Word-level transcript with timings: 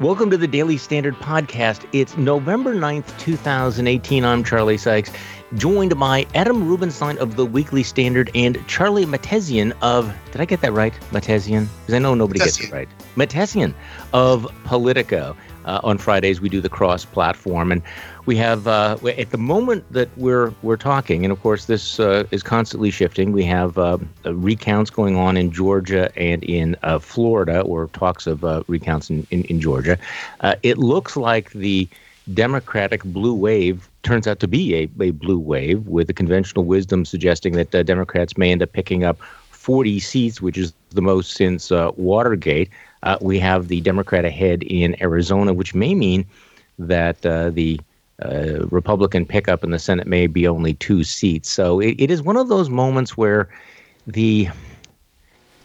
Welcome 0.00 0.28
to 0.30 0.36
the 0.36 0.48
Daily 0.48 0.76
Standard 0.76 1.14
Podcast. 1.14 1.86
It's 1.92 2.16
November 2.16 2.74
9th, 2.74 3.16
2018. 3.20 4.24
I'm 4.24 4.42
Charlie 4.42 4.76
Sykes, 4.76 5.12
joined 5.54 5.96
by 6.00 6.26
Adam 6.34 6.66
Rubenstein 6.66 7.16
of 7.18 7.36
the 7.36 7.46
Weekly 7.46 7.84
Standard 7.84 8.28
and 8.34 8.58
Charlie 8.66 9.06
Mahtesian 9.06 9.72
of, 9.82 10.12
did 10.32 10.40
I 10.40 10.46
get 10.46 10.62
that 10.62 10.72
right? 10.72 10.92
Mahtesian? 11.12 11.68
Because 11.82 11.94
I 11.94 12.00
know 12.00 12.16
nobody 12.16 12.40
gets 12.40 12.58
it 12.58 12.72
right. 12.72 12.88
Mahtesian 13.14 13.72
of 14.12 14.48
Politico. 14.64 15.36
Uh, 15.64 15.80
on 15.82 15.98
Fridays, 15.98 16.40
we 16.40 16.48
do 16.48 16.60
the 16.60 16.68
cross 16.68 17.04
platform. 17.04 17.72
And 17.72 17.82
we 18.26 18.36
have 18.36 18.66
uh, 18.66 18.96
at 19.18 19.30
the 19.30 19.38
moment 19.38 19.84
that 19.92 20.08
we're 20.16 20.52
we're 20.62 20.76
talking, 20.76 21.24
and 21.24 21.32
of 21.32 21.40
course 21.42 21.66
this 21.66 22.00
uh, 22.00 22.24
is 22.30 22.42
constantly 22.42 22.90
shifting. 22.90 23.32
We 23.32 23.44
have 23.44 23.76
uh, 23.76 23.98
recounts 24.24 24.90
going 24.90 25.16
on 25.16 25.36
in 25.36 25.50
Georgia 25.50 26.10
and 26.16 26.42
in 26.44 26.76
uh, 26.82 26.98
Florida, 26.98 27.60
or 27.60 27.88
talks 27.88 28.26
of 28.26 28.44
uh, 28.44 28.62
recounts 28.66 29.10
in 29.10 29.26
in, 29.30 29.44
in 29.44 29.60
Georgia. 29.60 29.98
It 30.62 30.78
looks 30.78 31.16
like 31.16 31.50
the 31.52 31.88
Democratic 32.32 33.04
blue 33.04 33.34
wave 33.34 33.88
turns 34.02 34.26
out 34.26 34.40
to 34.40 34.48
be 34.48 34.74
a, 34.74 34.88
a 35.00 35.10
blue 35.10 35.38
wave, 35.38 35.86
with 35.86 36.06
the 36.06 36.14
conventional 36.14 36.64
wisdom 36.64 37.04
suggesting 37.04 37.54
that 37.54 37.70
Democrats 37.86 38.38
may 38.38 38.50
end 38.50 38.62
up 38.62 38.72
picking 38.72 39.04
up 39.04 39.18
40 39.50 40.00
seats, 40.00 40.40
which 40.40 40.56
is 40.56 40.72
the 40.90 41.02
most 41.02 41.32
since 41.32 41.70
Watergate. 41.70 42.70
We 43.20 43.38
have 43.38 43.68
the 43.68 43.80
Democrat 43.80 44.24
ahead 44.24 44.62
in 44.62 45.00
Arizona, 45.02 45.52
which 45.52 45.74
may 45.74 45.94
mean 45.94 46.24
that 46.78 47.22
the 47.22 47.80
uh, 48.22 48.66
Republican 48.70 49.26
pickup 49.26 49.64
in 49.64 49.70
the 49.70 49.78
Senate 49.78 50.06
may 50.06 50.26
be 50.26 50.46
only 50.46 50.74
two 50.74 51.04
seats. 51.04 51.50
So 51.50 51.80
it, 51.80 51.96
it 51.98 52.10
is 52.10 52.22
one 52.22 52.36
of 52.36 52.48
those 52.48 52.70
moments 52.70 53.16
where 53.16 53.48
the, 54.06 54.48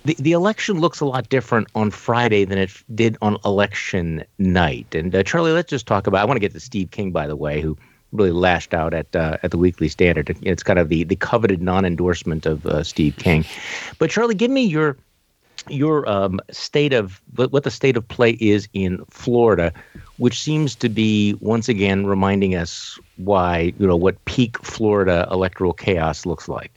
the 0.06 0.16
the 0.20 0.32
election 0.32 0.80
looks 0.80 1.00
a 1.00 1.06
lot 1.06 1.30
different 1.30 1.68
on 1.76 1.92
Friday 1.92 2.46
than 2.46 2.58
it 2.58 2.72
did 2.96 3.18
on 3.22 3.38
election 3.46 4.24
night. 4.38 4.96
And 4.96 5.14
uh, 5.14 5.24
Charlie, 5.24 5.52
let's 5.52 5.70
just 5.70 5.86
talk 5.86 6.08
about. 6.08 6.22
I 6.22 6.26
want 6.26 6.38
to 6.38 6.42
get 6.42 6.54
to 6.54 6.60
Steve 6.60 6.90
King, 6.92 7.12
by 7.12 7.28
the 7.28 7.36
way, 7.36 7.62
who 7.62 7.78
really 8.12 8.32
lashed 8.32 8.74
out 8.74 8.94
at 8.94 9.16
uh, 9.16 9.38
at 9.44 9.52
the 9.52 9.58
Weekly 9.58 9.90
Standard. 9.90 10.36
It's 10.42 10.64
kind 10.64 10.80
of 10.80 10.90
the 10.90 11.04
the 11.04 11.16
coveted 11.16 11.62
non-endorsement 11.62 12.46
of 12.46 12.66
uh, 12.66 12.84
Steve 12.84 13.16
King. 13.18 13.46
But 14.00 14.10
Charlie, 14.10 14.36
give 14.36 14.50
me 14.50 14.64
your 14.64 14.98
your 15.70 16.08
um, 16.10 16.40
state 16.52 16.94
of 16.94 17.22
what 17.36 17.64
the 17.64 17.72
state 17.72 17.98
of 17.98 18.08
play 18.08 18.32
is 18.40 18.68
in 18.74 19.04
Florida, 19.10 19.74
which 20.18 20.42
seems 20.42 20.76
to 20.76 20.90
be 20.90 21.36
once 21.40 21.70
again 21.70 22.06
reminding 22.06 22.56
us 22.56 23.00
why 23.18 23.74
you 23.78 23.88
know 23.88 23.96
what 23.96 24.24
peak 24.26 24.58
Florida 24.64 25.28
electoral 25.32 25.74
chaos 25.74 26.26
looks 26.26 26.48
like. 26.48 26.72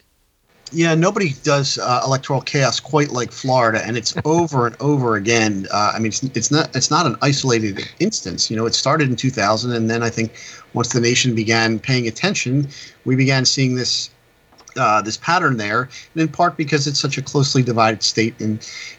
Yeah, 0.75 0.95
nobody 0.95 1.35
does 1.43 1.77
uh, 1.77 2.01
electoral 2.05 2.41
chaos 2.41 2.81
quite 2.81 3.11
like 3.11 3.31
Florida, 3.31 3.85
and 3.85 3.97
it's 3.97 4.15
over 4.25 4.67
and 4.67 4.77
over 4.81 5.17
again. 5.17 5.67
Uh, 5.71 5.93
I 5.95 5.99
mean, 5.99 6.07
it's, 6.07 6.23
it's 6.23 6.51
not 6.51 6.75
it's 6.75 6.91
not 6.91 7.07
an 7.07 7.17
isolated 7.21 7.89
instance. 8.01 8.51
You 8.51 8.57
know, 8.57 8.67
it 8.67 8.75
started 8.75 9.11
in 9.11 9.17
2000, 9.17 9.73
and 9.73 9.91
then 9.91 10.03
I 10.03 10.11
think 10.11 10.35
once 10.73 10.93
the 10.93 11.01
nation 11.01 11.35
began 11.35 11.79
paying 11.79 12.09
attention, 12.09 12.69
we 13.05 13.17
began 13.17 13.45
seeing 13.45 13.75
this 13.75 14.11
uh, 14.77 15.03
this 15.03 15.17
pattern 15.17 15.57
there, 15.57 15.83
and 16.15 16.23
in 16.23 16.29
part 16.29 16.57
because 16.57 16.87
it's 16.87 17.01
such 17.01 17.19
a 17.19 17.23
closely 17.23 17.63
divided 17.63 18.03
state 18.03 18.35
in 18.41 18.59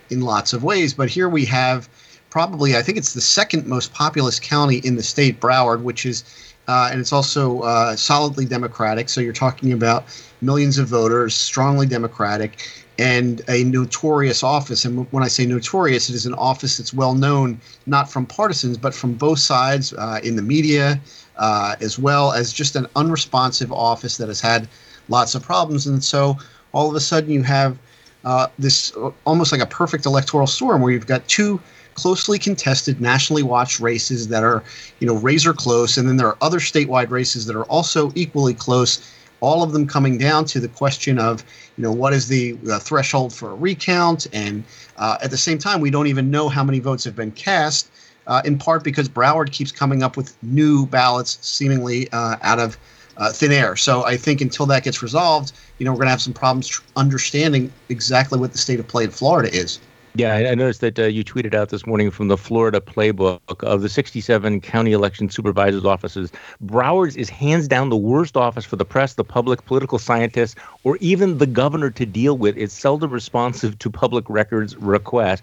in 0.10 0.22
lots 0.22 0.54
of 0.54 0.64
ways. 0.64 0.94
But 0.94 1.10
here 1.10 1.30
we 1.30 1.46
have 1.46 1.90
probably, 2.34 2.76
I 2.76 2.82
think 2.82 2.98
it's 2.98 3.14
the 3.14 3.22
second 3.22 3.68
most 3.68 3.94
populous 3.94 4.40
county 4.40 4.78
in 4.78 4.96
the 4.96 5.04
state, 5.04 5.40
Broward, 5.40 5.84
which 5.84 6.04
is, 6.04 6.24
uh, 6.68 6.90
and 6.92 7.00
it's 7.00 7.14
also 7.14 7.60
uh, 7.62 7.96
solidly 7.96 8.44
Democratic. 8.44 9.08
So 9.08 9.22
you're 9.22 9.34
talking 9.34 9.72
about 9.72 10.06
millions 10.42 10.80
of 10.80 10.88
voters, 10.88 11.36
strongly 11.36 11.86
Democratic, 11.86 12.58
and 12.98 13.44
a 13.50 13.64
notorious 13.66 14.42
office. 14.42 14.84
And 14.84 15.06
when 15.12 15.24
I 15.24 15.28
say 15.28 15.46
notorious, 15.46 16.10
it 16.10 16.16
is 16.16 16.26
an 16.26 16.34
office 16.34 16.78
that's 16.78 16.92
well 16.92 17.14
known 17.14 17.62
not 17.86 18.10
from 18.10 18.26
partisans, 18.26 18.80
but 18.80 18.96
from 18.96 19.14
both 19.14 19.38
sides 19.38 19.94
uh, 19.94 20.20
in 20.24 20.36
the 20.36 20.42
media, 20.42 21.00
uh, 21.38 21.76
as 21.82 22.00
well 22.00 22.32
as 22.32 22.52
just 22.52 22.76
an 22.76 22.88
unresponsive 22.96 23.72
office 23.72 24.18
that 24.18 24.28
has 24.28 24.42
had 24.42 24.68
lots 25.10 25.36
of 25.36 25.44
problems. 25.44 25.88
And 25.88 26.04
so 26.04 26.38
all 26.72 26.90
of 26.90 26.96
a 26.96 27.00
sudden 27.00 27.32
you 27.32 27.44
have 27.44 27.78
uh, 28.24 28.48
this 28.58 28.96
uh, 28.96 29.12
almost 29.26 29.52
like 29.52 29.62
a 29.62 29.66
perfect 29.66 30.06
electoral 30.06 30.48
storm 30.48 30.82
where 30.82 30.92
you've 30.92 31.08
got 31.08 31.28
two 31.28 31.60
closely 31.96 32.40
contested, 32.40 33.00
nationally 33.02 33.44
watched 33.44 33.80
races 33.80 34.28
that 34.30 34.44
are, 34.44 34.64
you 35.00 35.08
know, 35.08 35.16
razor 35.16 35.54
close, 35.54 35.98
and 35.98 36.08
then 36.08 36.18
there 36.18 36.28
are 36.28 36.38
other 36.42 36.60
statewide 36.60 37.10
races 37.10 37.46
that 37.46 37.56
are 37.56 37.66
also 37.66 38.12
equally 38.16 38.54
close. 38.54 39.14
All 39.42 39.62
of 39.62 39.74
them 39.74 39.86
coming 39.86 40.18
down 40.18 40.46
to 40.46 40.60
the 40.60 40.70
question 40.70 41.20
of, 41.20 41.44
you 41.78 41.84
know, 41.84 41.92
what 41.92 42.14
is 42.14 42.30
the, 42.30 42.54
the 42.64 42.80
threshold 42.80 43.34
for 43.34 43.52
a 43.52 43.56
recount, 43.56 44.28
and 44.34 44.64
uh, 44.98 45.18
at 45.22 45.32
the 45.32 45.38
same 45.38 45.58
time, 45.58 45.82
we 45.82 45.92
don't 45.92 46.08
even 46.08 46.32
know 46.32 46.50
how 46.50 46.64
many 46.64 46.80
votes 46.80 47.04
have 47.04 47.16
been 47.16 47.32
cast. 47.32 47.92
Uh, 48.26 48.42
in 48.46 48.58
part 48.58 48.86
because 48.86 49.10
Broward 49.10 49.52
keeps 49.52 49.70
coming 49.70 50.02
up 50.02 50.16
with 50.16 50.34
new 50.42 50.86
ballots, 50.86 51.38
seemingly 51.42 52.10
uh, 52.14 52.38
out 52.42 52.58
of 52.58 52.78
uh, 53.18 53.32
thin 53.32 53.52
air. 53.52 53.76
So 53.76 54.04
I 54.06 54.18
think 54.18 54.42
until 54.42 54.66
that 54.68 54.84
gets 54.84 55.02
resolved, 55.02 55.54
you 55.78 55.86
know, 55.86 55.92
we're 55.92 55.98
going 55.98 56.08
to 56.08 56.12
have 56.12 56.22
some 56.22 56.34
problems 56.34 56.68
tr- 56.68 56.84
understanding 56.96 57.72
exactly 57.90 58.40
what 58.40 58.52
the 58.52 58.58
state 58.58 58.80
of 58.80 58.88
play 58.88 59.04
in 59.04 59.12
Florida 59.12 59.54
is. 59.54 59.80
Yeah, 60.16 60.36
I 60.36 60.54
noticed 60.54 60.82
that 60.82 61.00
uh, 61.00 61.06
you 61.06 61.24
tweeted 61.24 61.56
out 61.56 61.70
this 61.70 61.88
morning 61.88 62.12
from 62.12 62.28
the 62.28 62.38
Florida 62.38 62.80
playbook 62.80 63.40
of 63.64 63.82
the 63.82 63.90
67 63.90 64.62
county 64.62 64.92
election 64.92 65.28
supervisors' 65.28 65.86
offices. 65.86 66.32
Broward's 66.62 67.16
is 67.16 67.32
hands 67.32 67.68
down 67.68 67.90
the 67.90 67.98
worst 67.98 68.38
office 68.38 68.64
for 68.64 68.76
the 68.76 68.86
press, 68.86 69.16
the 69.16 69.24
public, 69.24 69.66
political 69.66 69.98
scientists, 69.98 70.54
or 70.84 70.98
even 70.98 71.40
the 71.40 71.48
governor 71.48 71.90
to 71.90 72.06
deal 72.06 72.38
with. 72.38 72.56
It's 72.58 72.76
seldom 72.76 73.10
responsive 73.10 73.80
to 73.80 73.90
public 73.90 74.30
records 74.30 74.78
requests. 74.78 75.42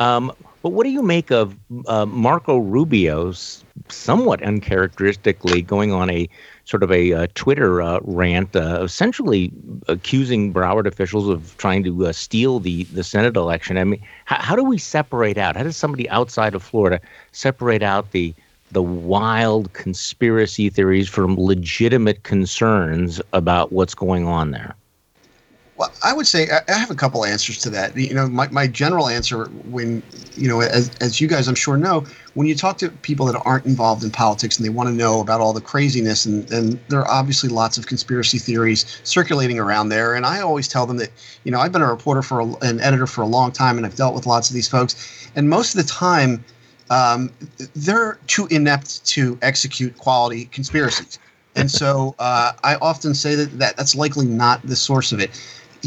Um, 0.00 0.32
but 0.62 0.70
what 0.70 0.84
do 0.84 0.90
you 0.90 1.02
make 1.02 1.30
of 1.30 1.56
uh, 1.86 2.04
Marco 2.04 2.58
Rubio's 2.58 3.64
somewhat 3.88 4.42
uncharacteristically 4.42 5.62
going 5.62 5.92
on 5.92 6.10
a 6.10 6.28
sort 6.64 6.82
of 6.82 6.92
a 6.92 7.12
uh, 7.12 7.26
Twitter 7.34 7.82
uh, 7.82 7.98
rant, 8.02 8.54
uh, 8.54 8.82
essentially 8.82 9.52
accusing 9.88 10.52
Broward 10.52 10.86
officials 10.86 11.28
of 11.28 11.56
trying 11.56 11.82
to 11.84 12.06
uh, 12.06 12.12
steal 12.12 12.60
the 12.60 12.84
the 12.84 13.04
Senate 13.04 13.36
election. 13.36 13.76
I 13.76 13.84
mean, 13.84 14.02
how, 14.24 14.36
how 14.40 14.56
do 14.56 14.64
we 14.64 14.78
separate 14.78 15.38
out? 15.38 15.56
How 15.56 15.62
does 15.62 15.76
somebody 15.76 16.08
outside 16.10 16.54
of 16.54 16.62
Florida 16.62 17.00
separate 17.32 17.82
out 17.82 18.12
the 18.12 18.34
the 18.72 18.82
wild 18.82 19.72
conspiracy 19.72 20.70
theories 20.70 21.08
from 21.08 21.36
legitimate 21.36 22.22
concerns 22.22 23.20
about 23.32 23.72
what's 23.72 23.94
going 23.94 24.26
on 24.26 24.52
there? 24.52 24.76
Well, 25.80 25.90
I 26.02 26.12
would 26.12 26.26
say 26.26 26.46
I 26.68 26.72
have 26.72 26.90
a 26.90 26.94
couple 26.94 27.24
answers 27.24 27.56
to 27.60 27.70
that. 27.70 27.96
You 27.96 28.12
know, 28.12 28.28
my, 28.28 28.48
my 28.48 28.66
general 28.66 29.08
answer 29.08 29.46
when, 29.46 30.02
you 30.36 30.46
know, 30.46 30.60
as, 30.60 30.90
as 31.00 31.22
you 31.22 31.26
guys 31.26 31.48
I'm 31.48 31.54
sure 31.54 31.78
know, 31.78 32.04
when 32.34 32.46
you 32.46 32.54
talk 32.54 32.76
to 32.78 32.90
people 32.90 33.24
that 33.24 33.42
aren't 33.46 33.64
involved 33.64 34.04
in 34.04 34.10
politics 34.10 34.58
and 34.58 34.66
they 34.66 34.68
want 34.68 34.90
to 34.90 34.94
know 34.94 35.22
about 35.22 35.40
all 35.40 35.54
the 35.54 35.60
craziness, 35.62 36.26
and, 36.26 36.52
and 36.52 36.78
there 36.88 37.00
are 37.00 37.10
obviously 37.10 37.48
lots 37.48 37.78
of 37.78 37.86
conspiracy 37.86 38.36
theories 38.36 39.00
circulating 39.04 39.58
around 39.58 39.88
there. 39.88 40.14
And 40.14 40.26
I 40.26 40.42
always 40.42 40.68
tell 40.68 40.84
them 40.84 40.98
that, 40.98 41.12
you 41.44 41.50
know, 41.50 41.60
I've 41.60 41.72
been 41.72 41.80
a 41.80 41.88
reporter 41.88 42.20
for 42.20 42.40
a, 42.40 42.46
an 42.60 42.78
editor 42.80 43.06
for 43.06 43.22
a 43.22 43.26
long 43.26 43.50
time 43.50 43.78
and 43.78 43.86
I've 43.86 43.96
dealt 43.96 44.14
with 44.14 44.26
lots 44.26 44.50
of 44.50 44.54
these 44.54 44.68
folks. 44.68 45.30
And 45.34 45.48
most 45.48 45.74
of 45.74 45.82
the 45.82 45.90
time, 45.90 46.44
um, 46.90 47.30
they're 47.74 48.18
too 48.26 48.48
inept 48.50 49.06
to 49.06 49.38
execute 49.40 49.96
quality 49.96 50.44
conspiracies. 50.44 51.18
And 51.56 51.70
so 51.70 52.14
uh, 52.18 52.52
I 52.62 52.76
often 52.76 53.14
say 53.14 53.34
that, 53.34 53.58
that 53.58 53.76
that's 53.76 53.96
likely 53.96 54.26
not 54.26 54.62
the 54.62 54.76
source 54.76 55.10
of 55.10 55.20
it 55.20 55.30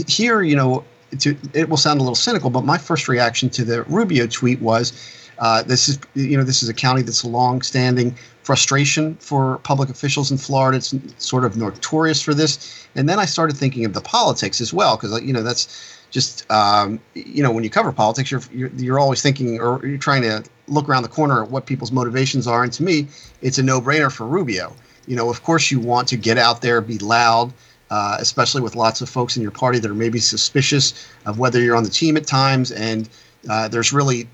here, 0.08 0.42
you 0.42 0.56
know, 0.56 0.84
to, 1.20 1.38
it 1.54 1.70
will 1.70 1.78
sound 1.78 2.00
a 2.00 2.04
little 2.04 2.16
cynical, 2.16 2.50
but 2.50 2.66
my 2.66 2.78
first 2.78 3.08
reaction 3.08 3.50
to 3.52 3.64
the 3.64 3.84
Rubio 3.84 4.28
tweet 4.28 4.62
was, 4.62 4.94
uh, 5.40 5.64
this 5.64 5.90
is 5.90 6.00
you 6.14 6.38
know 6.38 6.44
this 6.44 6.62
is 6.62 6.70
a 6.70 6.74
county 6.74 7.02
that's 7.02 7.24
a 7.24 7.28
long-standing 7.28 8.16
frustration 8.44 9.16
for 9.16 9.58
public 9.60 9.90
officials 9.90 10.32
in 10.32 10.38
Florida. 10.38 10.78
It's 10.78 10.94
sort 11.18 11.44
of 11.44 11.58
notorious 11.58 12.22
for 12.22 12.34
this. 12.34 12.88
And 12.96 13.10
then 13.10 13.20
I 13.20 13.26
started 13.26 13.58
thinking 13.58 13.86
of 13.86 13.94
the 13.94 14.02
politics 14.02 14.62
as 14.62 14.74
well, 14.74 14.96
because 14.96 15.22
you 15.22 15.34
know 15.34 15.44
that's 15.44 15.98
just 16.12 16.50
um, 16.52 17.00
you 17.14 17.42
know 17.42 17.52
when 17.52 17.64
you 17.64 17.70
cover 17.70 17.92
politics, 17.92 18.32
you're, 18.32 18.42
you're 18.52 18.70
you're 18.78 19.00
always 19.00 19.22
thinking 19.22 19.60
or 19.60 19.86
you're 19.86 19.98
trying 19.98 20.22
to 20.22 20.44
look 20.68 20.88
around 20.88 21.04
the 21.04 21.10
corner 21.10 21.44
at 21.44 21.50
what 21.50 21.66
people's 21.66 21.92
motivations 21.92 22.48
are. 22.48 22.64
And 22.64 22.72
to 22.74 22.84
me, 22.84 23.08
it's 23.42 23.58
a 23.58 23.64
no-brainer 23.64 24.12
for 24.12 24.26
Rubio. 24.26 24.74
You 25.08 25.16
know, 25.16 25.30
of 25.30 25.44
course, 25.44 25.72
you 25.72 25.80
want 25.80 26.08
to 26.10 26.16
get 26.16 26.38
out 26.38 26.62
there, 26.62 26.80
be 26.80 27.00
loud 27.00 27.52
uh, 27.94 28.18
especially 28.20 28.60
with 28.60 28.76
lots 28.76 29.02
of 29.02 29.10
folks 29.10 29.38
in 29.38 29.44
your 29.44 29.52
party 29.52 29.78
that 29.78 29.90
are 29.90 29.94
maybe 29.94 30.18
suspicious 30.18 31.08
of 31.28 31.38
whether 31.38 31.62
you're 31.62 31.76
on 31.76 31.84
the 31.84 31.92
team 31.92 32.18
at 32.18 32.26
times. 32.26 32.72
And 32.72 33.08
uh, 33.48 33.68
there's 33.68 33.94
really, 33.94 34.28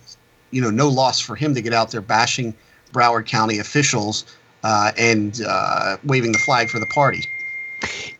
you 0.52 0.62
know, 0.62 0.70
no 0.70 0.88
loss 0.88 1.20
for 1.20 1.36
him 1.36 1.54
to 1.56 1.62
get 1.62 1.74
out 1.74 1.92
there 1.92 2.00
bashing 2.00 2.54
Broward 2.94 3.26
County 3.26 3.60
officials 3.60 4.24
uh, 4.64 4.94
and 4.98 5.42
uh, 5.46 5.98
waving 6.06 6.32
the 6.32 6.38
flag 6.38 6.70
for 6.70 6.80
the 6.80 6.86
party. 6.86 7.22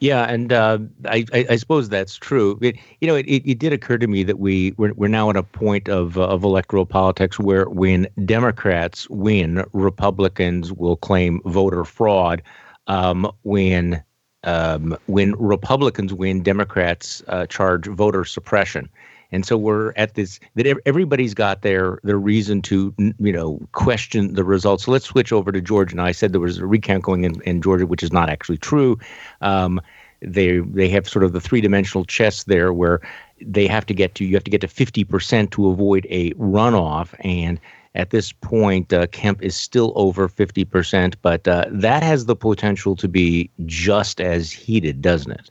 Yeah, 0.02 0.26
and 0.26 0.52
uh, 0.52 0.80
I, 1.06 1.24
I, 1.34 1.46
I, 1.52 1.56
suppose 1.56 1.88
that's 1.88 2.18
true. 2.18 2.60
It, 2.62 2.76
you 3.00 3.08
know, 3.08 3.16
it, 3.16 3.26
it, 3.26 3.60
did 3.60 3.72
occur 3.72 3.98
to 3.98 4.08
me 4.08 4.24
that 4.24 4.40
we 4.40 4.74
we're, 4.78 4.94
we're 4.94 5.08
now 5.08 5.30
at 5.30 5.36
a 5.36 5.44
point 5.44 5.90
of 5.90 6.18
of 6.18 6.44
electoral 6.44 6.86
politics 6.86 7.40
where 7.40 7.70
when 7.70 8.08
Democrats 8.26 9.10
win, 9.10 9.66
Republicans 9.74 10.72
will 10.72 10.96
claim 10.96 11.42
voter 11.46 11.86
fraud. 11.86 12.42
Um, 12.88 13.30
when 13.44 14.02
um, 14.44 14.98
when 15.08 15.34
Republicans 15.34 16.14
win, 16.14 16.44
Democrats 16.44 17.24
uh, 17.28 17.46
charge 17.48 17.88
voter 17.88 18.26
suppression. 18.26 18.90
and 19.32 19.46
so 19.46 19.58
we're 19.58 19.94
at 19.96 20.16
this 20.16 20.40
that 20.56 20.66
everybody's 20.86 21.34
got 21.34 21.62
their 21.62 22.00
their 22.04 22.18
reason 22.18 22.62
to 22.64 22.94
you 22.98 23.32
know 23.32 23.60
question 23.74 24.34
the 24.34 24.44
results. 24.44 24.86
So 24.86 24.92
let's 24.92 25.06
switch 25.06 25.32
over 25.32 25.52
to 25.52 25.62
Georgia. 25.62 25.94
And 25.94 26.02
I 26.02 26.12
said 26.12 26.32
there 26.32 26.42
was 26.42 26.58
a 26.58 26.66
recount 26.66 27.04
going 27.04 27.26
in, 27.26 27.42
in 27.42 27.62
Georgia, 27.62 27.86
which 27.86 28.04
is 28.04 28.12
not 28.12 28.30
actually 28.30 28.58
true. 28.58 28.98
Um, 29.42 29.82
they 30.22 30.60
they 30.60 30.90
have 30.90 31.08
sort 31.08 31.24
of 31.24 31.34
the 31.34 31.42
three 31.42 31.62
dimensional 31.62 32.06
chess 32.06 32.44
there 32.44 32.74
where 32.74 33.02
they 33.42 33.68
have 33.68 33.86
to 33.86 33.94
get 33.94 34.16
to 34.16 34.26
you 34.26 34.36
have 34.36 34.44
to 34.44 34.52
get 34.52 34.62
to 34.62 34.68
50% 34.68 35.52
to 35.52 35.70
avoid 35.70 36.06
a 36.10 36.32
runoff 36.32 37.14
and 37.24 37.60
at 37.96 38.12
this 38.12 38.32
point, 38.32 38.94
uh, 38.94 39.08
Kemp 39.08 39.42
is 39.42 39.56
still 39.56 39.94
over 39.96 40.30
50%, 40.30 41.16
but 41.22 41.48
uh, 41.48 41.66
that 41.70 42.04
has 42.04 42.26
the 42.26 42.36
potential 42.36 42.96
to 42.96 43.08
be 43.08 43.50
just 43.66 44.22
as 44.22 44.52
heated, 44.52 45.02
doesn't 45.02 45.32
it? 45.32 45.50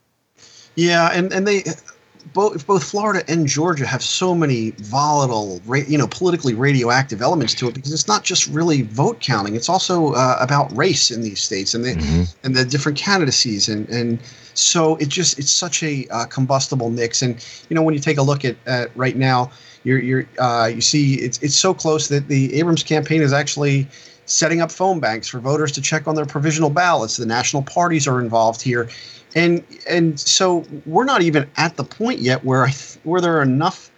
Yeah, 0.77 1.11
and, 1.13 1.33
and 1.33 1.47
they 1.47 1.65
both 2.33 2.67
both 2.67 2.85
Florida 2.85 3.23
and 3.29 3.47
Georgia 3.47 3.87
have 3.87 4.03
so 4.03 4.35
many 4.35 4.71
volatile, 4.79 5.61
you 5.87 5.99
know, 5.99 6.07
politically 6.07 6.55
radioactive 6.55 7.23
elements 7.23 7.55
to 7.55 7.69
it 7.69 7.75
because 7.75 7.93
it's 7.93 8.09
not 8.09 8.25
just 8.25 8.47
really 8.47 8.83
vote 8.83 9.21
counting; 9.21 9.55
it's 9.55 9.69
also 9.69 10.13
uh, 10.13 10.37
about 10.41 10.75
race 10.77 11.11
in 11.11 11.23
these 11.23 11.43
states 11.43 11.75
and 11.75 11.85
the 11.85 11.95
mm-hmm. 11.95 12.23
and 12.45 12.57
the 12.57 12.65
different 12.65 12.99
candidacies, 12.99 13.69
and 13.69 13.89
and 13.89 14.19
so 14.55 14.97
it 14.97 15.09
just 15.09 15.39
it's 15.39 15.53
such 15.53 15.83
a 15.83 16.07
uh, 16.11 16.27
combustible 16.27 16.91
mix. 16.91 17.23
And 17.23 17.45
you 17.69 17.77
know, 17.77 17.83
when 17.83 17.95
you 17.95 18.01
take 18.01 18.19
a 18.19 18.23
look 18.23 18.45
at, 18.45 18.57
at 18.67 18.97
right 18.97 19.17
now, 19.17 19.51
you're, 19.85 19.99
you're 19.99 20.29
uh, 20.39 20.71
you 20.73 20.81
see 20.81 21.15
it's 21.15 21.39
it's 21.39 21.57
so 21.57 21.73
close 21.75 22.09
that 22.09 22.29
the 22.29 22.55
Abrams 22.55 22.83
campaign 22.83 23.23
is 23.23 23.33
actually 23.33 23.89
setting 24.27 24.61
up 24.61 24.71
phone 24.71 25.01
banks 25.01 25.27
for 25.27 25.41
voters 25.41 25.73
to 25.73 25.81
check 25.81 26.07
on 26.07 26.15
their 26.15 26.27
provisional 26.27 26.71
ballots. 26.71 27.17
The 27.17 27.27
national 27.27 27.63
parties 27.63 28.07
are 28.07 28.21
involved 28.21 28.61
here, 28.61 28.89
and 29.35 29.65
and 29.89 30.19
so 30.19 30.65
we're 30.87 31.05
not 31.05 31.23
even 31.23 31.49
at 31.57 31.77
the 31.77 31.85
point 31.85 32.21
yet 32.21 32.45
where 32.45 32.65
I 32.65 32.71
th- 32.71 32.99
where 33.05 33.21
there 33.21 33.39
are 33.39 33.43
enough 33.43 33.91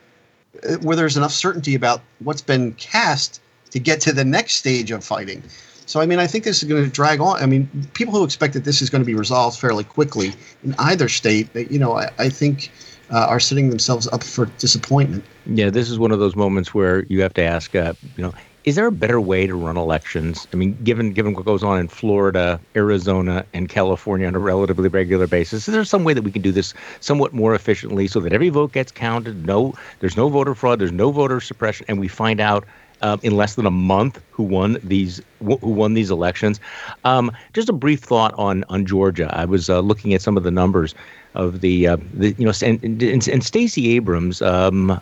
uh, 0.69 0.77
where 0.77 0.97
there's 0.97 1.17
enough 1.17 1.32
certainty 1.32 1.75
about 1.75 2.03
what's 2.21 2.43
been 2.43 2.73
cast 2.75 3.41
to 3.71 3.79
get 3.79 4.00
to 4.03 4.12
the 4.12 4.25
next 4.25 4.55
stage 4.55 4.91
of 4.91 5.05
fighting. 5.05 5.43
So 5.87 6.00
I 6.00 6.06
mean, 6.06 6.19
I 6.19 6.27
think 6.27 6.44
this 6.44 6.62
is 6.62 6.69
going 6.69 6.85
to 6.85 6.91
drag 6.91 7.21
on. 7.21 7.43
I 7.43 7.47
mean, 7.47 7.69
people 7.94 8.15
who 8.15 8.25
expect 8.25 8.55
that 8.55 8.65
this 8.65 8.81
is 8.81 8.91
going 8.91 9.03
to 9.03 9.06
be 9.06 9.15
resolved 9.15 9.59
fairly 9.59 9.85
quickly 9.85 10.32
in 10.62 10.75
either 10.79 11.09
state, 11.09 11.49
you 11.55 11.79
know, 11.79 11.97
I, 11.97 12.11
I 12.19 12.29
think 12.29 12.71
uh, 13.11 13.27
are 13.29 13.41
setting 13.41 13.71
themselves 13.71 14.06
up 14.09 14.23
for 14.23 14.47
disappointment. 14.59 15.25
Yeah, 15.47 15.71
this 15.71 15.91
is 15.91 15.99
one 15.99 16.12
of 16.12 16.21
those 16.21 16.37
moments 16.37 16.73
where 16.73 17.05
you 17.05 17.23
have 17.23 17.35
to 17.35 17.43
ask, 17.43 17.75
uh, 17.75 17.94
you 18.17 18.23
know, 18.23 18.32
is 18.64 18.76
there 18.76 18.86
a 18.86 18.92
better 18.92 19.20
way 19.20 19.46
to 19.46 19.54
run 19.54 19.76
elections? 19.76 20.46
I 20.52 20.56
mean, 20.56 20.76
given 20.84 21.12
given 21.12 21.34
what 21.34 21.44
goes 21.44 21.62
on 21.62 21.78
in 21.78 21.88
Florida, 21.88 22.60
Arizona, 22.76 23.44
and 23.54 23.68
California 23.68 24.26
on 24.26 24.34
a 24.34 24.38
relatively 24.38 24.88
regular 24.88 25.26
basis, 25.26 25.66
is 25.66 25.72
there 25.72 25.84
some 25.84 26.04
way 26.04 26.12
that 26.12 26.22
we 26.22 26.30
can 26.30 26.42
do 26.42 26.52
this 26.52 26.74
somewhat 27.00 27.32
more 27.32 27.54
efficiently 27.54 28.06
so 28.06 28.20
that 28.20 28.32
every 28.32 28.50
vote 28.50 28.72
gets 28.72 28.92
counted? 28.92 29.46
No, 29.46 29.74
there's 30.00 30.16
no 30.16 30.28
voter 30.28 30.54
fraud, 30.54 30.78
there's 30.78 30.92
no 30.92 31.10
voter 31.10 31.40
suppression, 31.40 31.86
and 31.88 31.98
we 31.98 32.08
find 32.08 32.40
out 32.40 32.64
um, 33.02 33.20
in 33.23 33.37
less 33.37 33.55
than 33.55 33.67
a 33.67 33.70
month 33.70 34.20
who 34.31 34.43
won 34.43 34.79
these 34.82 35.20
who 35.41 35.56
won 35.62 35.94
these 35.94 36.11
elections. 36.11 36.61
Um, 37.05 37.31
just 37.52 37.69
a 37.69 37.73
brief 37.73 38.00
thought 38.00 38.35
on 38.38 38.64
on 38.69 38.87
Georgia. 38.87 39.29
I 39.32 39.44
was 39.44 39.69
uh, 39.70 39.81
looking 39.81 40.14
at 40.14 40.23
some 40.23 40.37
of 40.37 40.43
the 40.43 40.50
numbers 40.50 40.94
of 41.35 41.61
the, 41.61 41.87
uh, 41.87 41.97
the 42.14 42.35
you 42.38 42.44
know, 42.44 42.52
and, 42.62 42.82
and, 42.82 43.29
and 43.29 43.44
Stacey 43.44 43.94
Abrams 43.94 44.43
um, 44.43 45.00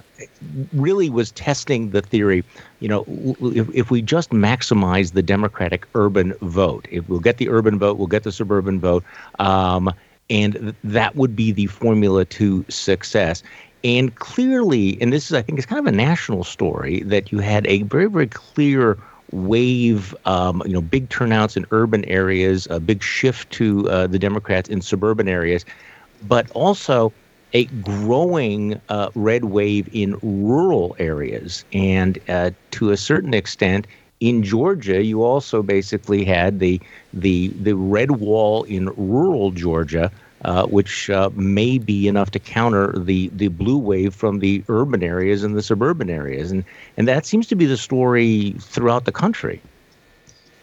really 0.73 1.09
was 1.09 1.31
testing 1.33 1.91
the 1.91 2.03
theory. 2.03 2.45
You 2.81 2.89
know, 2.89 3.05
if, 3.41 3.69
if 3.75 3.91
we 3.91 4.03
just 4.03 4.31
maximize 4.31 5.13
the 5.13 5.23
Democratic 5.23 5.87
urban 5.95 6.35
vote, 6.43 6.87
if 6.91 7.09
we'll 7.09 7.21
get 7.21 7.39
the 7.39 7.49
urban 7.49 7.79
vote, 7.79 7.97
we'll 7.97 8.07
get 8.09 8.25
the 8.25 8.33
suburban 8.33 8.79
vote, 8.79 9.05
um, 9.39 9.93
and 10.31 10.75
that 10.85 11.17
would 11.17 11.35
be 11.35 11.53
the 11.53 11.67
formula 11.67 12.25
to 12.27 12.65
success. 12.69 13.43
And 13.85 14.15
clearly, 14.17 15.01
and 15.01 15.13
this 15.13 15.27
is, 15.27 15.33
I 15.33 15.43
think, 15.43 15.59
is 15.59 15.67
kind 15.67 15.79
of 15.79 15.87
a 15.93 15.97
national 15.97 16.45
story 16.45 17.03
that 17.05 17.31
you 17.33 17.39
had 17.39 17.67
a 17.67 17.83
very, 17.83 18.07
very 18.07 18.27
clear 18.27 18.99
wave, 19.31 20.15
um, 20.25 20.63
you 20.67 20.73
know, 20.73 20.81
big 20.81 21.09
turnouts 21.11 21.57
in 21.57 21.65
urban 21.71 22.05
areas, 22.07 22.67
a 22.71 22.81
big 22.81 23.03
shift 23.03 23.51
to 23.53 23.89
uh, 23.89 24.07
the 24.07 24.19
Democrats 24.19 24.69
in 24.69 24.81
suburban 24.81 25.29
areas 25.29 25.65
but 26.23 26.51
also 26.53 27.13
a 27.53 27.65
growing 27.67 28.81
uh, 28.89 29.11
red 29.15 29.45
wave 29.45 29.89
in 29.93 30.17
rural 30.23 30.97
areas. 30.99 31.65
And 31.73 32.19
uh, 32.29 32.51
to 32.73 32.91
a 32.91 32.97
certain 32.97 33.35
extent, 33.35 33.87
in 34.21 34.43
Georgia, 34.43 35.03
you 35.03 35.23
also 35.23 35.63
basically 35.63 36.25
had 36.25 36.59
the 36.59 36.81
the 37.13 37.49
the 37.61 37.75
red 37.77 38.13
wall 38.13 38.65
in 38.65 38.87
rural 38.97 39.51
Georgia, 39.53 40.11
uh, 40.45 40.67
which 40.67 41.11
uh, 41.11 41.31
may 41.35 41.79
be 41.79 42.07
enough 42.09 42.31
to 42.33 42.39
counter 42.39 42.93
the 42.97 43.29
the 43.35 43.49
blue 43.49 43.79
wave 43.79 44.15
from 44.15 44.39
the 44.39 44.63
urban 44.69 45.03
areas 45.03 45.43
and 45.43 45.57
the 45.57 45.63
suburban 45.63 46.11
areas, 46.11 46.51
and 46.51 46.65
and 46.97 47.09
that 47.09 47.27
seems 47.27 47.47
to 47.49 47.57
be 47.57 47.67
the 47.67 47.77
story 47.77 48.55
throughout 48.61 49.05
the 49.05 49.13
country. 49.13 49.61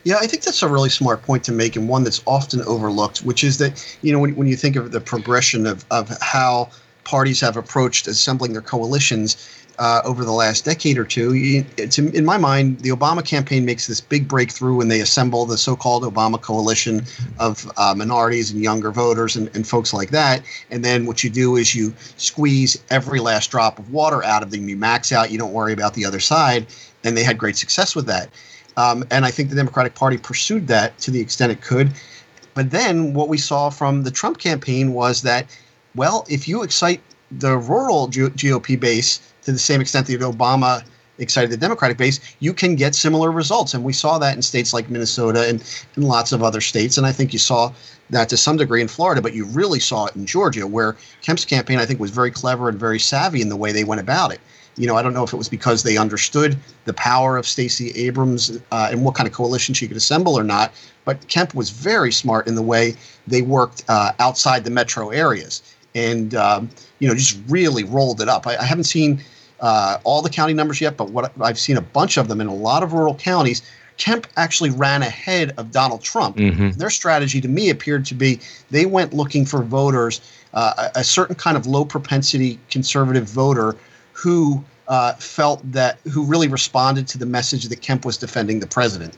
Yeah, 0.04 0.18
I 0.18 0.28
think 0.28 0.44
that's 0.44 0.62
a 0.62 0.68
really 0.68 0.90
smart 0.90 1.24
point 1.24 1.44
to 1.46 1.52
make, 1.52 1.76
and 1.76 1.90
one 1.90 2.04
that's 2.04 2.22
often 2.28 2.62
overlooked, 2.62 3.24
which 3.24 3.44
is 3.44 3.58
that 3.58 3.98
you 4.02 4.14
know 4.14 4.20
when, 4.20 4.36
when 4.36 4.48
you 4.48 4.56
think 4.56 4.76
of 4.76 4.92
the 4.92 5.02
progression 5.02 5.66
of 5.66 5.84
of 5.92 6.10
how 6.22 6.70
parties 7.06 7.40
have 7.40 7.56
approached 7.56 8.08
assembling 8.08 8.52
their 8.52 8.62
coalitions 8.62 9.38
uh, 9.78 10.02
over 10.06 10.24
the 10.24 10.32
last 10.32 10.64
decade 10.64 10.98
or 10.98 11.04
two. 11.04 11.34
In 12.14 12.26
my 12.26 12.38
mind, 12.38 12.80
the 12.80 12.90
Obama 12.90 13.26
campaign 13.26 13.66
makes 13.66 13.88
this 13.88 14.00
big 14.00 14.28
breakthrough 14.28 14.76
when 14.76 14.88
they 14.88 15.02
assemble 15.02 15.46
the 15.46 15.58
so-called 15.58 16.04
Obama 16.04 16.42
coalition 16.42 17.04
of 17.40 17.70
uh, 17.78 17.94
minorities 17.96 18.52
and 18.52 18.62
younger 18.62 18.92
voters 18.92 19.36
and, 19.36 19.54
and 19.56 19.68
folks 19.68 19.94
like 19.94 20.12
that. 20.12 20.42
And 20.72 20.84
then 20.84 21.06
what 21.06 21.24
you 21.24 21.30
do 21.30 21.58
is 21.58 21.76
you 21.76 21.94
squeeze 22.18 22.82
every 22.90 23.20
last 23.20 23.52
drop 23.52 23.80
of 23.80 23.92
water 23.92 24.24
out 24.24 24.44
of 24.44 24.52
them. 24.52 24.70
You 24.70 24.78
max 24.78 25.12
out. 25.12 25.32
You 25.32 25.38
don't 25.38 25.54
worry 25.54 25.74
about 25.74 25.94
the 25.94 26.06
other 26.06 26.22
side. 26.22 26.68
And 27.04 27.18
they 27.18 27.24
had 27.24 27.38
great 27.38 27.58
success 27.58 27.96
with 27.96 28.06
that. 28.08 28.30
Um, 28.78 29.06
and 29.12 29.26
I 29.26 29.32
think 29.32 29.50
the 29.50 29.56
Democratic 29.56 29.96
Party 29.96 30.18
pursued 30.18 30.68
that 30.68 30.98
to 31.00 31.12
the 31.12 31.20
extent 31.20 31.52
it 31.52 31.62
could. 31.62 31.92
But 32.54 32.72
then 32.72 33.14
what 33.14 33.28
we 33.28 33.38
saw 33.38 33.70
from 33.70 34.04
the 34.04 34.12
Trump 34.12 34.38
campaign 34.38 34.94
was 34.94 35.22
that, 35.24 35.46
well, 35.96 36.26
if 36.30 36.48
you 36.48 36.64
excite 36.64 37.02
the 37.32 37.58
rural 37.58 38.08
GOP 38.08 38.80
base 38.80 39.20
to 39.44 39.52
the 39.52 39.60
same 39.60 39.82
extent 39.82 40.08
that 40.08 40.20
Obama 40.22 40.84
excited 41.18 41.50
the 41.50 41.58
Democratic 41.58 41.98
base, 41.98 42.20
you 42.40 42.54
can 42.54 42.76
get 42.76 42.94
similar 42.94 43.32
results. 43.32 43.74
And 43.74 43.84
we 43.84 43.94
saw 43.94 44.18
that 44.20 44.36
in 44.36 44.42
states 44.42 44.74
like 44.74 44.90
Minnesota 44.90 45.48
and, 45.48 45.64
and 45.96 46.04
lots 46.04 46.32
of 46.32 46.44
other 46.44 46.62
states. 46.62 46.98
And 46.98 47.08
I 47.08 47.12
think 47.12 47.32
you 47.32 47.40
saw 47.40 47.72
that 48.10 48.30
to 48.30 48.38
some 48.38 48.58
degree 48.58 48.82
in 48.82 48.88
Florida, 48.88 49.22
but 49.22 49.34
you 49.34 49.46
really 49.46 49.80
saw 49.80 50.06
it 50.06 50.16
in 50.16 50.26
Georgia, 50.26 50.68
where 50.68 50.98
Kemp's 51.22 51.46
campaign, 51.46 51.80
I 51.80 51.86
think, 51.86 52.00
was 52.00 52.12
very 52.12 52.32
clever 52.32 52.70
and 52.70 52.78
very 52.78 53.00
savvy 53.00 53.42
in 53.42 53.50
the 53.50 53.56
way 53.56 53.72
they 53.72 53.84
went 53.84 54.02
about 54.02 54.34
it 54.34 54.42
you 54.78 54.88
know, 54.88 54.96
I 54.96 55.02
don't 55.02 55.14
know 55.14 55.24
if 55.24 55.34
it 55.34 55.38
was 55.38 55.50
because 55.50 55.84
they 55.84 55.98
understood 55.98 56.58
the 56.86 56.94
power 56.94 57.38
of 57.38 57.48
Stacey 57.48 57.92
Abrams 57.92 58.60
uh, 58.72 58.90
and 58.92 59.04
what 59.04 59.16
kind 59.16 59.28
of 59.28 59.34
coalition 59.34 59.74
she 59.74 59.88
could 59.88 59.98
assemble 59.98 60.38
or 60.38 60.44
not. 60.44 60.74
But 61.06 61.28
Kemp 61.28 61.54
was 61.54 61.70
very 61.70 62.12
smart 62.12 62.48
in 62.48 62.56
the 62.56 62.62
way 62.62 62.96
they 63.28 63.42
worked 63.42 63.84
uh, 63.88 64.12
outside 64.20 64.64
the 64.64 64.72
metro 64.72 65.10
areas 65.10 65.62
and, 65.96 66.36
um, 66.36 66.70
you 67.00 67.08
know, 67.08 67.16
just 67.16 67.40
really 67.48 67.84
rolled 67.84 68.22
it 68.22 68.30
up. 68.30 68.46
I, 68.46 68.58
I 68.58 68.64
haven't 68.64 68.84
seen 68.84 69.22
uh, 69.62 69.98
all 70.04 70.22
the 70.22 70.30
county 70.30 70.54
numbers 70.54 70.82
yet, 70.82 70.98
but 70.98 71.10
what 71.10 71.32
I've 71.42 71.58
seen 71.58 71.78
a 71.78 71.82
bunch 71.82 72.18
of 72.18 72.28
them 72.28 72.42
in 72.42 72.48
a 72.48 72.54
lot 72.54 72.84
of 72.84 72.94
rural 72.94 73.16
counties. 73.16 73.62
Kemp 73.98 74.28
actually 74.36 74.72
ran 74.72 75.02
ahead 75.02 75.54
of 75.58 75.72
Donald 75.72 76.04
Trump. 76.04 76.36
Mm-hmm. 76.36 76.72
Their 76.72 76.90
strategy 76.90 77.40
to 77.40 77.48
me 77.48 77.70
appeared 77.70 78.06
to 78.08 78.14
be 78.14 78.42
they 78.70 78.86
went 78.86 79.14
looking 79.14 79.46
for 79.46 79.64
voters, 79.64 80.20
uh, 80.54 80.90
a 80.96 81.04
certain 81.04 81.36
kind 81.36 81.56
of 81.56 81.66
low 81.66 81.86
propensity 81.86 82.60
conservative 82.70 83.24
voter 83.24 83.78
who 84.12 84.64
uh, 84.90 85.14
felt 85.14 85.72
that 85.72 86.00
who 86.12 86.26
really 86.26 86.50
responded 86.50 87.08
to 87.08 87.18
the 87.18 87.26
message 87.26 87.66
that 87.70 87.82
Kemp 87.82 88.06
was 88.06 88.18
defending 88.18 88.60
the 88.60 88.68
president. 88.68 89.18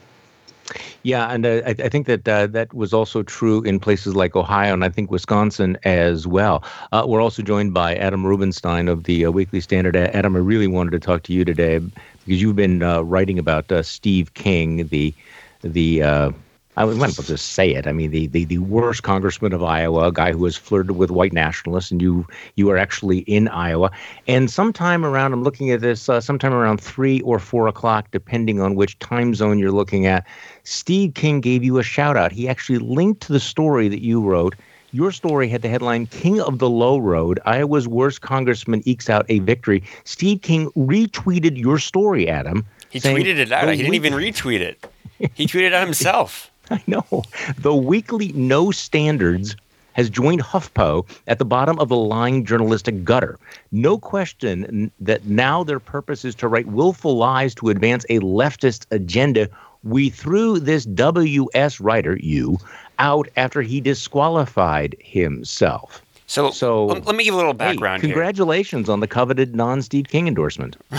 Yeah, 1.04 1.28
and 1.32 1.46
uh, 1.46 1.62
I, 1.66 1.70
I, 1.70 1.90
think 1.90 2.08
that 2.08 2.28
uh, 2.28 2.48
that 2.48 2.74
was 2.74 2.94
also 2.94 3.24
true 3.24 3.62
in 3.64 3.80
places 3.80 4.16
like 4.16 4.36
Ohio 4.36 4.74
and 4.74 4.84
I 4.84 4.90
think 4.90 5.10
Wisconsin 5.10 5.78
as 5.84 6.28
well. 6.28 6.64
Uh, 6.92 7.06
we're 7.08 7.22
also 7.22 7.42
joined 7.42 7.74
by 7.74 7.96
Adam 7.96 8.26
Rubenstein 8.26 8.88
of 8.88 9.06
the 9.06 9.26
uh, 9.26 9.32
Weekly 9.32 9.62
Standard. 9.62 9.96
Adam, 9.96 10.36
I 10.36 10.40
really 10.40 10.68
wanted 10.68 10.92
to 10.92 11.00
talk 11.00 11.24
to 11.24 11.34
you 11.34 11.46
today 11.46 11.80
because 11.80 12.42
you've 12.42 12.56
been 12.56 12.84
uh, 12.84 13.02
writing 13.02 13.40
about 13.40 13.72
uh, 13.72 13.82
Steve 13.84 14.34
King, 14.34 14.88
the 14.88 15.14
the 15.62 16.34
I 16.78 16.86
might 16.86 17.10
as 17.10 17.18
well 17.18 17.26
just 17.26 17.54
say 17.54 17.74
it. 17.74 17.88
I 17.88 17.92
mean, 17.92 18.12
the, 18.12 18.28
the, 18.28 18.46
the 18.46 18.60
worst 18.60 19.02
congressman 19.02 19.52
of 19.52 19.64
Iowa, 19.64 20.10
a 20.10 20.12
guy 20.12 20.32
who 20.32 20.46
has 20.46 20.56
flirted 20.56 20.92
with 20.92 21.10
white 21.10 21.34
nationalists, 21.34 21.90
and 21.90 22.00
you 22.02 22.28
you 22.56 22.70
are 22.70 22.78
actually 22.78 23.20
in 23.20 23.48
Iowa. 23.48 23.90
And 24.28 24.52
sometime 24.52 25.04
around, 25.04 25.34
I'm 25.34 25.44
looking 25.44 25.72
at 25.72 25.82
this, 25.82 26.08
uh, 26.08 26.22
sometime 26.22 26.54
around 26.54 26.80
three 26.80 27.22
or 27.22 27.40
four 27.40 27.68
o'clock, 27.68 28.12
depending 28.12 28.62
on 28.62 28.76
which 28.76 29.00
time 29.00 29.34
zone 29.34 29.58
you're 29.58 29.72
looking 29.72 30.06
at, 30.06 30.28
Steve 30.64 31.16
King 31.16 31.42
gave 31.42 31.64
you 31.64 31.80
a 31.80 31.84
shout 31.84 32.16
out. 32.16 32.32
He 32.32 32.48
actually 32.48 32.78
linked 32.78 33.22
to 33.24 33.34
the 33.34 33.40
story 33.40 33.90
that 33.90 34.04
you 34.04 34.22
wrote. 34.22 34.56
Your 34.92 35.12
story 35.12 35.50
had 35.50 35.64
the 35.64 35.70
headline 35.70 36.06
King 36.06 36.40
of 36.40 36.60
the 36.60 36.70
Low 36.70 37.00
Road, 37.00 37.40
Iowa's 37.46 37.88
worst 37.88 38.22
congressman 38.22 38.84
ekes 38.86 39.10
out 39.10 39.26
a 39.30 39.40
victory. 39.40 39.84
Steve 40.06 40.44
King 40.44 40.70
retweeted 40.78 41.58
your 41.58 41.80
story, 41.80 42.30
Adam. 42.30 42.66
He 42.92 43.00
saying, 43.00 43.18
tweeted 43.18 43.38
it 43.38 43.52
out. 43.52 43.68
He 43.68 43.78
didn't 43.78 43.96
even 43.96 44.14
retweet 44.14 44.60
it. 44.62 44.88
He 45.34 45.48
tweeted 45.48 45.74
it 45.74 45.84
himself. 45.84 46.52
I 46.72 46.82
know. 46.88 47.24
The 47.58 47.76
weekly 47.76 48.32
no 48.34 48.72
standards 48.72 49.56
has 49.94 50.10
joined 50.10 50.42
HuffPo 50.42 51.08
at 51.26 51.40
the 51.40 51.46
bottom 51.46 51.80
of 51.80 51.90
the 51.90 51.96
lying 51.96 52.46
journalistic 52.46 53.04
gutter. 53.04 53.40
No 53.72 53.98
question 53.98 54.92
that 55.00 55.26
now 55.26 55.64
their 55.64 55.80
purpose 55.80 56.24
is 56.24 56.36
to 56.36 56.48
write 56.48 56.68
willful 56.68 57.18
lies 57.18 57.56
to 57.56 57.70
advance 57.70 58.06
a 58.10 58.20
leftist 58.20 58.86
agenda. 58.92 59.50
We 59.84 60.10
threw 60.10 60.60
this 60.60 60.86
WS 60.86 61.80
writer, 61.80 62.18
you, 62.22 62.60
out 63.00 63.28
after 63.36 63.64
he 63.64 63.82
disqualified 63.82 64.96
himself. 65.00 66.04
So, 66.28 66.52
so 66.52 66.88
let 66.88 67.16
me 67.16 67.24
give 67.24 67.34
a 67.34 67.38
little 67.38 67.54
background. 67.54 68.02
Hey, 68.02 68.10
congratulations 68.10 68.88
here. 68.88 68.94
on 68.94 69.00
the 69.00 69.08
coveted 69.08 69.56
non-Steve 69.56 70.08
King 70.10 70.28
endorsement. 70.28 70.76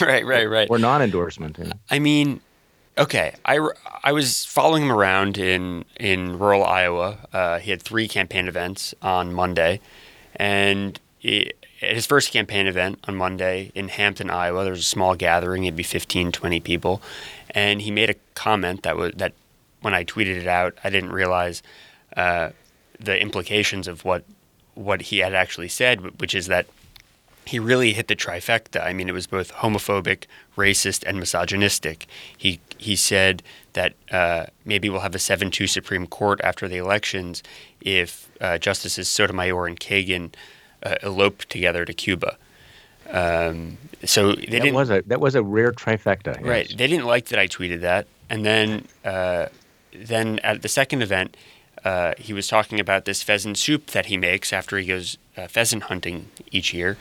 right, 0.00 0.26
right, 0.26 0.50
right. 0.50 0.68
Or 0.68 0.78
non-endorsement. 0.78 1.56
Yeah. 1.58 1.72
I 1.88 2.00
mean, 2.00 2.40
okay. 2.98 3.34
I, 3.44 3.58
I 4.02 4.12
was 4.12 4.44
following 4.44 4.84
him 4.84 4.92
around 4.92 5.38
in 5.38 5.84
in 5.98 6.38
rural 6.38 6.64
Iowa. 6.64 7.18
Uh, 7.32 7.58
he 7.58 7.70
had 7.70 7.82
three 7.82 8.08
campaign 8.08 8.48
events 8.48 8.94
on 9.02 9.32
Monday, 9.32 9.80
and 10.36 10.98
he, 11.18 11.52
at 11.82 11.94
his 11.94 12.06
first 12.06 12.32
campaign 12.32 12.66
event 12.66 12.98
on 13.06 13.16
Monday 13.16 13.70
in 13.74 13.88
Hampton, 13.88 14.30
Iowa, 14.30 14.64
there 14.64 14.72
was 14.72 14.80
a 14.80 14.84
small 14.84 15.14
gathering. 15.14 15.64
It'd 15.64 15.76
be 15.76 15.82
15, 15.82 16.32
20 16.32 16.60
people, 16.60 17.02
and 17.50 17.82
he 17.82 17.90
made 17.90 18.10
a 18.10 18.14
comment 18.34 18.82
that 18.82 18.96
was 18.96 19.12
that 19.16 19.32
when 19.82 19.94
I 19.94 20.04
tweeted 20.04 20.36
it 20.36 20.46
out, 20.46 20.76
I 20.82 20.90
didn't 20.90 21.12
realize 21.12 21.62
uh, 22.16 22.50
the 22.98 23.20
implications 23.20 23.88
of 23.88 24.04
what 24.04 24.24
what 24.74 25.00
he 25.02 25.18
had 25.18 25.34
actually 25.34 25.68
said, 25.68 26.20
which 26.20 26.34
is 26.34 26.46
that 26.46 26.66
he 27.46 27.58
really 27.58 27.92
hit 27.92 28.08
the 28.08 28.16
trifecta. 28.16 28.84
I 28.84 28.92
mean, 28.92 29.08
it 29.08 29.12
was 29.12 29.26
both 29.26 29.52
homophobic, 29.52 30.24
racist, 30.56 31.04
and 31.06 31.18
misogynistic. 31.18 32.06
He 32.36 32.60
he 32.78 32.96
said 32.96 33.42
that 33.72 33.94
uh, 34.10 34.46
maybe 34.64 34.88
we'll 34.88 35.00
have 35.00 35.14
a 35.14 35.18
seven-two 35.18 35.66
Supreme 35.66 36.06
Court 36.06 36.40
after 36.42 36.68
the 36.68 36.76
elections 36.76 37.42
if 37.80 38.30
uh, 38.40 38.58
Justices 38.58 39.08
Sotomayor 39.08 39.66
and 39.66 39.78
Kagan 39.78 40.34
uh, 40.82 40.96
elope 41.02 41.44
together 41.44 41.84
to 41.84 41.92
Cuba. 41.92 42.36
Um, 43.10 43.78
so 44.04 44.32
they 44.32 44.46
that 44.46 44.50
didn't, 44.50 44.74
was 44.74 44.90
a 44.90 45.02
that 45.06 45.20
was 45.20 45.34
a 45.34 45.42
rare 45.42 45.72
trifecta. 45.72 46.34
Yes. 46.36 46.42
Right. 46.42 46.68
They 46.68 46.86
didn't 46.88 47.06
like 47.06 47.26
that 47.26 47.38
I 47.38 47.46
tweeted 47.46 47.80
that, 47.82 48.06
and 48.28 48.44
then 48.44 48.86
uh, 49.04 49.46
then 49.94 50.40
at 50.40 50.62
the 50.62 50.68
second 50.68 51.02
event, 51.02 51.36
uh, 51.84 52.14
he 52.18 52.32
was 52.32 52.48
talking 52.48 52.80
about 52.80 53.04
this 53.04 53.22
pheasant 53.22 53.58
soup 53.58 53.86
that 53.92 54.06
he 54.06 54.16
makes 54.16 54.52
after 54.52 54.76
he 54.78 54.86
goes 54.86 55.18
uh, 55.36 55.46
pheasant 55.46 55.84
hunting 55.84 56.28
each 56.50 56.74
year, 56.74 56.96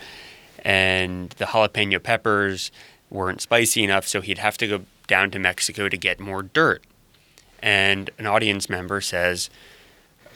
and 0.66 1.30
the 1.38 1.46
jalapeno 1.46 2.02
peppers 2.02 2.72
weren't 3.12 3.40
spicy 3.40 3.84
enough, 3.84 4.08
so 4.08 4.20
he'd 4.20 4.40
have 4.40 4.58
to 4.58 4.68
go 4.68 4.82
down 5.08 5.30
to 5.32 5.40
Mexico 5.40 5.88
to 5.88 5.96
get 5.96 6.20
more 6.20 6.42
dirt. 6.42 6.84
And 7.62 8.10
an 8.18 8.26
audience 8.26 8.68
member 8.68 9.00
says, 9.00 9.50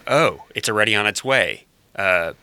"Oh, 0.07 0.45
it's 0.55 0.69
already 0.69 0.95
on 0.95 1.07
its 1.07 1.23
way." 1.23 1.65
Uh, 1.95 2.33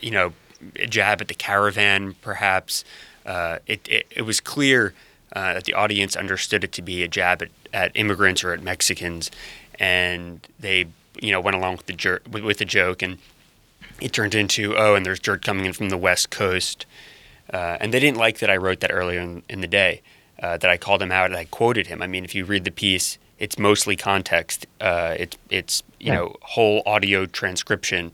you 0.00 0.12
know, 0.12 0.32
a 0.76 0.86
jab 0.86 1.20
at 1.20 1.28
the 1.28 1.34
caravan, 1.34 2.14
perhaps. 2.22 2.84
Uh, 3.26 3.58
it, 3.66 3.86
it, 3.88 4.06
it 4.10 4.22
was 4.22 4.40
clear 4.40 4.94
uh, 5.34 5.54
that 5.54 5.64
the 5.64 5.74
audience 5.74 6.16
understood 6.16 6.64
it 6.64 6.72
to 6.72 6.82
be 6.82 7.02
a 7.02 7.08
jab 7.08 7.42
at, 7.42 7.50
at 7.72 7.92
immigrants 7.94 8.42
or 8.42 8.52
at 8.52 8.62
Mexicans, 8.62 9.30
and 9.78 10.46
they 10.58 10.86
you 11.20 11.32
know 11.32 11.40
went 11.40 11.56
along 11.56 11.76
with 11.76 11.86
the 11.86 11.92
jer- 11.92 12.22
with, 12.30 12.44
with 12.44 12.58
the 12.58 12.64
joke, 12.64 13.02
and 13.02 13.18
it 14.02 14.12
turned 14.12 14.34
into 14.34 14.76
oh, 14.76 14.94
and 14.94 15.04
there's 15.06 15.20
dirt 15.20 15.44
coming 15.44 15.64
in 15.64 15.72
from 15.72 15.88
the 15.88 15.98
west 15.98 16.30
coast, 16.30 16.86
uh, 17.52 17.76
and 17.80 17.92
they 17.92 18.00
didn't 18.00 18.18
like 18.18 18.38
that 18.38 18.50
I 18.50 18.56
wrote 18.56 18.80
that 18.80 18.92
earlier 18.92 19.20
in, 19.20 19.42
in 19.48 19.60
the 19.60 19.68
day, 19.68 20.02
uh, 20.42 20.56
that 20.56 20.70
I 20.70 20.76
called 20.76 21.00
him 21.02 21.12
out 21.12 21.26
and 21.26 21.36
I 21.36 21.44
quoted 21.44 21.86
him. 21.86 22.02
I 22.02 22.06
mean, 22.06 22.24
if 22.24 22.34
you 22.34 22.44
read 22.44 22.64
the 22.64 22.70
piece, 22.70 23.18
it's 23.38 23.58
mostly 23.58 23.96
context. 23.96 24.66
Uh, 24.80 25.14
it's 25.18 25.36
it's 25.50 25.82
you 25.98 26.08
yeah. 26.08 26.14
know 26.14 26.36
whole 26.42 26.82
audio 26.86 27.26
transcription. 27.26 28.12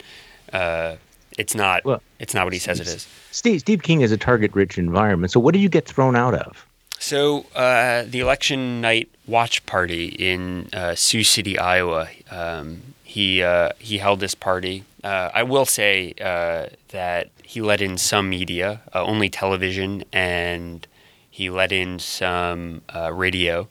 Uh, 0.52 0.96
it's 1.38 1.54
not. 1.54 1.84
Well, 1.84 2.02
it's 2.18 2.34
not 2.34 2.44
what 2.44 2.52
he 2.52 2.58
says 2.58 2.80
it 2.80 2.86
is. 2.86 3.06
Steve 3.30 3.60
Steve 3.60 3.82
King 3.82 4.00
is 4.00 4.12
a 4.12 4.16
target-rich 4.16 4.78
environment. 4.78 5.30
So 5.30 5.40
what 5.40 5.52
did 5.52 5.60
you 5.60 5.68
get 5.68 5.86
thrown 5.86 6.16
out 6.16 6.34
of? 6.34 6.66
So 6.98 7.46
uh, 7.54 8.04
the 8.06 8.20
election 8.20 8.80
night 8.80 9.08
watch 9.26 9.64
party 9.66 10.08
in 10.08 10.68
uh, 10.72 10.94
Sioux 10.94 11.22
City, 11.22 11.58
Iowa. 11.58 12.08
Um, 12.30 12.82
he 13.08 13.42
uh, 13.42 13.70
he 13.78 13.96
held 13.96 14.20
this 14.20 14.34
party. 14.34 14.84
Uh, 15.02 15.30
I 15.32 15.42
will 15.42 15.64
say 15.64 16.12
uh, 16.20 16.66
that 16.88 17.30
he 17.42 17.62
let 17.62 17.80
in 17.80 17.96
some 17.96 18.28
media, 18.28 18.82
uh, 18.94 19.02
only 19.02 19.30
television, 19.30 20.04
and 20.12 20.86
he 21.30 21.48
let 21.48 21.72
in 21.72 21.98
some 21.98 22.82
radio. 23.10 23.66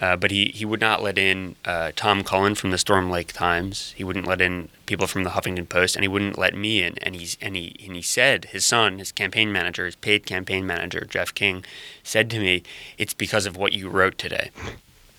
Uh, 0.00 0.16
but 0.16 0.32
he, 0.32 0.46
he 0.46 0.64
would 0.64 0.80
not 0.80 1.04
let 1.04 1.16
in 1.16 1.54
uh, 1.64 1.92
Tom 1.94 2.24
Cullen 2.24 2.56
from 2.56 2.72
the 2.72 2.78
Storm 2.78 3.08
Lake 3.10 3.32
Times. 3.32 3.92
He 3.92 4.02
wouldn't 4.02 4.26
let 4.26 4.40
in 4.40 4.68
people 4.86 5.06
from 5.06 5.22
the 5.22 5.30
Huffington 5.30 5.68
Post, 5.68 5.94
and 5.94 6.02
he 6.02 6.08
wouldn't 6.08 6.36
let 6.36 6.56
me 6.56 6.82
in. 6.82 6.98
And 6.98 7.14
he's 7.14 7.38
and 7.40 7.54
he 7.54 7.76
and 7.86 7.94
he 7.94 8.02
said 8.02 8.46
his 8.46 8.64
son, 8.64 8.98
his 8.98 9.12
campaign 9.12 9.52
manager, 9.52 9.86
his 9.86 9.94
paid 9.94 10.26
campaign 10.26 10.66
manager, 10.66 11.06
Jeff 11.08 11.32
King, 11.32 11.64
said 12.02 12.28
to 12.30 12.40
me, 12.40 12.64
"It's 12.98 13.14
because 13.14 13.46
of 13.46 13.56
what 13.56 13.72
you 13.72 13.88
wrote 13.88 14.18
today." 14.18 14.50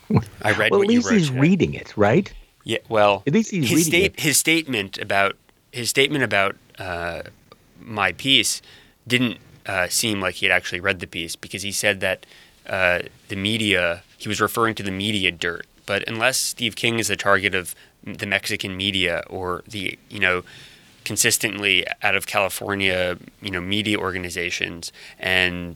I 0.42 0.52
read. 0.52 0.72
well, 0.72 0.82
at 0.82 0.88
least 0.88 1.10
he's 1.10 1.30
today. 1.30 1.40
reading 1.40 1.74
it, 1.74 1.96
right? 1.96 2.34
Yeah. 2.66 2.80
Well, 2.90 3.24
at 3.26 3.34
least 3.34 3.52
he's 3.52 3.70
his 3.70 3.94
it. 3.94 4.20
His 4.20 4.38
statement 4.38 4.98
about 4.98 5.38
his 5.72 5.90
statement 5.90 6.24
about 6.24 6.58
uh, 6.78 7.22
my 7.80 8.12
piece 8.12 8.62
didn't 9.08 9.38
uh, 9.66 9.88
seem 9.88 10.20
like 10.20 10.36
he 10.36 10.48
had 10.48 10.52
actually 10.52 10.80
read 10.80 11.00
the 11.00 11.08
piece 11.08 11.36
because 11.36 11.62
he 11.62 11.72
said 11.72 12.00
that 12.02 12.26
uh, 12.68 13.04
the 13.30 13.36
media 13.36 14.04
he 14.18 14.28
was 14.28 14.42
referring 14.42 14.76
to 14.76 14.84
the 14.84 14.92
media 14.92 15.32
dirt. 15.32 15.68
But 15.86 16.04
unless 16.08 16.38
Steve 16.38 16.76
King 16.76 16.98
is 16.98 17.08
the 17.08 17.16
target 17.16 17.54
of 17.54 17.76
the 18.04 18.26
Mexican 18.26 18.76
media 18.76 19.24
or 19.30 19.64
the 19.68 19.98
you 20.10 20.20
know 20.20 20.44
consistently 21.04 21.86
out 22.02 22.16
of 22.16 22.26
California 22.26 23.18
you 23.42 23.52
know 23.52 23.62
media 23.62 23.98
organizations 23.98 24.92
and 25.20 25.76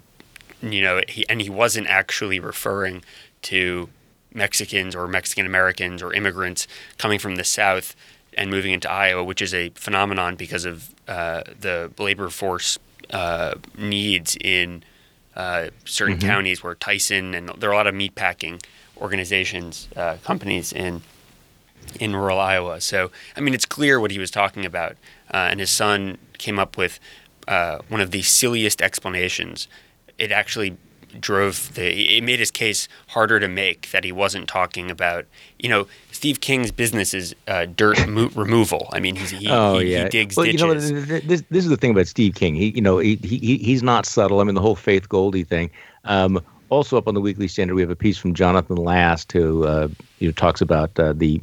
you 0.61 0.81
know 0.81 1.01
he 1.07 1.27
and 1.29 1.39
he 1.39 1.49
wasn't 1.49 1.85
actually 1.85 2.39
referring 2.39 3.03
to 3.43 3.89
Mexicans 4.33 4.95
or 4.95 5.07
Mexican 5.07 5.45
Americans 5.45 6.01
or 6.01 6.13
immigrants 6.13 6.67
coming 6.97 7.19
from 7.19 7.35
the 7.35 7.43
South 7.43 7.95
and 8.37 8.49
moving 8.49 8.71
into 8.71 8.89
Iowa, 8.89 9.23
which 9.23 9.41
is 9.41 9.53
a 9.53 9.69
phenomenon 9.69 10.35
because 10.35 10.65
of 10.65 10.93
uh, 11.07 11.43
the 11.59 11.91
labor 11.97 12.29
force 12.29 12.77
uh, 13.11 13.55
needs 13.77 14.37
in 14.39 14.83
uh, 15.35 15.69
certain 15.85 16.17
mm-hmm. 16.17 16.27
counties 16.27 16.63
where 16.63 16.75
Tyson 16.75 17.33
and 17.33 17.49
there 17.57 17.69
are 17.69 17.73
a 17.73 17.75
lot 17.75 17.87
of 17.87 17.95
meatpacking 17.95 18.63
organizations, 18.97 19.87
uh, 19.95 20.17
companies 20.23 20.73
in 20.73 21.01
in 21.99 22.15
rural 22.15 22.39
Iowa. 22.39 22.81
So 22.81 23.11
I 23.35 23.41
mean, 23.41 23.53
it's 23.53 23.65
clear 23.65 23.99
what 23.99 24.11
he 24.11 24.19
was 24.19 24.31
talking 24.31 24.65
about, 24.65 24.91
uh, 25.33 25.47
and 25.49 25.59
his 25.59 25.69
son 25.69 26.17
came 26.37 26.59
up 26.59 26.77
with 26.77 26.99
uh, 27.47 27.79
one 27.87 28.01
of 28.01 28.11
the 28.11 28.21
silliest 28.21 28.81
explanations. 28.81 29.67
It 30.17 30.31
actually 30.31 30.77
drove 31.19 31.73
the 31.75 32.17
it 32.17 32.23
made 32.23 32.39
his 32.39 32.51
case 32.51 32.87
harder 33.07 33.39
to 33.39 33.47
make 33.47 33.91
that 33.91 34.03
he 34.03 34.11
wasn't 34.11 34.47
talking 34.47 34.91
about 34.91 35.25
you 35.57 35.69
know 35.69 35.87
Steve 36.11 36.41
King's 36.41 36.71
business 36.71 37.13
is 37.13 37.35
uh, 37.47 37.65
dirt 37.65 38.07
mo- 38.07 38.29
removal. 38.35 38.89
I 38.91 38.99
mean 38.99 39.15
he's 39.15 39.29
he, 39.29 39.47
oh, 39.49 39.79
he, 39.79 39.93
yeah. 39.93 40.03
he 40.03 40.09
digs 40.09 40.35
well, 40.35 40.45
ditches. 40.45 40.91
You 40.91 40.97
know, 40.97 41.19
this 41.19 41.43
this 41.49 41.63
is 41.63 41.69
the 41.69 41.77
thing 41.77 41.91
about 41.91 42.07
Steve 42.07 42.35
King. 42.35 42.55
He 42.55 42.71
you 42.71 42.81
know 42.81 42.97
he, 42.97 43.15
he 43.15 43.57
he's 43.57 43.83
not 43.83 44.05
subtle. 44.05 44.41
I 44.41 44.43
mean 44.43 44.55
the 44.55 44.61
whole 44.61 44.75
Faith 44.75 45.07
Goldy 45.07 45.43
thing. 45.43 45.69
Um, 46.05 46.41
also 46.69 46.97
up 46.97 47.07
on 47.07 47.13
the 47.13 47.21
Weekly 47.21 47.47
Standard, 47.47 47.75
we 47.75 47.81
have 47.81 47.89
a 47.89 47.95
piece 47.95 48.17
from 48.17 48.33
Jonathan 48.33 48.75
Last 48.75 49.31
who 49.31 49.65
uh, 49.65 49.87
you 50.19 50.27
know 50.27 50.31
talks 50.33 50.61
about 50.61 50.97
uh, 50.99 51.13
the 51.13 51.41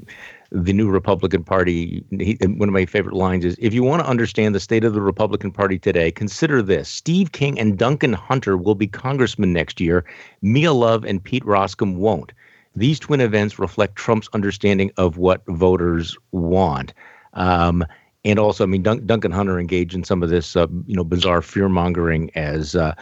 the 0.51 0.73
new 0.73 0.89
Republican 0.89 1.45
Party. 1.45 2.05
He, 2.11 2.39
one 2.43 2.69
of 2.69 2.73
my 2.73 2.87
favorite 2.87 3.15
lines 3.15 3.45
is 3.45 3.57
If 3.59 3.75
you 3.75 3.83
want 3.83 4.03
to 4.03 4.09
understand 4.09 4.55
the 4.55 4.61
state 4.61 4.85
of 4.85 4.95
the 4.95 5.01
Republican 5.01 5.51
Party 5.51 5.79
today, 5.79 6.11
consider 6.11 6.63
this 6.63 6.89
Steve 6.89 7.33
King 7.33 7.59
and 7.59 7.79
Duncan 7.79 8.13
Hunter 8.13 8.57
will 8.57 8.75
be 8.75 8.87
congressmen 8.87 9.53
next 9.53 9.81
year. 9.81 10.05
Mia 10.43 10.73
Love 10.73 11.05
and 11.05 11.23
Pete 11.23 11.45
Roskam 11.45 11.97
won't. 11.97 12.33
These 12.75 13.01
twin 13.01 13.21
events 13.21 13.59
reflect 13.59 13.97
Trump's 13.97 14.29
understanding 14.35 14.91
of 14.99 15.17
what 15.17 15.43
voters 15.47 16.17
want. 16.33 16.93
Um, 17.33 17.85
and 18.25 18.39
also, 18.39 18.65
I 18.65 18.67
mean, 18.67 18.83
Dun- 18.83 19.07
Duncan 19.07 19.31
Hunter 19.31 19.59
engaged 19.59 19.95
in 19.95 20.05
some 20.05 20.23
of 20.23 20.31
this, 20.31 20.57
uh, 20.57 20.67
you 20.87 20.97
know, 20.97 21.05
bizarre 21.05 21.43
fear 21.43 21.69
mongering 21.69 22.31
as 22.35 22.75
uh, 22.75 22.95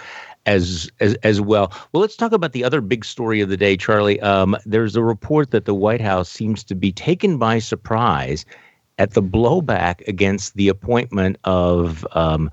as 0.47 0.91
as 1.01 1.15
as 1.23 1.41
well. 1.41 1.73
Well, 1.93 2.01
let's 2.01 2.17
talk 2.17 2.33
about 2.33 2.53
the 2.53 2.65
other 2.65 2.81
big 2.81 3.05
story 3.05 3.41
of 3.41 3.49
the 3.49 3.57
day, 3.57 3.77
Charlie. 3.77 4.21
Um, 4.21 4.57
there's 4.67 4.97
a 4.97 5.03
report 5.03 5.51
that 5.53 5.65
the 5.65 5.75
White 5.75 6.01
House 6.01 6.29
seems 6.29 6.65
to 6.65 6.75
be 6.75 6.93
taken 6.93 7.39
by 7.39 7.59
surprise 7.59 8.45
at 8.99 9.13
the 9.13 9.23
blowback 9.23 10.07
against 10.07 10.55
the 10.55 10.69
appointment 10.69 11.37
of 11.45 12.07
um, 12.13 12.51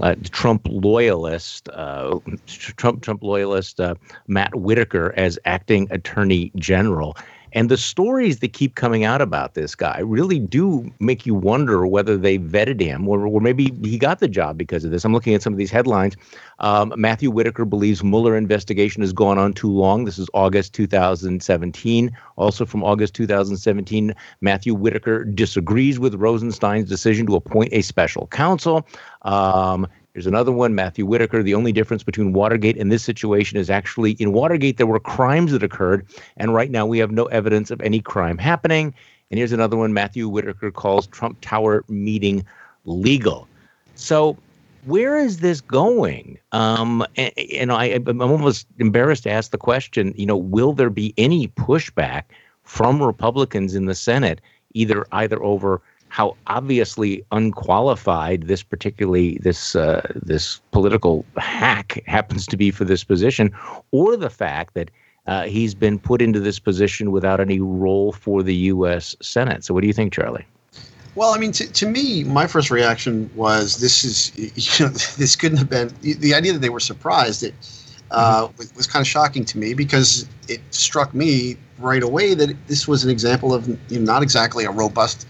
uh, 0.00 0.14
Trump 0.30 0.66
loyalist, 0.70 1.68
uh, 1.70 2.18
Trump 2.46 3.02
Trump 3.02 3.22
loyalist 3.22 3.80
uh, 3.80 3.94
Matt 4.26 4.54
Whitaker 4.54 5.12
as 5.16 5.38
acting 5.44 5.88
Attorney 5.90 6.52
General. 6.56 7.16
And 7.52 7.70
the 7.70 7.76
stories 7.76 8.38
that 8.40 8.52
keep 8.52 8.74
coming 8.74 9.04
out 9.04 9.20
about 9.20 9.54
this 9.54 9.74
guy 9.74 10.00
really 10.00 10.38
do 10.38 10.90
make 11.00 11.26
you 11.26 11.34
wonder 11.34 11.86
whether 11.86 12.16
they 12.16 12.38
vetted 12.38 12.80
him 12.80 13.08
or, 13.08 13.26
or 13.26 13.40
maybe 13.40 13.72
he 13.82 13.98
got 13.98 14.20
the 14.20 14.28
job 14.28 14.58
because 14.58 14.84
of 14.84 14.90
this. 14.90 15.04
I'm 15.04 15.12
looking 15.12 15.34
at 15.34 15.42
some 15.42 15.52
of 15.52 15.58
these 15.58 15.70
headlines. 15.70 16.16
Um, 16.58 16.92
Matthew 16.96 17.30
Whitaker 17.30 17.64
believes 17.64 18.02
Mueller 18.02 18.36
investigation 18.36 19.02
has 19.02 19.12
gone 19.12 19.38
on 19.38 19.52
too 19.52 19.70
long. 19.70 20.04
This 20.04 20.18
is 20.18 20.28
August 20.34 20.74
2017. 20.74 22.16
Also 22.36 22.66
from 22.66 22.84
August 22.84 23.14
2017, 23.14 24.14
Matthew 24.40 24.74
Whitaker 24.74 25.24
disagrees 25.24 25.98
with 25.98 26.14
Rosenstein's 26.14 26.88
decision 26.88 27.26
to 27.26 27.36
appoint 27.36 27.72
a 27.72 27.82
special 27.82 28.26
counsel. 28.28 28.86
Um, 29.22 29.86
Here's 30.14 30.26
another 30.26 30.52
one, 30.52 30.74
Matthew 30.74 31.06
Whitaker. 31.06 31.42
The 31.42 31.54
only 31.54 31.72
difference 31.72 32.02
between 32.02 32.32
Watergate 32.32 32.76
and 32.76 32.90
this 32.90 33.04
situation 33.04 33.58
is 33.58 33.70
actually 33.70 34.12
in 34.12 34.32
Watergate, 34.32 34.76
there 34.76 34.86
were 34.86 35.00
crimes 35.00 35.52
that 35.52 35.62
occurred, 35.62 36.06
and 36.36 36.54
right 36.54 36.70
now 36.70 36.86
we 36.86 36.98
have 36.98 37.10
no 37.10 37.26
evidence 37.26 37.70
of 37.70 37.80
any 37.82 38.00
crime 38.00 38.38
happening. 38.38 38.94
And 39.30 39.38
here's 39.38 39.52
another 39.52 39.76
one, 39.76 39.92
Matthew 39.92 40.28
Whitaker 40.28 40.70
calls 40.70 41.06
Trump 41.08 41.38
Tower 41.40 41.84
meeting 41.88 42.44
legal. 42.84 43.46
So, 43.94 44.36
where 44.86 45.18
is 45.18 45.40
this 45.40 45.60
going? 45.60 46.38
Um, 46.52 47.04
and, 47.16 47.32
and 47.38 47.72
I, 47.72 47.84
I'm 48.06 48.22
almost 48.22 48.66
embarrassed 48.78 49.24
to 49.24 49.30
ask 49.30 49.50
the 49.50 49.58
question. 49.58 50.14
You 50.16 50.24
know, 50.24 50.36
will 50.36 50.72
there 50.72 50.88
be 50.88 51.12
any 51.18 51.48
pushback 51.48 52.24
from 52.62 53.02
Republicans 53.02 53.74
in 53.74 53.84
the 53.84 53.94
Senate, 53.94 54.40
either 54.72 55.06
either 55.12 55.42
over 55.42 55.82
how 56.08 56.36
obviously 56.46 57.24
unqualified 57.32 58.44
this 58.44 58.62
particularly 58.62 59.38
this 59.42 59.76
uh, 59.76 60.06
this 60.14 60.60
political 60.70 61.24
hack 61.36 62.02
happens 62.06 62.46
to 62.46 62.56
be 62.56 62.70
for 62.70 62.84
this 62.84 63.04
position, 63.04 63.54
or 63.90 64.16
the 64.16 64.30
fact 64.30 64.74
that 64.74 64.90
uh, 65.26 65.44
he's 65.44 65.74
been 65.74 65.98
put 65.98 66.22
into 66.22 66.40
this 66.40 66.58
position 66.58 67.12
without 67.12 67.38
any 67.38 67.60
role 67.60 68.12
for 68.12 68.42
the 68.42 68.54
U.S. 68.54 69.14
Senate. 69.20 69.62
So, 69.64 69.74
what 69.74 69.82
do 69.82 69.86
you 69.86 69.92
think, 69.92 70.12
Charlie? 70.12 70.46
Well, 71.14 71.34
I 71.34 71.38
mean, 71.38 71.52
to, 71.52 71.70
to 71.70 71.86
me, 71.86 72.24
my 72.24 72.46
first 72.46 72.70
reaction 72.70 73.30
was 73.34 73.78
this 73.78 74.04
is 74.04 74.32
you 74.78 74.86
know 74.86 74.92
this 74.92 75.36
couldn't 75.36 75.58
have 75.58 75.68
been 75.68 75.94
the 76.00 76.34
idea 76.34 76.52
that 76.52 76.60
they 76.60 76.70
were 76.70 76.80
surprised. 76.80 77.42
It 77.42 77.54
uh, 78.10 78.46
mm-hmm. 78.46 78.56
was, 78.56 78.74
was 78.74 78.86
kind 78.86 79.02
of 79.02 79.06
shocking 79.06 79.44
to 79.44 79.58
me 79.58 79.74
because 79.74 80.26
it 80.48 80.60
struck 80.70 81.12
me 81.12 81.56
right 81.78 82.02
away 82.02 82.34
that 82.34 82.56
this 82.66 82.88
was 82.88 83.04
an 83.04 83.10
example 83.10 83.52
of 83.52 83.68
you 83.68 83.98
know, 83.98 84.12
not 84.12 84.22
exactly 84.22 84.64
a 84.64 84.70
robust 84.70 85.26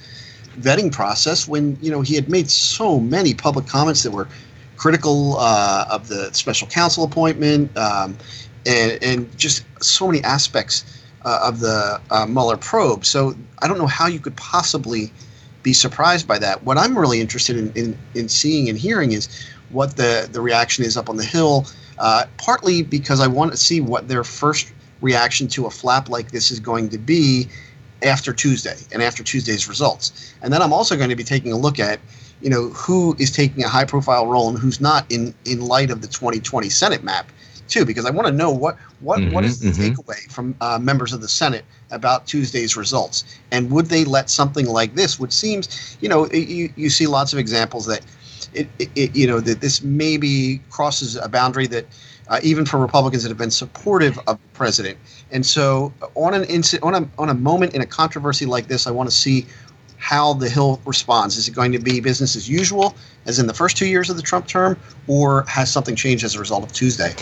vetting 0.61 0.93
process 0.93 1.49
when 1.49 1.77
you 1.81 1.91
know 1.91 2.01
he 2.01 2.15
had 2.15 2.29
made 2.29 2.51
so 2.51 3.01
many 3.01 3.35
public 3.35 3.67
comments 3.67 4.03
that 4.03 4.11
were 4.11 4.29
critical 4.77 5.37
uh, 5.39 5.87
of 5.91 6.09
the 6.09 6.33
special 6.33 6.69
counsel 6.69 7.05
appointment 7.05 7.77
um, 7.77 8.17
and 8.67 9.03
and 9.03 9.39
just 9.39 9.65
so 9.83 10.07
many 10.07 10.23
aspects 10.25 10.85
uh, 11.25 11.41
of 11.43 11.61
the 11.61 12.01
uh, 12.11 12.27
Mueller 12.27 12.57
probe. 12.57 13.05
So 13.05 13.35
I 13.61 13.69
don't 13.69 13.79
know 13.79 13.87
how 13.87 14.07
you 14.07 14.21
could 14.21 14.37
possibly 14.37 15.13
be 15.63 15.73
surprised 15.73 16.27
by 16.27 16.39
that. 16.39 16.63
What 16.63 16.79
I'm 16.79 16.97
really 16.97 17.21
interested 17.21 17.57
in 17.57 17.73
in, 17.75 17.99
in 18.15 18.29
seeing 18.29 18.69
and 18.69 18.79
hearing 18.79 19.13
is 19.13 19.29
what 19.71 19.97
the 19.97 20.29
the 20.31 20.41
reaction 20.41 20.85
is 20.85 20.97
up 20.97 21.09
on 21.09 21.17
the 21.17 21.25
hill. 21.25 21.67
Uh, 21.99 22.25
partly 22.37 22.83
because 22.83 23.21
I 23.21 23.27
want 23.27 23.51
to 23.51 23.57
see 23.57 23.81
what 23.81 24.07
their 24.07 24.23
first 24.23 24.73
reaction 25.01 25.49
to 25.49 25.67
a 25.67 25.71
flap 25.71 26.09
like 26.09 26.31
this 26.31 26.51
is 26.51 26.61
going 26.61 26.89
to 26.91 26.99
be 26.99 27.49
after 28.03 28.33
Tuesday 28.33 28.77
and 28.93 29.03
after 29.03 29.23
Tuesday's 29.23 29.69
results. 29.69 30.35
And 30.43 30.53
then 30.53 30.63
I'm 30.63 30.73
also 30.73 30.97
going 30.97 31.11
to 31.11 31.17
be 31.17 31.25
taking 31.25 31.53
a 31.53 31.57
look 31.57 31.79
at, 31.79 31.99
you 32.41 32.51
know, 32.51 32.69
who 32.69 33.17
is 33.19 33.31
taking 33.31 33.65
a 33.65 33.69
high 33.69 33.85
profile 33.85 34.27
role 34.27 34.49
and 34.49 34.59
who's 34.59 34.81
not 34.81 35.11
in 35.11 35.35
in 35.45 35.61
light 35.61 35.91
of 35.91 36.01
the 36.01 36.09
2020 36.09 36.69
Senate 36.69 37.03
map 37.03 37.31
too, 37.69 37.85
because 37.85 38.05
I 38.07 38.11
want 38.11 38.27
to 38.27 38.33
know 38.33 38.51
what 38.51 38.77
what, 39.01 39.21
mm-hmm, 39.21 39.33
what 39.33 39.45
is 39.45 39.61
the 39.61 39.71
mm-hmm. 39.71 39.95
takeaway 39.95 40.31
from 40.31 40.55
uh, 40.61 40.79
members 40.81 41.13
of 41.13 41.21
the 41.21 41.29
Senate 41.29 41.65
about 41.91 42.27
Tuesday's 42.27 42.77
results, 42.77 43.25
and 43.53 43.71
would 43.71 43.87
they 43.87 44.05
let 44.05 44.31
something 44.31 44.67
like 44.67 44.95
this, 44.95 45.21
which 45.21 45.33
seems, 45.33 45.97
you 46.01 46.09
know, 46.09 46.27
you, 46.31 46.73
you 46.77 46.91
see 46.91 47.07
lots 47.07 47.33
of 47.33 47.39
examples 47.39 47.87
that 47.87 48.01
it, 48.55 48.69
it, 48.79 49.15
you 49.15 49.27
know 49.27 49.41
that 49.41 49.61
this 49.61 49.83
maybe 49.83 50.61
crosses 50.71 51.17
a 51.17 51.29
boundary 51.29 51.67
that 51.69 51.87
uh, 52.29 52.41
even 52.43 52.65
for 52.65 52.79
Republicans 52.79 53.23
that 53.23 53.29
have 53.29 53.39
been 53.39 53.51
supportive 53.51 54.19
of 54.27 54.39
the 54.41 54.49
president. 54.55 54.99
And 55.31 55.45
so, 55.45 55.93
on 56.15 56.35
an 56.35 56.45
incident, 56.45 56.85
on 56.85 57.03
a 57.03 57.09
on 57.19 57.29
a 57.29 57.35
moment 57.35 57.75
in 57.75 57.81
a 57.81 57.87
controversy 57.87 58.47
like 58.47 58.69
this, 58.69 58.87
I 58.87 58.91
want 58.91 59.11
to 59.11 59.17
see 59.17 59.47
how 59.99 60.33
the 60.33 60.49
Hill 60.49 60.81
responds. 60.85 61.37
Is 61.37 61.49
it 61.49 61.55
going 61.55 61.73
to 61.73 61.79
be 61.79 62.01
business 62.01 62.37
as 62.37 62.49
usual, 62.49 62.95
as 63.27 63.39
in 63.39 63.47
the 63.47 63.55
first 63.55 63.77
two 63.77 63.87
years 63.87 64.09
of 64.09 64.17
the 64.17 64.23
Trump 64.23 64.47
term, 64.47 64.79
or 65.07 65.43
has 65.43 65.71
something 65.71 65.97
changed 65.97 66.25
as 66.25 66.35
a 66.35 66.39
result 66.39 66.65
of 66.65 66.73
Tuesday? 66.73 67.15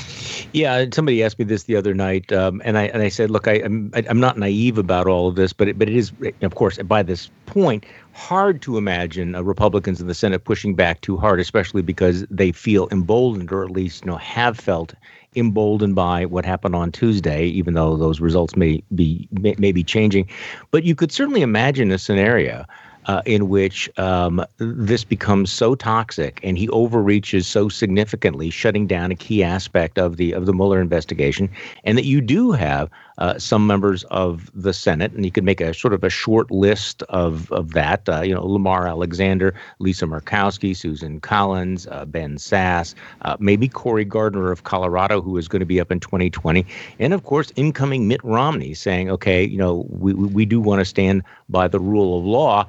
Yeah, 0.52 0.84
somebody 0.92 1.22
asked 1.24 1.38
me 1.38 1.44
this 1.44 1.64
the 1.64 1.76
other 1.76 1.94
night, 1.94 2.32
um, 2.32 2.62
and 2.64 2.78
I 2.78 2.84
and 2.84 3.02
I 3.02 3.08
said, 3.08 3.30
look, 3.30 3.48
I, 3.48 3.54
I'm 3.54 3.90
I'm 3.94 4.20
not 4.20 4.38
naive 4.38 4.78
about 4.78 5.06
all 5.06 5.28
of 5.28 5.34
this, 5.34 5.52
but 5.52 5.68
it, 5.68 5.78
but 5.78 5.88
it 5.88 5.96
is, 5.96 6.12
of 6.42 6.54
course, 6.54 6.78
by 6.78 7.02
this 7.02 7.30
point, 7.46 7.84
hard 8.12 8.62
to 8.62 8.76
imagine 8.78 9.34
uh, 9.34 9.42
Republicans 9.42 10.00
in 10.00 10.06
the 10.06 10.14
Senate 10.14 10.44
pushing 10.44 10.74
back 10.74 11.00
too 11.00 11.16
hard, 11.16 11.40
especially 11.40 11.82
because 11.82 12.26
they 12.30 12.52
feel 12.52 12.88
emboldened, 12.92 13.50
or 13.50 13.64
at 13.64 13.70
least 13.70 14.04
you 14.04 14.10
know 14.10 14.16
have 14.16 14.58
felt 14.58 14.94
emboldened 15.36 15.94
by 15.94 16.24
what 16.24 16.44
happened 16.44 16.74
on 16.74 16.90
Tuesday, 16.90 17.44
even 17.46 17.74
though 17.74 17.96
those 17.96 18.20
results 18.20 18.56
may 18.56 18.82
be 18.94 19.28
may, 19.32 19.54
may 19.58 19.72
be 19.72 19.84
changing. 19.84 20.28
But 20.70 20.84
you 20.84 20.94
could 20.94 21.12
certainly 21.12 21.42
imagine 21.42 21.90
a 21.90 21.98
scenario 21.98 22.64
uh, 23.06 23.22
in 23.24 23.48
which 23.48 23.88
um, 23.98 24.44
this 24.58 25.04
becomes 25.04 25.52
so 25.52 25.74
toxic 25.74 26.40
and 26.42 26.58
he 26.58 26.68
overreaches 26.70 27.46
so 27.46 27.68
significantly, 27.68 28.50
shutting 28.50 28.86
down 28.86 29.12
a 29.12 29.14
key 29.14 29.42
aspect 29.42 29.98
of 29.98 30.16
the 30.16 30.32
of 30.32 30.46
the 30.46 30.52
Mueller 30.52 30.80
investigation, 30.80 31.48
and 31.84 31.96
that 31.96 32.04
you 32.04 32.20
do 32.20 32.52
have 32.52 32.90
uh, 33.18 33.38
some 33.38 33.66
members 33.66 34.04
of 34.04 34.50
the 34.54 34.72
Senate, 34.72 35.12
and 35.12 35.24
you 35.24 35.30
could 35.30 35.44
make 35.44 35.60
a 35.60 35.72
sort 35.72 35.94
of 35.94 36.04
a 36.04 36.10
short 36.10 36.50
list 36.50 37.02
of 37.04 37.50
of 37.52 37.72
that. 37.72 38.08
Uh, 38.08 38.22
you 38.22 38.34
know, 38.34 38.44
Lamar 38.44 38.86
Alexander, 38.86 39.54
Lisa 39.78 40.06
Murkowski, 40.06 40.76
Susan 40.76 41.20
Collins, 41.20 41.86
uh, 41.90 42.04
Ben 42.04 42.36
Sasse, 42.36 42.94
uh, 43.22 43.36
maybe 43.40 43.68
Cory 43.68 44.04
Gardner 44.04 44.50
of 44.52 44.64
Colorado, 44.64 45.20
who 45.22 45.36
is 45.36 45.48
going 45.48 45.60
to 45.60 45.66
be 45.66 45.80
up 45.80 45.90
in 45.90 46.00
2020, 46.00 46.66
and 46.98 47.12
of 47.12 47.24
course, 47.24 47.52
incoming 47.56 48.08
Mitt 48.08 48.22
Romney 48.22 48.74
saying, 48.74 49.10
okay, 49.10 49.44
you 49.44 49.58
know, 49.58 49.86
we 49.88 50.12
we 50.14 50.44
do 50.44 50.60
want 50.60 50.80
to 50.80 50.84
stand 50.84 51.22
by 51.48 51.68
the 51.68 51.80
rule 51.80 52.18
of 52.18 52.24
law. 52.24 52.66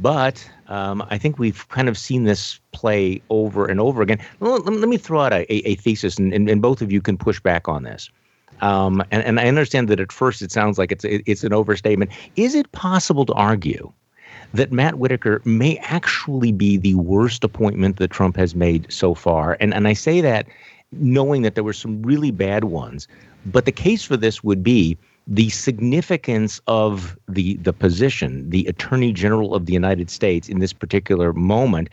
But 0.00 0.48
um, 0.68 1.04
I 1.10 1.18
think 1.18 1.38
we've 1.38 1.68
kind 1.68 1.88
of 1.88 1.96
seen 1.98 2.24
this 2.24 2.58
play 2.72 3.20
over 3.30 3.66
and 3.66 3.78
over 3.78 4.02
again. 4.02 4.18
Let, 4.40 4.64
let 4.64 4.88
me 4.88 4.96
throw 4.96 5.20
out 5.20 5.32
a, 5.32 5.44
a, 5.52 5.74
thesis, 5.76 6.18
and, 6.18 6.32
and, 6.32 6.48
and, 6.48 6.62
both 6.62 6.82
of 6.82 6.90
you 6.90 7.00
can 7.00 7.18
push 7.18 7.38
back 7.38 7.68
on 7.68 7.82
this. 7.82 8.10
Um, 8.62 9.02
and, 9.10 9.22
and 9.24 9.40
I 9.40 9.48
understand 9.48 9.88
that 9.88 10.00
at 10.00 10.12
first 10.12 10.40
it 10.40 10.52
sounds 10.52 10.78
like 10.78 10.92
it's 10.92 11.04
it's 11.04 11.44
an 11.44 11.52
overstatement. 11.52 12.12
Is 12.36 12.54
it 12.54 12.70
possible 12.72 13.26
to 13.26 13.32
argue 13.34 13.92
that 14.54 14.70
Matt 14.70 14.98
Whitaker 14.98 15.42
may 15.44 15.78
actually 15.78 16.52
be 16.52 16.76
the 16.76 16.94
worst 16.94 17.42
appointment 17.44 17.96
that 17.96 18.10
Trump 18.10 18.36
has 18.36 18.54
made 18.54 18.90
so 18.90 19.14
far? 19.14 19.56
And 19.60 19.74
and 19.74 19.86
I 19.88 19.92
say 19.92 20.20
that 20.20 20.46
knowing 20.92 21.42
that 21.42 21.56
there 21.56 21.64
were 21.64 21.72
some 21.72 22.02
really 22.02 22.30
bad 22.30 22.64
ones, 22.64 23.08
but 23.46 23.64
the 23.64 23.72
case 23.72 24.04
for 24.04 24.16
this 24.16 24.44
would 24.44 24.62
be 24.62 24.96
the 25.26 25.50
significance 25.50 26.60
of 26.68 27.18
the 27.28 27.56
the 27.56 27.72
position, 27.72 28.48
the 28.48 28.64
Attorney 28.66 29.12
General 29.12 29.54
of 29.54 29.66
the 29.66 29.72
United 29.72 30.08
States 30.08 30.48
in 30.48 30.60
this 30.60 30.72
particular 30.72 31.32
moment 31.32 31.88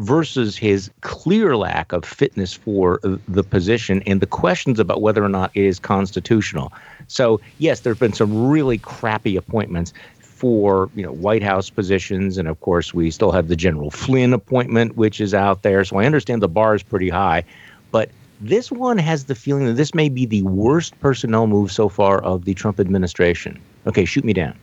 versus 0.00 0.56
his 0.56 0.90
clear 1.02 1.56
lack 1.56 1.92
of 1.92 2.04
fitness 2.04 2.52
for 2.52 3.00
the 3.28 3.44
position 3.44 4.02
and 4.06 4.20
the 4.20 4.26
questions 4.26 4.80
about 4.80 5.00
whether 5.00 5.24
or 5.24 5.28
not 5.28 5.50
it 5.54 5.64
is 5.64 5.78
constitutional. 5.78 6.72
So, 7.06 7.40
yes, 7.58 7.80
there 7.80 7.92
have 7.92 8.00
been 8.00 8.12
some 8.12 8.48
really 8.48 8.78
crappy 8.78 9.36
appointments 9.36 9.92
for 10.18 10.90
you 10.94 11.02
know 11.02 11.12
White 11.12 11.42
House 11.42 11.70
positions, 11.70 12.36
and 12.36 12.48
of 12.48 12.60
course 12.60 12.92
we 12.92 13.10
still 13.10 13.30
have 13.30 13.48
the 13.48 13.56
General 13.56 13.90
Flynn 13.90 14.32
appointment, 14.34 14.96
which 14.96 15.20
is 15.20 15.32
out 15.32 15.62
there. 15.62 15.84
So 15.84 15.96
I 15.96 16.06
understand 16.06 16.42
the 16.42 16.48
bar 16.48 16.74
is 16.74 16.82
pretty 16.82 17.08
high, 17.08 17.44
but 17.92 18.10
this 18.40 18.70
one 18.70 18.98
has 18.98 19.24
the 19.24 19.34
feeling 19.34 19.64
that 19.66 19.74
this 19.74 19.94
may 19.94 20.08
be 20.08 20.26
the 20.26 20.42
worst 20.42 20.98
personnel 21.00 21.46
move 21.46 21.72
so 21.72 21.88
far 21.88 22.20
of 22.22 22.44
the 22.44 22.52
Trump 22.52 22.80
administration. 22.80 23.60
Okay, 23.86 24.04
shoot 24.04 24.24
me 24.24 24.32
down. 24.32 24.54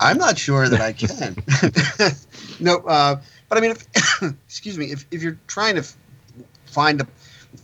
I'm 0.00 0.18
not 0.18 0.36
sure 0.36 0.68
that 0.68 0.80
I 0.80 0.92
can. 0.92 1.36
no, 2.60 2.78
uh, 2.86 3.20
but 3.52 3.58
I 3.58 3.60
mean, 3.60 3.72
if, 3.72 4.22
excuse 4.46 4.78
me, 4.78 4.86
if, 4.86 5.04
if 5.10 5.22
you're 5.22 5.38
trying 5.46 5.74
to 5.74 5.84
find 6.64 7.02
a, 7.02 7.06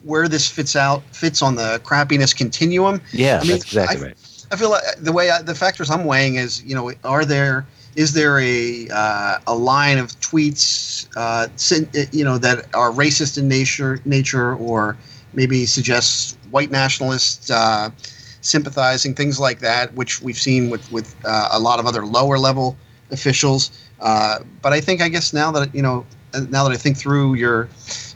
where 0.03 0.29
this 0.29 0.47
fits 0.47 0.77
out, 0.77 1.03
fits 1.17 1.41
on 1.41 1.55
the 1.55 1.81
crappiness 1.83 2.37
continuum. 2.37 3.01
Yeah, 3.11 3.39
I 3.39 3.41
mean, 3.41 3.53
that's 3.53 3.65
exactly 3.65 3.97
I, 3.97 4.09
right. 4.09 4.47
I 4.53 4.57
feel 4.57 4.69
like 4.69 4.83
the 4.99 5.13
way 5.13 5.31
I, 5.31 5.41
the 5.41 5.55
factors 5.55 5.89
I'm 5.89 6.05
weighing 6.05 6.35
is, 6.35 6.63
you 6.63 6.75
know, 6.75 6.93
are 7.05 7.25
there 7.25 7.67
is 7.97 8.13
there 8.13 8.39
a 8.39 8.87
uh, 8.93 9.39
a 9.47 9.55
line 9.55 9.97
of 9.97 10.09
tweets, 10.21 11.09
uh, 11.17 11.49
you 12.13 12.23
know, 12.23 12.37
that 12.37 12.67
are 12.75 12.91
racist 12.91 13.39
in 13.39 13.49
nature, 13.49 13.99
nature, 14.05 14.57
or 14.57 14.99
maybe 15.33 15.65
suggests 15.65 16.37
white 16.51 16.71
nationalist 16.71 17.51
uh, 17.51 17.89
sympathizing 18.43 19.15
things 19.15 19.41
like 19.41 19.61
that, 19.61 19.95
which 19.95 20.21
we've 20.21 20.39
seen 20.39 20.69
with 20.69 20.93
with 20.93 21.17
uh, 21.25 21.49
a 21.51 21.59
lot 21.59 21.81
of 21.81 21.87
other 21.87 22.05
lower 22.05 22.39
level 22.39 22.77
officials. 23.11 23.71
Uh, 24.01 24.41
but 24.63 24.73
I 24.73 24.81
think, 24.81 25.01
I 25.01 25.09
guess, 25.09 25.33
now 25.33 25.51
that 25.53 25.75
you 25.75 25.83
know, 25.83 26.07
now 26.49 26.65
that 26.65 26.73
I 26.73 26.77
think 26.77 26.97
through 26.97 27.35
your 27.35 27.69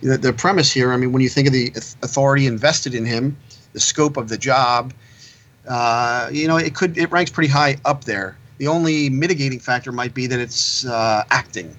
the, 0.02 0.18
the 0.18 0.32
premise 0.32 0.72
here, 0.72 0.92
I 0.92 0.96
mean, 0.96 1.12
when 1.12 1.22
you 1.22 1.28
think 1.28 1.46
of 1.46 1.52
the 1.52 1.72
authority 2.02 2.46
invested 2.46 2.94
in 2.94 3.04
him, 3.04 3.36
the 3.72 3.80
scope 3.80 4.16
of 4.16 4.28
the 4.28 4.38
job. 4.38 4.92
uh, 5.68 6.28
you 6.32 6.48
know, 6.48 6.56
it 6.56 6.74
could 6.74 6.96
it 6.98 7.10
ranks 7.10 7.30
pretty 7.30 7.48
high 7.48 7.76
up 7.84 8.04
there. 8.04 8.36
The 8.58 8.68
only 8.68 9.10
mitigating 9.10 9.58
factor 9.58 9.92
might 9.92 10.14
be 10.14 10.26
that 10.26 10.38
it's 10.38 10.86
uh, 10.86 11.24
acting. 11.30 11.74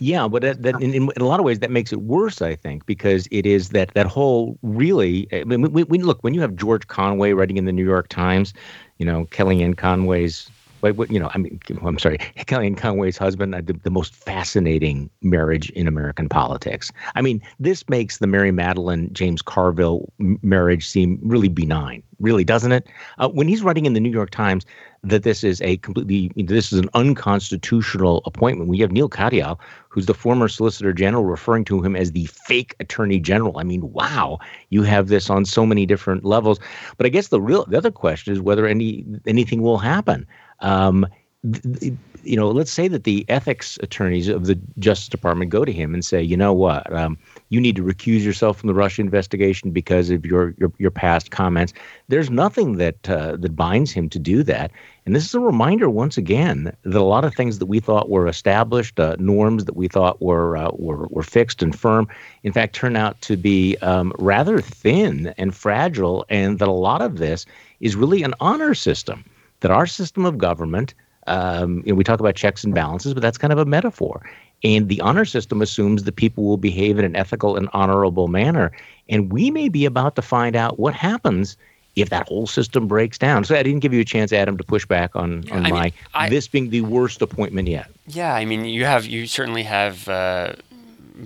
Yeah, 0.00 0.26
but 0.26 0.42
that, 0.42 0.62
that 0.62 0.82
in, 0.82 0.92
in, 0.92 1.08
a 1.16 1.24
lot 1.24 1.38
of 1.38 1.46
ways 1.46 1.60
that 1.60 1.70
makes 1.70 1.92
it 1.92 2.02
worse, 2.02 2.42
I 2.42 2.56
think, 2.56 2.84
because 2.84 3.28
it 3.30 3.46
is 3.46 3.68
that 3.70 3.94
that 3.94 4.06
whole 4.06 4.58
really. 4.62 5.28
I 5.32 5.44
mean, 5.44 5.72
we, 5.72 5.84
we, 5.84 5.98
look 5.98 6.22
when 6.24 6.34
you 6.34 6.40
have 6.40 6.56
George 6.56 6.86
Conway 6.88 7.32
writing 7.32 7.56
in 7.56 7.64
the 7.64 7.72
New 7.72 7.84
York 7.84 8.08
Times, 8.08 8.52
you 8.98 9.06
know, 9.06 9.26
Kellyanne 9.26 9.76
Conway's 9.76 10.50
what, 10.92 11.10
you 11.10 11.18
know, 11.18 11.30
I 11.34 11.38
mean, 11.38 11.60
I'm 11.84 11.98
sorry, 11.98 12.18
Kellyanne 12.18 12.76
Conway's 12.76 13.18
husband, 13.18 13.54
the, 13.54 13.72
the, 13.72 13.90
most 13.90 14.14
fascinating 14.14 15.08
marriage 15.22 15.70
in 15.70 15.86
American 15.86 16.28
politics. 16.28 16.90
I 17.14 17.22
mean, 17.22 17.40
this 17.60 17.88
makes 17.88 18.18
the 18.18 18.26
Mary 18.26 18.50
Matalin 18.50 19.12
James 19.12 19.40
Carville 19.42 20.12
marriage 20.18 20.88
seem 20.88 21.20
really 21.22 21.48
benign, 21.48 22.02
really, 22.18 22.44
doesn't 22.44 22.72
it? 22.72 22.88
Uh, 23.18 23.28
when 23.28 23.46
he's 23.46 23.62
writing 23.62 23.86
in 23.86 23.92
the 23.92 24.00
New 24.00 24.10
York 24.10 24.30
Times 24.30 24.64
that 25.04 25.22
this 25.22 25.44
is 25.44 25.60
a 25.62 25.76
completely, 25.78 26.32
this 26.44 26.72
is 26.72 26.78
an 26.78 26.88
unconstitutional 26.94 28.22
appointment. 28.24 28.70
We 28.70 28.78
have 28.78 28.90
Neal 28.90 29.08
Katyal, 29.08 29.58
who's 29.88 30.06
the 30.06 30.14
former 30.14 30.48
Solicitor 30.48 30.92
General, 30.92 31.24
referring 31.24 31.64
to 31.66 31.82
him 31.82 31.94
as 31.94 32.12
the 32.12 32.26
fake 32.26 32.74
Attorney 32.80 33.20
General. 33.20 33.58
I 33.58 33.64
mean, 33.64 33.92
wow, 33.92 34.38
you 34.70 34.82
have 34.82 35.08
this 35.08 35.30
on 35.30 35.44
so 35.44 35.66
many 35.66 35.86
different 35.86 36.24
levels. 36.24 36.58
But 36.96 37.06
I 37.06 37.10
guess 37.10 37.28
the 37.28 37.40
real, 37.40 37.64
the 37.66 37.76
other 37.76 37.90
question 37.90 38.32
is 38.32 38.40
whether 38.40 38.66
any 38.66 39.04
anything 39.26 39.62
will 39.62 39.78
happen. 39.78 40.26
Um, 40.60 41.06
th- 41.52 41.94
you 42.24 42.36
know, 42.36 42.50
let's 42.50 42.72
say 42.72 42.88
that 42.88 43.04
the 43.04 43.24
ethics 43.28 43.78
attorneys 43.82 44.28
of 44.28 44.46
the 44.46 44.58
Justice 44.78 45.08
Department 45.08 45.50
go 45.50 45.64
to 45.64 45.72
him 45.72 45.92
and 45.94 46.04
say, 46.04 46.22
you 46.22 46.36
know 46.36 46.52
what, 46.52 46.90
um, 46.92 47.18
you 47.50 47.60
need 47.60 47.76
to 47.76 47.82
recuse 47.82 48.24
yourself 48.24 48.58
from 48.58 48.66
the 48.66 48.74
Russia 48.74 49.02
investigation 49.02 49.70
because 49.70 50.10
of 50.10 50.24
your 50.24 50.54
your, 50.58 50.72
your 50.78 50.90
past 50.90 51.30
comments. 51.30 51.72
There's 52.08 52.30
nothing 52.30 52.76
that 52.76 53.08
uh, 53.08 53.36
that 53.36 53.54
binds 53.54 53.92
him 53.92 54.08
to 54.10 54.18
do 54.18 54.42
that. 54.44 54.70
And 55.06 55.14
this 55.14 55.26
is 55.26 55.34
a 55.34 55.40
reminder 55.40 55.90
once 55.90 56.16
again 56.16 56.74
that 56.82 56.98
a 56.98 57.02
lot 57.02 57.24
of 57.24 57.34
things 57.34 57.58
that 57.58 57.66
we 57.66 57.78
thought 57.78 58.08
were 58.08 58.26
established 58.26 58.98
uh, 58.98 59.16
norms 59.18 59.66
that 59.66 59.76
we 59.76 59.86
thought 59.86 60.22
were, 60.22 60.56
uh, 60.56 60.70
were 60.72 61.06
were 61.08 61.22
fixed 61.22 61.62
and 61.62 61.78
firm, 61.78 62.08
in 62.42 62.52
fact, 62.52 62.74
turn 62.74 62.96
out 62.96 63.20
to 63.20 63.36
be 63.36 63.76
um, 63.82 64.12
rather 64.18 64.60
thin 64.60 65.34
and 65.36 65.54
fragile, 65.54 66.24
and 66.30 66.58
that 66.58 66.68
a 66.68 66.72
lot 66.72 67.02
of 67.02 67.18
this 67.18 67.44
is 67.80 67.96
really 67.96 68.22
an 68.22 68.32
honor 68.40 68.74
system 68.74 69.24
that 69.64 69.70
our 69.70 69.86
system 69.86 70.26
of 70.26 70.36
government, 70.36 70.92
um, 71.26 71.82
you 71.86 71.92
know, 71.92 71.94
we 71.94 72.04
talk 72.04 72.20
about 72.20 72.34
checks 72.34 72.64
and 72.64 72.74
balances, 72.74 73.14
but 73.14 73.22
that's 73.22 73.38
kind 73.38 73.50
of 73.50 73.58
a 73.58 73.64
metaphor. 73.64 74.28
And 74.62 74.90
the 74.90 75.00
honor 75.00 75.24
system 75.24 75.62
assumes 75.62 76.04
that 76.04 76.16
people 76.16 76.44
will 76.44 76.58
behave 76.58 76.98
in 76.98 77.04
an 77.06 77.16
ethical 77.16 77.56
and 77.56 77.70
honorable 77.72 78.28
manner. 78.28 78.72
And 79.08 79.32
we 79.32 79.50
may 79.50 79.70
be 79.70 79.86
about 79.86 80.16
to 80.16 80.22
find 80.22 80.54
out 80.54 80.78
what 80.78 80.92
happens 80.92 81.56
if 81.96 82.10
that 82.10 82.28
whole 82.28 82.46
system 82.46 82.86
breaks 82.86 83.16
down. 83.16 83.44
So 83.44 83.56
I 83.56 83.62
didn't 83.62 83.80
give 83.80 83.94
you 83.94 84.00
a 84.00 84.04
chance, 84.04 84.34
Adam, 84.34 84.58
to 84.58 84.64
push 84.64 84.84
back 84.84 85.16
on, 85.16 85.50
on 85.50 85.64
I 85.64 85.70
my 85.70 85.82
mean, 85.84 85.92
I, 86.12 86.28
this 86.28 86.46
being 86.46 86.68
the 86.68 86.82
worst 86.82 87.22
appointment 87.22 87.68
yet. 87.68 87.90
Yeah, 88.06 88.34
I 88.34 88.44
mean, 88.44 88.66
you 88.66 88.84
have 88.84 89.06
you 89.06 89.26
certainly 89.26 89.62
have 89.62 90.06
uh, 90.10 90.54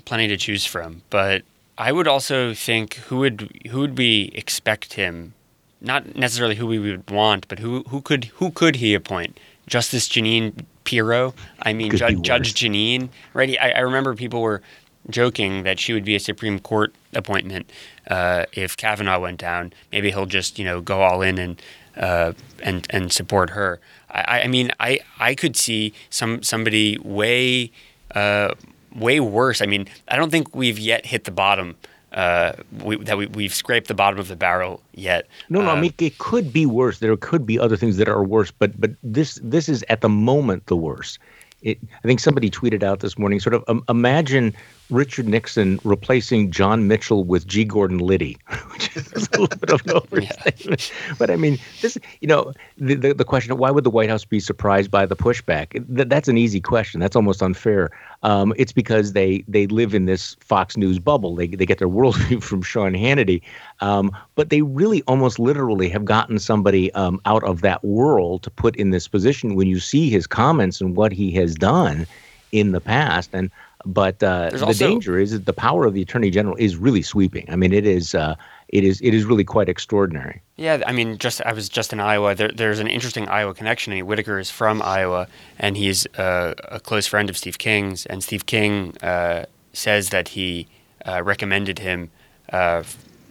plenty 0.05 0.29
to 0.29 0.37
choose 0.37 0.65
from, 0.65 1.03
but 1.11 1.43
I 1.77 1.91
would 1.91 2.07
also 2.07 2.55
think 2.55 2.95
who 2.95 3.19
would 3.19 3.67
who 3.69 3.81
would 3.81 3.99
we 3.99 4.31
expect 4.35 4.93
him 4.93 5.35
not 5.81 6.17
necessarily 6.17 6.57
who 6.57 6.67
we 6.67 6.79
would 6.79 7.11
want, 7.11 7.47
but 7.49 7.59
who 7.59 7.83
who 7.89 8.01
could 8.01 8.27
who 8.37 8.51
could 8.51 8.77
he 8.77 8.95
appoint? 8.95 9.39
Justice 9.67 10.09
Jeanine 10.09 10.65
Pirro. 10.85 11.35
I 11.63 11.73
mean, 11.73 11.91
Ju- 11.91 12.21
Judge 12.21 12.55
Jeanine. 12.55 13.11
Right? 13.35 13.57
I, 13.61 13.71
I, 13.73 13.81
remember 13.81 14.15
people 14.15 14.41
were 14.41 14.63
joking 15.11 15.63
that 15.65 15.79
she 15.79 15.93
would 15.93 16.05
be 16.05 16.17
a 16.17 16.21
Supreme 16.21 16.59
Court 16.59 16.95
appointment 17.15 17.71
uh, 18.11 18.47
if 18.53 18.77
Kavanaugh 18.77 19.21
went 19.21 19.39
down. 19.39 19.73
Maybe 19.93 20.11
he'll 20.11 20.27
just 20.27 20.59
you 20.59 20.65
know 20.65 20.81
go 20.81 21.03
all 21.03 21.23
in 21.23 21.39
and 21.39 21.63
uh, 21.97 22.33
and 22.63 22.87
and 22.91 23.13
support 23.13 23.51
her. 23.51 23.81
I, 24.11 24.43
I, 24.43 24.47
mean, 24.47 24.73
I 24.81 25.01
I 25.19 25.35
could 25.35 25.57
see 25.57 25.93
some 26.11 26.43
somebody 26.43 26.99
way. 26.99 27.71
Uh, 28.15 28.55
way 28.97 29.21
worse. 29.21 29.61
I 29.61 29.67
mean, 29.67 29.87
I 30.09 30.17
don't 30.17 30.31
think 30.31 30.57
we've 30.57 30.79
yet 30.79 31.07
hit 31.07 31.25
the 31.25 31.31
bottom 31.31 31.77
uh, 32.13 32.53
we, 32.83 32.97
that 32.97 33.19
we, 33.19 33.27
we've 33.27 33.55
scraped 33.55 33.89
the 33.89 33.95
bottom 33.95 34.19
of 34.19 34.29
the 34.29 34.37
barrel 34.37 34.81
yet. 34.95 35.27
No, 35.49 35.61
no. 35.61 35.71
Uh, 35.71 35.75
I 35.75 35.81
mean, 35.81 35.93
it 35.99 36.19
could 36.19 36.53
be 36.53 36.67
worse. 36.67 37.01
There 37.01 37.17
could 37.17 37.47
be 37.47 37.59
other 37.59 37.77
things 37.77 37.97
that 37.99 38.09
are 38.09 38.25
worse, 38.25 38.51
but 38.51 38.81
but 38.81 38.93
this 39.03 39.39
this 39.43 39.69
is 39.69 39.85
at 39.89 40.01
the 40.01 40.09
moment 40.09 40.67
the 40.67 40.77
worst. 40.77 41.19
It, 41.61 41.79
I 41.93 42.07
think 42.07 42.21
somebody 42.21 42.51
tweeted 42.51 42.85
out 42.85 43.01
this 43.01 43.19
morning. 43.19 43.41
Sort 43.41 43.55
of 43.55 43.65
um, 43.67 43.83
imagine 43.89 44.55
Richard 44.91 45.27
Nixon 45.27 45.81
replacing 45.83 46.53
John 46.53 46.87
Mitchell 46.87 47.25
with 47.25 47.47
G. 47.49 47.65
Gordon 47.65 47.99
Liddy, 47.99 48.39
which 48.73 48.97
is 48.97 49.29
a 49.33 49.41
little 49.41 49.49
bit 49.49 49.71
of 49.71 49.83
an 49.85 49.91
overstatement. 49.97 50.91
Yeah. 50.91 51.15
But 51.19 51.31
I 51.31 51.37
mean, 51.37 51.59
this, 51.83 51.99
you 52.21 52.29
know, 52.29 52.53
the, 52.77 52.95
the, 52.95 53.13
the 53.15 53.25
question 53.25 53.51
of 53.51 53.59
why 53.59 53.73
would 53.73 53.83
the 53.83 53.91
White 53.91 54.09
House 54.09 54.25
be 54.25 54.39
surprised 54.39 54.91
by 54.91 55.05
the 55.05 55.17
pushback? 55.17 55.85
That, 55.89 56.09
that's 56.09 56.29
an 56.29 56.39
easy 56.39 56.61
question. 56.61 57.01
That's 57.01 57.17
almost 57.17 57.43
unfair. 57.43 57.91
Um, 58.23 58.53
it's 58.57 58.73
because 58.73 59.13
they 59.13 59.45
they 59.49 59.67
live 59.67 59.95
in 59.95 60.07
this 60.07 60.37
Fox 60.41 60.77
News 60.77 60.99
bubble. 60.99 61.35
They 61.35 61.47
they 61.47 61.67
get 61.67 61.79
their 61.79 61.89
worldview 61.89 62.43
from 62.49 62.63
Sean 62.63 62.93
Hannity, 62.95 63.43
um, 63.81 64.11
but 64.35 64.51
they 64.51 64.63
really 64.63 65.03
almost 65.03 65.39
literally 65.39 65.89
have 65.89 66.05
gotten 66.05 66.39
somebody 66.39 66.93
um, 66.95 67.21
out 67.27 67.45
of 67.45 67.61
that 67.63 67.85
world 67.85 68.43
to 68.43 68.51
put 68.51 68.77
in 68.77 68.91
this 68.91 69.09
position. 69.09 69.55
When 69.55 69.69
you 69.69 69.79
see 69.79 70.11
his 70.11 70.27
comments 70.27 70.81
and 70.81 70.97
what 70.97 71.13
he 71.13 71.31
has 71.33 71.55
done 71.55 72.07
in 72.51 72.73
the 72.73 72.81
past, 72.81 73.31
and 73.33 73.51
but 73.89 74.23
uh, 74.23 74.51
the 74.51 74.67
also, 74.67 74.87
danger 74.87 75.19
is 75.19 75.33
that 75.33 75.47
the 75.47 75.53
power 75.55 75.87
of 75.87 75.95
the 75.95 76.03
attorney 76.03 76.31
general 76.31 76.55
is 76.57 76.77
really 76.77 77.01
sweeping. 77.01 77.47
I 77.49 77.57
mean, 77.57 77.73
it 77.73 77.87
is 77.87 78.15
uh, 78.15 78.35
it 78.69 78.85
is 78.85 79.01
it 79.01 79.15
is 79.15 79.25
really 79.25 79.45
quite 79.45 79.71
extraordinary. 79.71 80.43
Yeah, 80.57 80.83
I 80.87 80.93
mean, 80.93 81.17
just 81.17 81.41
I 81.41 81.55
was 81.55 81.71
just 81.71 81.95
in 81.95 81.99
Iowa. 81.99 82.35
There, 82.35 82.51
there's 82.51 82.81
an 82.81 82.87
interesting 82.87 83.27
Iowa 83.29 83.55
connection. 83.55 83.99
Whitaker 84.07 84.39
is 84.39 84.51
from 84.51 84.83
Iowa, 84.83 85.27
and 85.59 85.75
he's 85.75 86.07
uh, 86.19 86.55
a 86.65 86.81
close 86.81 87.07
friend 87.07 87.31
of 87.31 87.39
Steve 87.39 87.57
King's. 87.57 88.05
And 88.05 88.23
Steve 88.23 88.45
King 88.45 88.95
uh, 89.03 89.47
says 89.73 90.11
that 90.11 90.29
he 90.29 90.67
uh, 91.07 91.23
recommended 91.23 91.79
him 91.79 92.11
uh, 92.53 92.83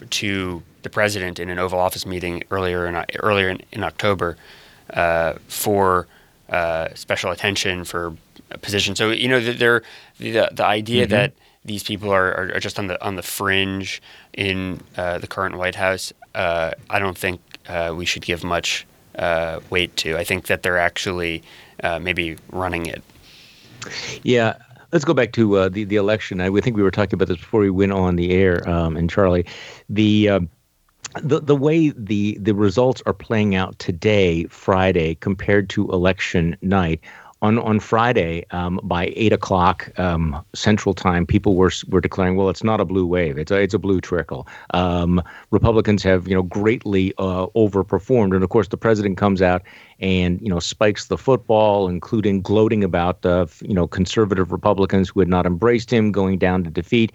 to 0.10 0.64
the 0.82 0.90
president 0.90 1.40
in 1.40 1.50
an 1.52 1.60
Oval 1.60 1.78
Office 1.78 2.08
meeting 2.08 2.44
earlier 2.50 2.88
in 2.88 3.06
earlier 3.22 3.50
in, 3.50 3.62
in 3.72 3.84
October 3.84 4.38
for 5.48 6.08
special 6.96 7.30
attention 7.30 7.84
for 7.84 8.16
position. 8.62 8.96
So 8.96 9.12
you 9.12 9.28
know, 9.28 9.40
they're 9.40 9.84
the 10.18 10.50
the 10.52 10.66
idea 10.66 11.06
mm-hmm. 11.06 11.12
that 11.12 11.34
these 11.66 11.84
people 11.84 12.12
are, 12.12 12.54
are 12.54 12.60
just 12.60 12.80
on 12.80 12.88
the 12.88 13.04
on 13.06 13.16
the 13.16 13.24
fringe 13.24 14.02
in 14.34 14.80
uh, 14.96 15.20
the 15.20 15.28
current 15.28 15.58
White 15.58 15.76
House. 15.76 16.14
Uh, 16.34 16.72
I 16.90 17.00
don't 17.00 17.18
think 17.18 17.42
uh, 17.68 17.94
we 17.96 18.06
should 18.06 18.24
give 18.24 18.44
much 18.44 18.88
uh, 19.18 19.60
weight 19.70 19.96
to. 19.98 20.18
I 20.18 20.24
think 20.24 20.48
that 20.48 20.64
they're 20.64 20.78
actually 20.78 21.44
uh, 21.84 22.00
maybe 22.00 22.38
running 22.52 22.86
it. 22.86 23.04
Yeah. 24.24 24.58
Let's 24.94 25.04
go 25.04 25.14
back 25.14 25.34
to 25.34 25.58
uh, 25.58 25.70
the 25.70 25.84
the 25.84 25.98
election. 25.98 26.40
I 26.40 26.50
think 26.62 26.78
we 26.78 26.84
were 26.84 26.92
talking 26.92 27.16
about 27.16 27.28
this 27.28 27.38
before 27.38 27.60
we 27.60 27.70
went 27.70 27.92
on 27.92 28.16
the 28.16 28.32
air. 28.32 28.68
Um, 28.70 28.96
and 28.96 29.10
Charlie, 29.10 29.46
the 29.90 30.30
um, 30.30 30.50
the 31.22 31.42
the 31.42 31.58
way 31.58 31.90
the 31.90 32.38
the 32.40 32.56
results 32.56 33.04
are 33.06 33.14
playing 33.14 33.54
out 33.54 33.78
today, 33.80 34.46
Friday, 34.46 35.16
compared 35.16 35.70
to 35.72 35.92
election 35.92 36.56
night 36.62 37.02
on 37.42 37.60
on 37.60 37.80
Friday 37.80 38.46
um, 38.52 38.80
by 38.84 39.14
eight 39.16 39.32
o'clock 39.32 39.92
um, 40.00 40.44
Central 40.54 40.94
Time, 40.94 41.26
people 41.26 41.56
were 41.56 41.72
were 41.90 42.02
declaring, 42.02 42.36
well, 42.36 42.50
it's 42.50 42.64
not 42.64 42.80
a 42.80 42.86
blue 42.86 43.06
wave; 43.06 43.38
it's 43.38 43.52
a 43.52 43.60
it's 43.60 43.74
a 43.74 43.80
blue 43.80 44.02
trickle. 44.02 44.48
Um, 44.74 45.22
Republicans 45.52 46.04
have 46.04 46.28
you 46.28 46.36
know 46.36 46.44
greatly 46.44 47.14
uh, 47.18 47.48
overperformed, 47.56 48.34
and 48.34 48.44
of 48.44 48.50
course, 48.50 48.70
the 48.70 48.78
president 48.78 49.18
comes 49.18 49.42
out 49.42 49.62
and 50.00 50.42
you 50.42 50.50
know 50.50 50.60
spikes 50.60 51.06
the 51.08 51.18
football, 51.18 51.88
including 51.88 52.42
gloating 52.42 52.84
about 52.84 53.26
uh, 53.26 53.46
you 53.62 53.74
know 53.74 53.88
conservative 53.88 54.52
Republicans 54.52 55.10
who 55.10 55.20
had 55.20 55.30
not 55.30 55.46
embraced 55.46 55.92
him 55.92 56.12
going 56.12 56.38
down 56.38 56.64
to 56.64 56.70
defeat. 56.70 57.12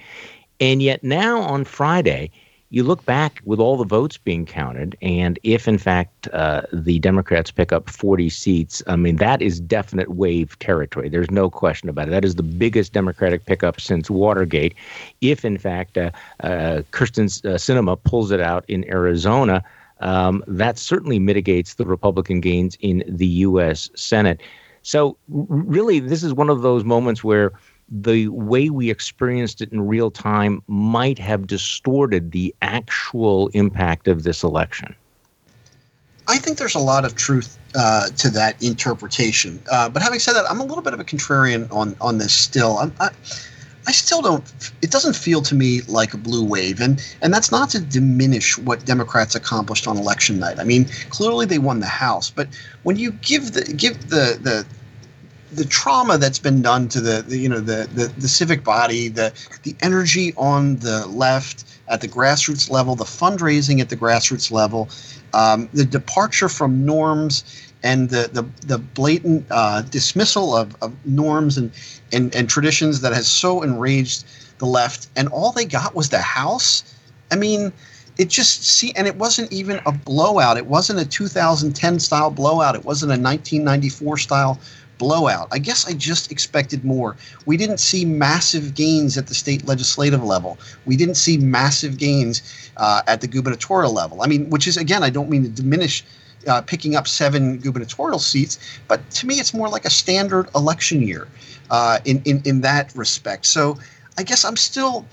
And 0.61 0.81
yet 0.81 1.03
now 1.03 1.41
on 1.41 1.65
Friday, 1.65 2.31
you 2.73 2.83
look 2.83 3.05
back 3.05 3.43
with 3.45 3.61
all 3.61 3.77
the 3.77 3.85
votes 3.85 4.17
being 4.17 4.47
counted, 4.47 4.97
and 5.03 5.39
if 5.43 5.69
in 5.69 5.77
fact 5.77 6.27
uh, 6.33 6.63
the 6.73 6.99
Democrats 7.01 7.51
pick 7.51 7.71
up 7.71 7.91
40 7.91 8.31
seats, 8.31 8.83
I 8.87 8.97
mean, 8.97 9.17
that 9.17 9.43
is 9.43 9.61
definite 9.61 10.09
wave 10.13 10.59
territory. 10.59 11.11
There's 11.11 11.31
no 11.31 11.51
question 11.51 11.91
about 11.91 12.09
it. 12.09 12.13
That 12.13 12.25
is 12.25 12.37
the 12.37 12.43
biggest 12.43 12.95
Democratic 12.95 13.45
pickup 13.45 13.79
since 13.79 14.09
Watergate. 14.09 14.75
If 15.21 15.45
in 15.45 15.59
fact 15.59 15.99
uh, 15.99 16.13
uh, 16.41 16.81
Kyrsten 16.93 17.27
uh, 17.45 17.59
Sinema 17.59 18.03
pulls 18.05 18.31
it 18.31 18.41
out 18.41 18.65
in 18.69 18.89
Arizona, 18.89 19.63
um, 20.01 20.43
that 20.47 20.79
certainly 20.79 21.19
mitigates 21.19 21.75
the 21.75 21.85
Republican 21.85 22.41
gains 22.41 22.79
in 22.81 23.05
the 23.07 23.27
U.S. 23.27 23.91
Senate. 23.95 24.41
So, 24.81 25.19
really, 25.29 26.01
this 26.01 26.23
is 26.23 26.33
one 26.33 26.49
of 26.49 26.63
those 26.63 26.85
moments 26.85 27.23
where 27.23 27.53
the 27.93 28.29
way 28.29 28.71
we 28.71 28.91
experienced 28.91 29.61
it 29.61 29.71
in 29.71 29.87
real 29.87 30.11
time 30.11 30.63
might 30.67 31.19
have 31.19 31.47
distorted 31.47 32.33
the 32.33 32.55
actual 32.63 33.49
impact 33.49 34.09
of 34.09 34.23
this 34.23 34.43
election. 34.43 34.95
I 36.27 36.39
think 36.39 36.57
there's 36.57 36.75
a 36.75 36.81
lot 36.81 37.05
of 37.05 37.17
truth 37.17 37.59
uh, 37.75 38.09
to 38.09 38.31
that 38.31 38.63
interpretation. 38.63 39.63
Uh, 39.71 39.91
but 39.91 40.03
having 40.03 40.21
said 40.21 40.33
that, 40.35 40.51
I'm 40.51 40.61
a 40.61 40.65
little 40.65 40.83
bit 40.83 40.95
of 40.95 41.01
a 41.01 41.05
contrarian 41.05 41.71
on 41.71 41.95
on 42.01 42.19
this 42.19 42.33
still. 42.33 42.79
I'm, 42.79 42.95
I, 43.01 43.11
I 43.87 43.93
still 43.93 44.23
don't. 44.23 44.73
It 44.81 44.91
doesn't 44.91 45.17
feel 45.17 45.43
to 45.43 45.55
me 45.55 45.81
like 45.83 46.15
a 46.15 46.17
blue 46.17 46.45
wave, 46.45 46.81
and 46.81 47.05
and 47.21 47.35
that's 47.35 47.51
not 47.51 47.69
to 47.71 47.81
diminish 47.81 48.57
what 48.57 48.85
Democrats 48.87 49.35
accomplished 49.35 49.87
on 49.87 49.99
election 49.99 50.39
night. 50.39 50.61
I 50.61 50.65
mean, 50.65 50.87
clearly 51.11 51.45
they 51.45 51.59
won 51.59 51.81
the 51.81 51.87
House, 51.87 52.31
but 52.31 52.49
when 52.85 52.97
you 52.97 53.13
give 53.13 53.53
the 53.53 53.65
give 53.75 54.09
the 54.09 54.39
the 54.41 54.65
the 55.55 55.65
trauma 55.65 56.19
that's 56.19 56.39
been 56.39 56.63
done 56.63 56.89
to 56.89 57.01
the, 57.01 57.23
the 57.23 57.37
you 57.37 57.49
know 57.49 57.61
the, 57.61 57.89
the 57.95 58.07
the 58.19 58.29
civic 58.29 58.65
body, 58.65 59.09
the 59.09 59.33
the 59.63 59.75
energy 59.81 60.33
on 60.37 60.77
the 60.77 61.07
left 61.07 61.65
at 61.89 62.01
the 62.01 62.09
grassroots 62.09 62.71
level, 62.71 62.95
the 62.95 63.05
fundraising 63.05 63.81
at 63.81 63.89
the 63.89 63.97
grassroots 63.97 64.51
level, 64.51 64.89
um, 65.35 65.69
the 65.73 65.85
departure 65.85 66.49
from 66.49 66.85
norms 66.85 67.45
and 67.83 68.09
the 68.11 68.31
the, 68.33 68.45
the 68.67 68.79
blatant 68.79 69.47
uh, 69.51 69.83
dismissal 69.83 70.57
of, 70.57 70.75
of 70.83 70.93
norms 71.05 71.59
and, 71.59 71.71
and 72.13 72.35
and 72.35 72.49
traditions 72.49 73.01
that 73.01 73.13
has 73.13 73.29
so 73.29 73.63
enraged 73.63 74.25
the 74.59 74.67
left, 74.67 75.09
and 75.17 75.29
all 75.29 75.53
they 75.53 75.65
got 75.65 75.95
was 75.95 76.09
the 76.09 76.19
House. 76.19 76.85
I 77.31 77.37
mean, 77.37 77.73
it 78.19 78.29
just 78.29 78.65
see, 78.65 78.93
and 78.95 79.07
it 79.07 79.17
wasn't 79.17 79.53
even 79.53 79.81
a 79.87 79.93
blowout. 79.93 80.57
It 80.57 80.67
wasn't 80.67 81.01
a 81.01 81.05
2010 81.05 81.99
style 81.99 82.31
blowout. 82.31 82.75
It 82.75 82.85
wasn't 82.85 83.11
a 83.11 83.19
1994 83.19 84.19
style 84.19 84.61
blowout. 85.03 85.49
I 85.51 85.59
guess 85.59 85.81
I 85.91 85.93
just 85.95 86.31
expected 86.31 86.85
more. 86.85 87.17
We 87.45 87.57
didn't 87.57 87.81
see 87.81 88.05
massive 88.05 88.67
gains 88.75 89.19
at 89.19 89.27
the 89.27 89.35
state 89.35 89.67
legislative 89.67 90.23
level. 90.23 90.59
We 90.87 90.97
didn't 90.97 91.17
see 91.17 91.37
massive 91.39 91.95
gains 91.99 92.35
uh, 92.77 93.03
at 93.13 93.21
the 93.21 93.27
gubernatorial 93.27 93.93
level. 93.93 94.23
I 94.23 94.27
mean, 94.29 94.49
which 94.51 94.67
is 94.69 94.77
again, 94.77 95.03
I 95.03 95.11
don't 95.11 95.29
mean 95.29 95.43
to 95.43 95.49
diminish 95.63 96.05
uh, 96.47 96.61
picking 96.63 96.95
up 96.95 97.07
seven 97.09 97.59
gubernatorial 97.59 98.21
seats, 98.21 98.59
but 98.87 98.99
to 99.19 99.27
me, 99.27 99.35
it's 99.43 99.53
more 99.53 99.69
like 99.69 99.85
a 99.85 99.91
standard 99.91 100.49
election 100.55 101.03
year 101.03 101.27
uh, 101.71 101.99
in, 102.05 102.23
in 102.25 102.41
in 102.45 102.61
that 102.61 102.95
respect. 102.95 103.47
So 103.47 103.79
I 104.19 104.23
guess 104.23 104.45
I'm 104.45 104.57
still. 104.57 105.07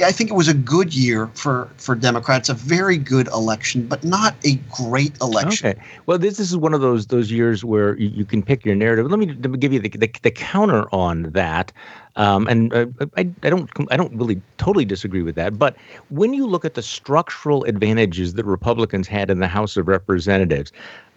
I 0.00 0.12
think 0.12 0.30
it 0.30 0.34
was 0.34 0.46
a 0.46 0.54
good 0.54 0.94
year 0.94 1.28
for 1.34 1.68
for 1.76 1.94
Democrats, 1.94 2.48
a 2.48 2.54
very 2.54 2.98
good 2.98 3.26
election, 3.28 3.86
but 3.86 4.04
not 4.04 4.34
a 4.44 4.56
great 4.70 5.18
election. 5.20 5.68
Okay. 5.68 5.80
Well, 6.06 6.18
this, 6.18 6.36
this 6.36 6.50
is 6.50 6.56
one 6.56 6.74
of 6.74 6.80
those 6.80 7.06
those 7.06 7.32
years 7.32 7.64
where 7.64 7.96
you, 7.98 8.08
you 8.08 8.24
can 8.24 8.42
pick 8.42 8.64
your 8.64 8.74
narrative. 8.74 9.10
Let 9.10 9.18
me, 9.18 9.26
give 9.56 9.72
you 9.72 9.80
the, 9.80 9.88
the, 9.88 10.10
the 10.22 10.30
counter 10.30 10.86
on 10.94 11.24
that. 11.32 11.72
Um, 12.16 12.46
and 12.46 12.72
uh, 12.74 12.86
I, 13.16 13.20
I 13.42 13.50
don't 13.50 13.70
I 13.90 13.96
don't 13.96 14.14
really 14.14 14.40
totally 14.58 14.84
disagree 14.84 15.22
with 15.22 15.34
that. 15.36 15.58
But 15.58 15.76
when 16.10 16.34
you 16.34 16.46
look 16.46 16.64
at 16.64 16.74
the 16.74 16.82
structural 16.82 17.64
advantages 17.64 18.34
that 18.34 18.44
Republicans 18.44 19.08
had 19.08 19.30
in 19.30 19.40
the 19.40 19.48
House 19.48 19.78
of 19.78 19.88
Representatives, 19.88 20.72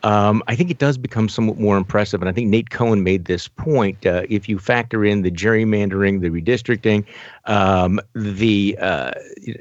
um, 0.06 0.44
I 0.48 0.56
think 0.56 0.70
it 0.70 0.78
does 0.78 1.00
become 1.00 1.28
somewhat 1.28 1.58
more 1.60 1.78
impressive. 1.78 2.22
And 2.22 2.30
I 2.30 2.32
think 2.32 2.48
Nate 2.48 2.70
Cohn 2.70 3.04
made 3.04 3.26
this 3.26 3.48
point. 3.48 4.06
Uh, 4.06 4.22
if 4.30 4.48
you 4.48 4.60
factor 4.60 5.04
in 5.04 5.24
the 5.24 5.32
gerrymandering, 5.32 6.22
the 6.22 6.30
redistricting, 6.30 7.04
um, 7.46 8.00
the 8.14 8.78
uh, 8.80 9.12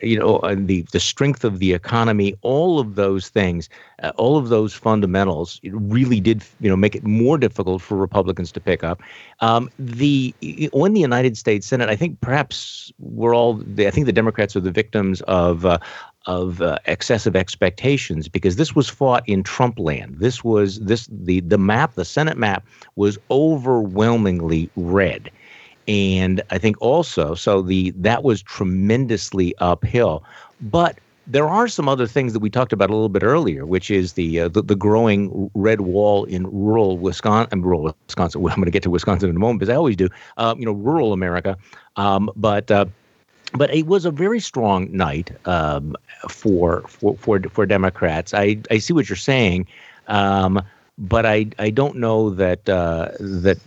you 0.03 0.19
know 0.19 0.41
the 0.55 0.83
the 0.93 1.01
strength 1.01 1.45
of 1.45 1.61
the 1.61 1.73
economy, 1.73 2.37
all 2.43 2.79
of 2.79 2.95
those 2.95 3.31
things, 3.31 3.71
uh, 4.03 4.13
all 4.17 4.37
of 4.37 4.51
those 4.51 4.75
fundamentals, 4.75 5.61
it 5.63 5.73
really 5.75 6.21
did 6.21 6.45
you 6.61 6.69
know 6.69 6.77
make 6.77 6.95
it 6.95 7.05
more 7.05 7.39
difficult 7.39 7.81
for 7.81 7.97
Republicans 7.97 8.53
to 8.53 8.61
pick 8.61 8.85
up. 8.85 9.01
Um, 9.41 9.71
the 9.79 10.35
when 10.75 10.93
the 10.93 11.01
United 11.01 11.39
States 11.39 11.67
Senate, 11.67 11.89
I 11.89 11.97
think 11.97 12.21
perhaps 12.21 12.93
we're 12.99 13.35
all. 13.35 13.63
I 13.79 13.91
think 13.91 14.05
the 14.05 14.13
Democrats 14.13 14.55
are 14.57 14.61
the 14.61 14.71
victims 14.71 15.23
of 15.23 15.65
uh, 15.65 15.79
of 16.27 16.63
uh, 16.63 16.79
excessive 16.87 17.37
expectations 17.37 18.29
because 18.29 18.57
this 18.57 18.75
was 18.75 18.89
fought 18.89 19.23
in 19.29 19.43
Trump 19.43 19.79
land. 19.79 20.17
This 20.19 20.43
was 20.43 20.81
this 20.81 21.09
the 21.11 21.41
the 21.41 21.59
map, 21.59 21.95
the 21.95 22.05
Senate 22.05 22.39
map 22.39 22.65
was 22.97 23.19
overwhelmingly 23.31 24.71
red. 24.77 25.31
And 25.87 26.41
I 26.51 26.59
think 26.59 26.81
also 26.81 27.35
so 27.35 27.61
the 27.61 27.91
that 27.97 28.25
was 28.25 28.43
tremendously 28.43 29.55
uphill. 29.59 30.25
But 30.61 30.99
there 31.27 31.49
are 31.49 31.69
some 31.69 31.89
other 31.89 32.07
things 32.07 32.33
that 32.33 32.41
we 32.41 32.51
talked 32.51 32.73
about 32.73 32.91
a 32.91 32.93
little 32.93 33.09
bit 33.09 33.23
earlier, 33.23 33.65
which 33.65 33.91
is 33.91 34.15
the 34.15 34.41
uh, 34.41 34.49
the, 34.49 34.63
the, 34.63 34.75
growing 34.75 35.51
red 35.55 35.83
wall 35.83 36.25
in 36.25 36.47
rural 36.47 36.99
Wisconsin. 36.99 37.63
Rural 37.63 37.95
Wisconsin. 38.07 38.41
I'm 38.47 38.57
going 38.57 38.65
to 38.65 38.71
get 38.71 38.83
to 38.85 38.91
Wisconsin 38.91 39.31
in 39.31 39.37
a 39.37 39.39
moment 39.39 39.61
because 39.61 39.73
I 39.73 39.77
always 39.77 39.97
do. 39.97 40.09
Uh, 40.37 40.55
you 40.59 40.67
know, 40.67 40.73
rural 40.73 41.13
America. 41.13 41.57
Um, 41.97 42.31
but 42.37 42.71
uh, 42.71 42.87
but 43.55 43.73
it 43.75 43.87
was 43.87 44.05
a 44.05 44.11
very 44.11 44.40
strong 44.40 44.90
night 44.95 45.31
um, 45.47 45.97
for, 46.29 46.83
for 46.88 47.17
for 47.17 47.40
for 47.40 47.67
Democrats. 47.67 48.35
I 48.35 48.59
I 48.71 48.79
see 48.79 48.93
what 48.93 49.09
you're 49.09 49.17
saying, 49.17 49.67
um, 50.09 50.62
but 50.99 51.25
I 51.25 51.47
I 51.59 51.71
don't 51.71 51.97
know 51.97 52.31
that 52.31 52.69
uh, 52.69 53.11
that. 53.21 53.59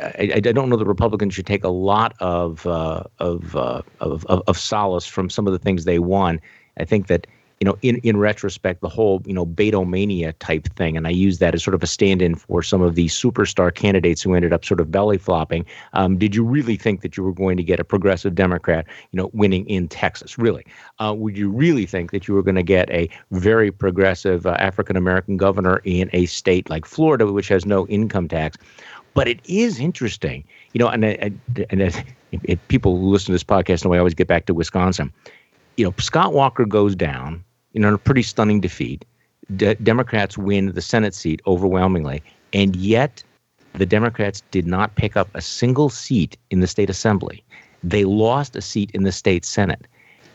I, 0.00 0.32
I, 0.34 0.40
don't 0.40 0.68
know 0.68 0.76
that 0.76 0.86
Republicans 0.86 1.34
should 1.34 1.46
take 1.46 1.62
a 1.62 1.68
lot 1.68 2.14
of, 2.18 2.66
uh, 2.66 3.04
of, 3.20 3.54
uh, 3.54 3.82
of, 4.00 4.26
of 4.26 4.42
of 4.48 4.58
solace 4.58 5.06
from 5.06 5.30
some 5.30 5.46
of 5.46 5.52
the 5.52 5.58
things 5.58 5.84
they 5.84 6.00
won. 6.00 6.40
I 6.78 6.84
think 6.84 7.06
that 7.06 7.28
you 7.60 7.64
know, 7.64 7.78
in, 7.82 7.96
in 7.98 8.16
retrospect, 8.16 8.80
the 8.80 8.88
whole, 8.88 9.22
you 9.24 9.32
know, 9.32 9.46
Beto'mania 9.46 10.34
type 10.38 10.66
thing. 10.74 10.96
And 10.96 11.06
I 11.06 11.10
use 11.10 11.38
that 11.38 11.54
as 11.54 11.62
sort 11.62 11.74
of 11.74 11.82
a 11.82 11.86
stand 11.86 12.20
in 12.20 12.34
for 12.34 12.62
some 12.62 12.82
of 12.82 12.94
the 12.94 13.06
superstar 13.06 13.74
candidates 13.74 14.22
who 14.22 14.34
ended 14.34 14.52
up 14.52 14.64
sort 14.64 14.80
of 14.80 14.90
belly 14.90 15.18
flopping. 15.18 15.64
Um, 15.92 16.18
did 16.18 16.34
you 16.34 16.44
really 16.44 16.76
think 16.76 17.02
that 17.02 17.16
you 17.16 17.22
were 17.22 17.32
going 17.32 17.56
to 17.56 17.62
get 17.62 17.78
a 17.78 17.84
progressive 17.84 18.34
Democrat, 18.34 18.86
you 19.12 19.16
know, 19.16 19.30
winning 19.32 19.66
in 19.68 19.88
Texas? 19.88 20.36
Really? 20.38 20.66
Uh, 20.98 21.14
would 21.16 21.36
you 21.36 21.48
really 21.48 21.86
think 21.86 22.10
that 22.10 22.26
you 22.26 22.34
were 22.34 22.42
going 22.42 22.56
to 22.56 22.62
get 22.62 22.90
a 22.90 23.08
very 23.30 23.70
progressive 23.70 24.46
uh, 24.46 24.56
African 24.58 24.96
American 24.96 25.36
governor 25.36 25.80
in 25.84 26.10
a 26.12 26.26
state 26.26 26.68
like 26.68 26.84
Florida, 26.84 27.30
which 27.30 27.48
has 27.48 27.64
no 27.64 27.86
income 27.86 28.28
tax? 28.28 28.56
But 29.14 29.28
it 29.28 29.38
is 29.44 29.78
interesting, 29.78 30.42
you 30.72 30.80
know, 30.80 30.88
and, 30.88 31.04
and, 31.04 31.40
and 31.70 32.04
people 32.68 32.98
who 32.98 33.10
listen 33.10 33.26
to 33.26 33.32
this 33.32 33.44
podcast 33.44 33.84
know 33.84 33.92
I 33.92 33.98
always 33.98 34.14
get 34.14 34.26
back 34.26 34.46
to 34.46 34.54
Wisconsin. 34.54 35.12
You 35.76 35.86
know, 35.86 35.94
Scott 35.98 36.32
Walker 36.32 36.64
goes 36.64 36.94
down 36.94 37.44
know, 37.74 37.94
a 37.94 37.98
pretty 37.98 38.22
stunning 38.22 38.60
defeat. 38.60 39.04
De- 39.56 39.74
Democrats 39.76 40.38
win 40.38 40.72
the 40.72 40.80
Senate 40.80 41.14
seat 41.14 41.42
overwhelmingly, 41.46 42.22
and 42.52 42.74
yet 42.76 43.22
the 43.74 43.86
Democrats 43.86 44.42
did 44.50 44.66
not 44.66 44.94
pick 44.94 45.16
up 45.16 45.28
a 45.34 45.42
single 45.42 45.90
seat 45.90 46.36
in 46.50 46.60
the 46.60 46.66
state 46.66 46.88
assembly. 46.88 47.44
They 47.82 48.04
lost 48.04 48.56
a 48.56 48.62
seat 48.62 48.90
in 48.94 49.02
the 49.02 49.12
state 49.12 49.44
Senate, 49.44 49.86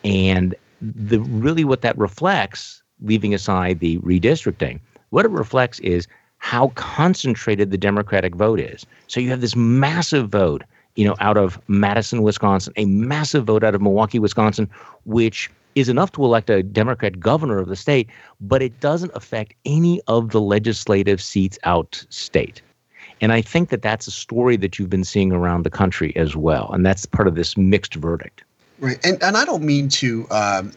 and 0.04 0.54
the 0.82 1.20
really 1.20 1.64
what 1.64 1.82
that 1.82 1.98
reflects, 1.98 2.84
leaving 3.02 3.34
aside 3.34 3.80
the 3.80 3.98
redistricting, 4.00 4.80
what 5.10 5.26
it 5.26 5.32
reflects 5.32 5.80
is 5.80 6.08
how 6.38 6.70
concentrated 6.76 7.72
the 7.72 7.78
Democratic 7.78 8.36
vote 8.36 8.60
is. 8.60 8.86
So 9.08 9.20
you 9.20 9.30
have 9.30 9.42
this 9.42 9.56
massive 9.56 10.30
vote, 10.30 10.64
you 11.00 11.06
know, 11.06 11.16
out 11.22 11.38
of 11.38 11.58
Madison, 11.70 12.24
Wisconsin, 12.24 12.74
a 12.76 12.84
massive 12.84 13.46
vote 13.46 13.64
out 13.64 13.74
of 13.74 13.82
Milwaukee, 13.82 14.20
Wisconsin, 14.20 14.70
which 15.06 15.50
is 15.76 15.88
enough 15.88 16.12
to 16.12 16.26
elect 16.26 16.50
a 16.50 16.62
Democrat 16.62 17.22
governor 17.22 17.58
of 17.58 17.70
the 17.70 17.78
state, 17.78 18.10
but 18.42 18.62
it 18.62 18.82
doesn't 18.82 19.14
affect 19.16 19.54
any 19.64 20.02
of 20.08 20.32
the 20.32 20.42
legislative 20.42 21.22
seats 21.22 21.58
out 21.64 22.06
state. 22.10 22.62
And 23.22 23.32
I 23.32 23.42
think 23.42 23.70
that 23.70 23.82
that's 23.82 24.08
a 24.08 24.12
story 24.12 24.58
that 24.58 24.78
you've 24.78 24.90
been 24.90 25.06
seeing 25.06 25.32
around 25.32 25.64
the 25.64 25.70
country 25.70 26.14
as 26.18 26.36
well. 26.36 26.70
And 26.74 26.86
that's 26.86 27.06
part 27.06 27.30
of 27.30 27.36
this 27.36 27.56
mixed 27.56 27.96
verdict. 27.96 28.44
Right. 28.80 29.00
And, 29.06 29.24
and 29.24 29.38
I 29.38 29.46
don't 29.46 29.64
mean 29.64 29.88
to 29.88 30.28
um, 30.32 30.74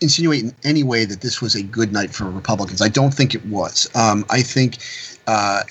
insinuate 0.00 0.42
in 0.42 0.54
any 0.64 0.82
way 0.82 1.04
that 1.04 1.20
this 1.20 1.40
was 1.40 1.54
a 1.54 1.62
good 1.62 1.92
night 1.92 2.10
for 2.10 2.30
Republicans. 2.30 2.80
I 2.82 2.88
don't 2.88 3.12
think 3.12 3.34
it 3.34 3.44
was. 3.46 3.88
Um, 3.94 4.24
I 4.30 4.42
think. 4.42 4.78
Uh, 5.26 5.62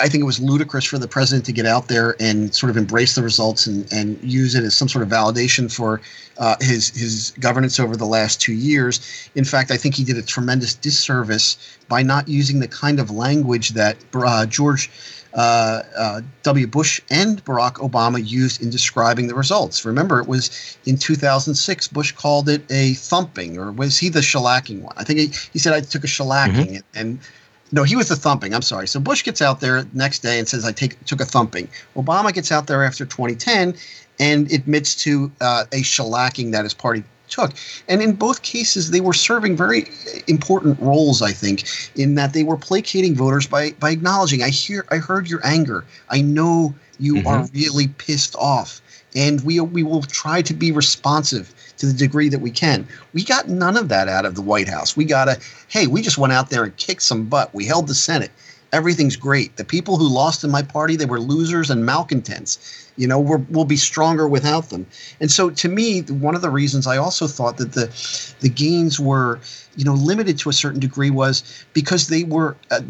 I 0.00 0.08
think 0.08 0.22
it 0.22 0.24
was 0.24 0.40
ludicrous 0.40 0.86
for 0.86 0.98
the 0.98 1.08
president 1.08 1.44
to 1.44 1.52
get 1.52 1.66
out 1.66 1.88
there 1.88 2.16
and 2.18 2.54
sort 2.54 2.70
of 2.70 2.78
embrace 2.78 3.16
the 3.16 3.22
results 3.22 3.66
and, 3.66 3.86
and 3.92 4.18
use 4.22 4.54
it 4.54 4.64
as 4.64 4.74
some 4.74 4.88
sort 4.88 5.02
of 5.02 5.10
validation 5.10 5.70
for 5.70 6.00
uh, 6.38 6.56
his 6.60 6.88
his 6.88 7.32
governance 7.38 7.78
over 7.78 7.94
the 7.96 8.06
last 8.06 8.40
two 8.40 8.54
years. 8.54 9.28
In 9.34 9.44
fact, 9.44 9.70
I 9.70 9.76
think 9.76 9.94
he 9.94 10.04
did 10.04 10.16
a 10.16 10.22
tremendous 10.22 10.74
disservice 10.74 11.58
by 11.88 12.02
not 12.02 12.28
using 12.28 12.60
the 12.60 12.68
kind 12.68 12.98
of 12.98 13.10
language 13.10 13.70
that 13.70 13.96
uh, 14.14 14.46
George 14.46 14.90
uh, 15.34 15.82
uh 15.96 16.20
W. 16.42 16.66
Bush 16.66 17.00
and 17.10 17.44
Barack 17.44 17.74
Obama 17.74 18.24
used 18.24 18.62
in 18.62 18.70
describing 18.70 19.26
the 19.26 19.34
results. 19.34 19.84
Remember, 19.84 20.20
it 20.20 20.28
was 20.28 20.76
in 20.86 20.96
2006. 20.96 21.88
Bush 21.88 22.12
called 22.12 22.48
it 22.48 22.64
a 22.70 22.94
thumping, 22.94 23.58
or 23.58 23.72
was 23.72 23.98
he 23.98 24.08
the 24.08 24.20
shellacking 24.20 24.82
one? 24.82 24.94
I 24.96 25.04
think 25.04 25.18
he, 25.18 25.26
he 25.52 25.58
said 25.58 25.72
I 25.72 25.80
took 25.80 26.04
a 26.04 26.08
shellacking, 26.08 26.68
mm-hmm. 26.68 26.98
and 26.98 27.18
no, 27.72 27.82
he 27.82 27.96
was 27.96 28.08
the 28.08 28.16
thumping. 28.16 28.54
I'm 28.54 28.62
sorry. 28.62 28.86
So 28.86 29.00
Bush 29.00 29.24
gets 29.24 29.42
out 29.42 29.60
there 29.60 29.84
next 29.92 30.20
day 30.20 30.38
and 30.38 30.48
says, 30.48 30.64
"I 30.64 30.72
take 30.72 31.02
took 31.04 31.20
a 31.20 31.24
thumping." 31.24 31.68
Obama 31.96 32.32
gets 32.32 32.52
out 32.52 32.66
there 32.66 32.84
after 32.84 33.04
2010 33.04 33.74
and 34.20 34.52
admits 34.52 34.94
to 34.94 35.32
uh, 35.40 35.64
a 35.72 35.82
shellacking 35.82 36.52
that 36.52 36.64
his 36.64 36.74
party 36.74 37.02
took. 37.28 37.52
And 37.88 38.02
in 38.02 38.12
both 38.12 38.42
cases, 38.42 38.90
they 38.90 39.00
were 39.00 39.12
serving 39.12 39.56
very 39.56 39.88
important 40.26 40.80
roles. 40.80 41.22
I 41.22 41.32
think 41.32 41.64
in 41.96 42.14
that 42.14 42.32
they 42.32 42.42
were 42.42 42.56
placating 42.56 43.14
voters 43.14 43.46
by 43.46 43.72
by 43.72 43.90
acknowledging, 43.90 44.42
"I 44.42 44.50
hear, 44.50 44.84
I 44.90 44.96
heard 44.96 45.28
your 45.28 45.44
anger. 45.44 45.84
I 46.08 46.20
know 46.22 46.74
you 46.98 47.16
mm-hmm. 47.16 47.26
are 47.26 47.48
really 47.52 47.88
pissed 47.88 48.36
off." 48.36 48.80
And 49.16 49.40
we, 49.42 49.60
we 49.60 49.84
will 49.84 50.02
try 50.02 50.42
to 50.42 50.52
be 50.52 50.72
responsive 50.72 51.54
to 51.78 51.86
the 51.86 51.92
degree 51.92 52.28
that 52.28 52.40
we 52.40 52.50
can. 52.50 52.86
We 53.12 53.22
got 53.22 53.48
none 53.48 53.76
of 53.76 53.88
that 53.88 54.08
out 54.08 54.26
of 54.26 54.34
the 54.34 54.42
White 54.42 54.68
House. 54.68 54.96
We 54.96 55.04
got 55.04 55.28
a, 55.28 55.38
hey, 55.68 55.86
we 55.86 56.02
just 56.02 56.18
went 56.18 56.32
out 56.32 56.50
there 56.50 56.64
and 56.64 56.76
kicked 56.78 57.02
some 57.02 57.26
butt. 57.26 57.54
We 57.54 57.64
held 57.64 57.86
the 57.86 57.94
Senate. 57.94 58.32
Everything's 58.74 59.16
great. 59.16 59.56
The 59.56 59.64
people 59.64 59.96
who 59.96 60.08
lost 60.08 60.42
in 60.44 60.50
my 60.50 60.62
party, 60.62 60.96
they 60.96 61.06
were 61.06 61.20
losers 61.20 61.70
and 61.70 61.86
malcontents. 61.86 62.90
You 62.96 63.08
know, 63.08 63.18
we're, 63.18 63.38
we'll 63.48 63.64
be 63.64 63.76
stronger 63.76 64.28
without 64.28 64.70
them. 64.70 64.86
And 65.20 65.30
so, 65.30 65.50
to 65.50 65.68
me, 65.68 66.02
one 66.02 66.34
of 66.34 66.42
the 66.42 66.50
reasons 66.50 66.86
I 66.86 66.96
also 66.96 67.26
thought 67.26 67.56
that 67.56 67.72
the 67.72 67.86
the 68.40 68.48
gains 68.48 69.00
were, 69.00 69.40
you 69.76 69.84
know, 69.84 69.94
limited 69.94 70.38
to 70.40 70.48
a 70.50 70.52
certain 70.52 70.80
degree 70.80 71.10
was 71.10 71.64
because 71.72 72.08
they 72.08 72.24
were 72.24 72.56
uh, 72.70 72.80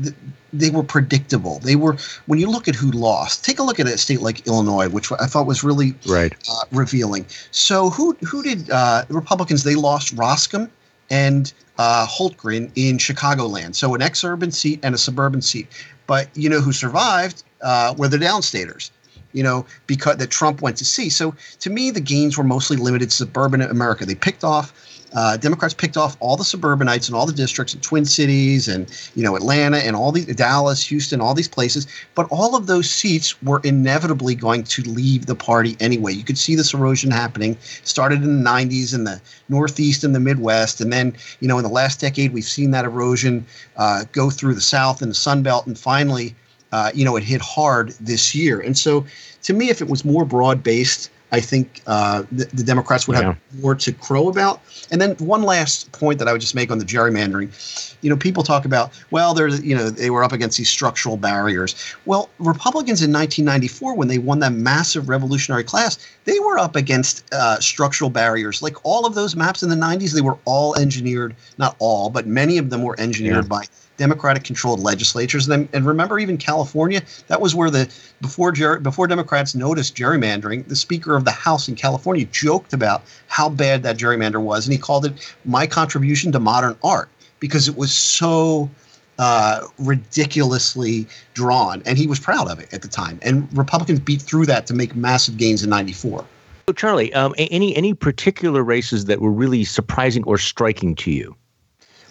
they 0.52 0.70
were 0.70 0.82
predictable. 0.82 1.58
They 1.60 1.76
were 1.76 1.96
when 2.26 2.38
you 2.38 2.50
look 2.50 2.68
at 2.68 2.74
who 2.74 2.90
lost. 2.90 3.44
Take 3.44 3.58
a 3.58 3.62
look 3.62 3.80
at 3.80 3.86
a 3.86 3.96
state 3.96 4.20
like 4.20 4.46
Illinois, 4.46 4.88
which 4.88 5.10
I 5.12 5.26
thought 5.26 5.46
was 5.46 5.62
really 5.64 5.94
right 6.06 6.34
uh, 6.50 6.64
revealing. 6.72 7.24
So, 7.50 7.90
who 7.90 8.16
who 8.26 8.42
did 8.42 8.70
uh, 8.70 9.04
Republicans? 9.08 9.64
They 9.64 9.74
lost 9.74 10.14
Roskam 10.16 10.68
and 11.10 11.52
uh, 11.78 12.06
Hultgren 12.06 12.70
in 12.74 12.98
Chicagoland. 12.98 13.74
So, 13.74 13.94
an 13.94 14.02
ex-urban 14.02 14.50
seat 14.50 14.80
and 14.82 14.94
a 14.94 14.98
suburban 14.98 15.42
seat. 15.42 15.68
But 16.06 16.28
you 16.34 16.48
know 16.48 16.60
who 16.60 16.72
survived 16.72 17.42
uh, 17.62 17.94
were 17.96 18.08
the 18.08 18.18
downstaters 18.18 18.90
you 19.34 19.42
know, 19.42 19.66
because 19.86 20.16
that 20.16 20.30
Trump 20.30 20.62
went 20.62 20.76
to 20.78 20.84
see. 20.84 21.10
So 21.10 21.34
to 21.60 21.68
me, 21.68 21.90
the 21.90 22.00
gains 22.00 22.38
were 22.38 22.44
mostly 22.44 22.76
limited 22.76 23.10
to 23.10 23.16
suburban 23.16 23.60
America. 23.60 24.06
They 24.06 24.14
picked 24.14 24.44
off 24.44 24.72
uh, 25.14 25.36
Democrats 25.36 25.74
picked 25.74 25.96
off 25.96 26.16
all 26.20 26.36
the 26.36 26.44
suburbanites 26.44 27.08
in 27.08 27.14
all 27.14 27.26
the 27.26 27.32
districts 27.32 27.74
in 27.74 27.80
Twin 27.80 28.04
Cities 28.04 28.68
and 28.68 28.90
you 29.14 29.22
know 29.22 29.36
Atlanta 29.36 29.78
and 29.78 29.94
all 29.96 30.12
these 30.12 30.26
Dallas, 30.26 30.84
Houston, 30.86 31.20
all 31.20 31.34
these 31.34 31.48
places. 31.48 31.86
But 32.14 32.26
all 32.30 32.56
of 32.56 32.66
those 32.66 32.90
seats 32.90 33.40
were 33.42 33.60
inevitably 33.64 34.34
going 34.34 34.64
to 34.64 34.82
leave 34.82 35.26
the 35.26 35.34
party 35.34 35.76
anyway. 35.80 36.12
You 36.12 36.24
could 36.24 36.38
see 36.38 36.54
this 36.54 36.74
erosion 36.74 37.10
happening. 37.10 37.56
Started 37.84 38.22
in 38.22 38.42
the 38.42 38.50
90s 38.50 38.94
in 38.94 39.04
the 39.04 39.20
Northeast 39.48 40.04
and 40.04 40.14
the 40.14 40.20
Midwest, 40.20 40.80
and 40.80 40.92
then 40.92 41.16
you 41.40 41.48
know 41.48 41.58
in 41.58 41.64
the 41.64 41.70
last 41.70 42.00
decade 42.00 42.32
we've 42.32 42.44
seen 42.44 42.70
that 42.72 42.84
erosion 42.84 43.46
uh, 43.76 44.04
go 44.12 44.30
through 44.30 44.54
the 44.54 44.60
South 44.60 45.02
and 45.02 45.10
the 45.10 45.16
Sun 45.16 45.42
Belt, 45.42 45.66
and 45.66 45.78
finally 45.78 46.34
uh, 46.74 46.90
you 46.92 47.04
know, 47.04 47.14
it 47.14 47.22
hit 47.22 47.40
hard 47.40 47.90
this 48.00 48.34
year. 48.34 48.58
And 48.58 48.76
so, 48.76 49.06
to 49.44 49.52
me, 49.52 49.70
if 49.70 49.80
it 49.80 49.88
was 49.88 50.04
more 50.04 50.24
broad 50.24 50.64
based, 50.64 51.08
I 51.32 51.40
think 51.40 51.82
uh, 51.86 52.22
the, 52.30 52.44
the, 52.52 52.62
Democrats 52.62 53.08
would 53.08 53.16
yeah. 53.16 53.22
have 53.24 53.38
more 53.60 53.74
to 53.74 53.92
crow 53.92 54.28
about. 54.28 54.60
And 54.92 55.00
then 55.00 55.16
one 55.16 55.42
last 55.42 55.90
point 55.90 56.18
that 56.20 56.28
I 56.28 56.32
would 56.32 56.40
just 56.40 56.54
make 56.54 56.70
on 56.70 56.78
the 56.78 56.84
gerrymandering, 56.84 57.96
you 58.02 58.10
know, 58.10 58.16
people 58.16 58.42
talk 58.42 58.64
about, 58.64 58.92
well, 59.10 59.34
there's, 59.34 59.62
you 59.62 59.74
know, 59.74 59.90
they 59.90 60.10
were 60.10 60.22
up 60.22 60.32
against 60.32 60.58
these 60.58 60.68
structural 60.68 61.16
barriers. 61.16 61.74
Well, 62.04 62.30
Republicans 62.38 63.02
in 63.02 63.12
1994, 63.12 63.96
when 63.96 64.08
they 64.08 64.18
won 64.18 64.38
that 64.40 64.52
massive 64.52 65.08
revolutionary 65.08 65.64
class, 65.64 65.98
they 66.24 66.38
were 66.38 66.58
up 66.58 66.76
against 66.76 67.24
uh, 67.32 67.58
structural 67.58 68.10
barriers. 68.10 68.62
Like 68.62 68.76
all 68.84 69.04
of 69.04 69.14
those 69.14 69.34
maps 69.34 69.62
in 69.62 69.70
the 69.70 69.76
90s, 69.76 70.14
they 70.14 70.20
were 70.20 70.38
all 70.44 70.76
engineered, 70.76 71.34
not 71.58 71.74
all, 71.80 72.10
but 72.10 72.26
many 72.26 72.58
of 72.58 72.70
them 72.70 72.82
were 72.82 72.94
engineered 73.00 73.44
yeah. 73.44 73.48
by 73.48 73.64
Democratic 73.96 74.44
controlled 74.44 74.80
legislatures. 74.80 75.48
And, 75.48 75.68
and 75.72 75.86
remember, 75.86 76.18
even 76.18 76.36
California, 76.36 77.02
that 77.28 77.40
was 77.40 77.54
where 77.54 77.70
the 77.70 77.92
before 78.20 78.52
ger- 78.52 78.80
before 78.80 79.06
Democrats 79.06 79.54
noticed 79.54 79.96
gerrymandering, 79.96 80.66
the 80.68 80.76
Speaker 80.76 81.16
of 81.16 81.24
the 81.24 81.30
House 81.30 81.68
in 81.68 81.74
California 81.74 82.24
joked 82.26 82.72
about 82.72 83.02
how 83.28 83.48
bad 83.48 83.82
that 83.82 83.96
gerrymander 83.96 84.40
was, 84.40 84.66
and 84.66 84.72
he 84.72 84.78
called 84.78 85.04
it 85.04 85.34
my 85.44 85.66
contribution 85.66 86.32
to 86.32 86.40
modern 86.40 86.76
art 86.82 87.08
because 87.40 87.68
it 87.68 87.76
was 87.76 87.92
so 87.92 88.70
uh, 89.18 89.60
ridiculously 89.78 91.06
drawn, 91.34 91.82
and 91.86 91.98
he 91.98 92.06
was 92.06 92.18
proud 92.18 92.48
of 92.50 92.58
it 92.58 92.72
at 92.72 92.82
the 92.82 92.88
time. 92.88 93.18
And 93.22 93.48
Republicans 93.56 94.00
beat 94.00 94.22
through 94.22 94.46
that 94.46 94.66
to 94.66 94.74
make 94.74 94.96
massive 94.96 95.36
gains 95.36 95.62
in 95.62 95.70
'94. 95.70 96.24
So, 96.68 96.72
Charlie, 96.72 97.12
um, 97.12 97.34
any 97.36 97.76
any 97.76 97.94
particular 97.94 98.64
races 98.64 99.04
that 99.04 99.20
were 99.20 99.30
really 99.30 99.64
surprising 99.64 100.24
or 100.24 100.38
striking 100.38 100.94
to 100.96 101.10
you? 101.10 101.36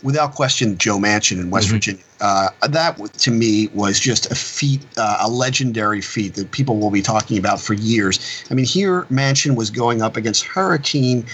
Without 0.03 0.35
question, 0.35 0.77
Joe 0.77 0.97
Manchin 0.97 1.39
in 1.39 1.49
West 1.49 1.67
mm-hmm. 1.67 1.75
Virginia. 1.75 2.03
Uh, 2.21 2.49
that 2.69 2.97
to 3.13 3.31
me 3.31 3.67
was 3.73 3.99
just 3.99 4.31
a 4.31 4.35
feat, 4.35 4.85
uh, 4.97 5.17
a 5.21 5.29
legendary 5.29 6.01
feat 6.01 6.35
that 6.35 6.51
people 6.51 6.77
will 6.77 6.91
be 6.91 7.01
talking 7.01 7.37
about 7.37 7.59
for 7.59 7.73
years. 7.73 8.45
I 8.51 8.53
mean, 8.53 8.65
here 8.65 9.03
Manchin 9.03 9.55
was 9.55 9.69
going 9.69 10.01
up 10.01 10.15
against 10.17 10.45
hurricane. 10.45 11.25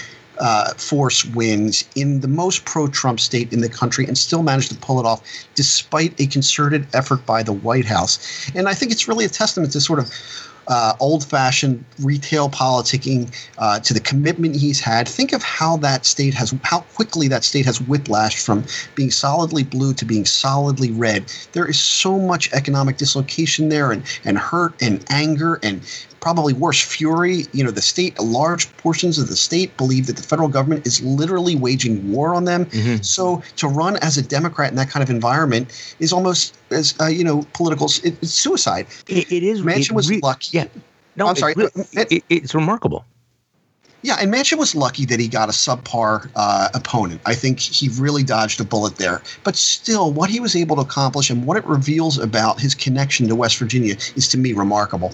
Uh, 0.42 0.74
force 0.76 1.26
winds 1.26 1.84
in 1.96 2.22
the 2.22 2.28
most 2.30 2.64
pro-Trump 2.64 3.20
state 3.20 3.52
in 3.52 3.60
the 3.60 3.68
country, 3.68 4.06
and 4.08 4.18
still 4.18 4.42
managed 4.42 4.70
to 4.72 4.78
pull 4.78 4.98
it 4.98 5.06
off, 5.06 5.22
despite 5.54 6.18
a 6.18 6.26
concerted 6.28 6.88
effort 6.94 7.26
by 7.26 7.44
the 7.44 7.52
White 7.52 7.84
House. 7.84 8.50
And 8.56 8.70
I 8.70 8.74
think 8.74 8.94
it's 8.94 9.06
really 9.06 9.26
a 9.26 9.28
testament 9.28 9.74
to 9.74 9.82
sort 9.82 10.00
of 10.00 10.10
uh, 10.70 10.94
old 11.00 11.26
fashioned 11.26 11.84
retail 12.00 12.50
politicking 12.50 13.34
uh, 13.58 13.80
to 13.80 13.94
the 13.94 14.00
commitment 14.00 14.56
he's 14.56 14.80
had. 14.80 15.08
Think 15.08 15.34
of 15.34 15.44
how 15.44 15.78
that 15.78 16.06
state 16.06 16.34
has, 16.36 16.54
how 16.64 16.82
quickly 16.96 17.28
that 17.28 17.44
state 17.44 17.66
has 17.66 17.80
whiplashed 17.80 18.46
from 18.46 18.64
being 18.96 19.12
solidly 19.12 19.64
blue 19.64 19.94
to 19.96 20.06
being 20.06 20.26
solidly 20.26 20.92
red. 20.92 21.26
There 21.54 21.66
is 21.66 21.80
so 21.80 22.20
much 22.20 22.54
economic 22.54 22.98
dislocation 22.98 23.70
there 23.70 23.92
and, 23.92 24.04
and 24.24 24.38
hurt 24.38 24.80
and 24.82 25.04
anger 25.10 25.60
and 25.64 25.82
probably 26.20 26.54
worse, 26.54 26.82
fury. 26.82 27.46
You 27.54 27.64
know, 27.64 27.72
the 27.72 27.82
state, 27.82 28.20
large 28.20 28.72
portions 28.78 29.18
of 29.18 29.28
the 29.28 29.36
state 29.36 29.76
believe 29.78 30.08
that 30.08 30.18
the 30.18 30.24
federal 30.24 30.50
government 30.50 30.86
is 30.86 31.02
literally 31.02 31.56
waging 31.56 32.12
war 32.12 32.36
on 32.36 32.46
them. 32.46 32.66
Mm-hmm. 32.66 33.02
So 33.02 33.42
to 33.58 33.68
run 33.68 33.98
as 33.98 34.18
a 34.18 34.22
Democrat 34.22 34.70
in 34.70 34.76
that 34.76 34.90
kind 34.90 35.02
of 35.02 35.10
environment 35.10 35.96
is 36.00 36.14
almost 36.14 36.56
as 36.72 36.96
uh, 37.00 37.08
you 37.08 37.24
know 37.24 37.46
political. 37.54 37.88
It, 38.04 38.16
it's 38.22 38.34
suicide. 38.34 38.88
it, 39.08 39.32
it 39.32 39.44
is. 39.44 39.62
Manchin 39.62 39.94
was 39.94 40.10
re- 40.10 40.20
lucky. 40.22 40.58
Yeah. 40.58 40.68
No, 41.16 41.28
I'm 41.28 41.36
sorry. 41.36 41.56
It, 41.58 42.24
it's 42.30 42.56
remarkable. 42.56 43.06
Yeah, 44.02 44.16
and 44.22 44.34
Manchin 44.34 44.58
was 44.58 44.76
lucky 44.76 45.06
that 45.06 45.20
he 45.20 45.28
got 45.28 45.50
a 45.50 45.52
subpar 45.52 46.30
uh, 46.36 46.70
opponent. 46.74 47.20
I 47.26 47.36
think 47.36 47.60
he 47.60 47.90
really 47.90 48.24
dodged 48.24 48.62
a 48.62 48.64
bullet 48.64 48.96
there. 48.96 49.22
But 49.44 49.58
still, 49.58 50.14
what 50.14 50.30
he 50.30 50.40
was 50.40 50.56
able 50.56 50.78
to 50.78 50.82
accomplish 50.82 51.30
and 51.30 51.46
what 51.46 51.58
it 51.58 51.66
reveals 51.66 52.18
about 52.18 52.62
his 52.62 52.74
connection 52.74 53.28
to 53.28 53.36
West 53.36 53.58
Virginia 53.58 53.96
is 54.16 54.30
to 54.30 54.38
me 54.38 54.54
remarkable. 54.54 55.14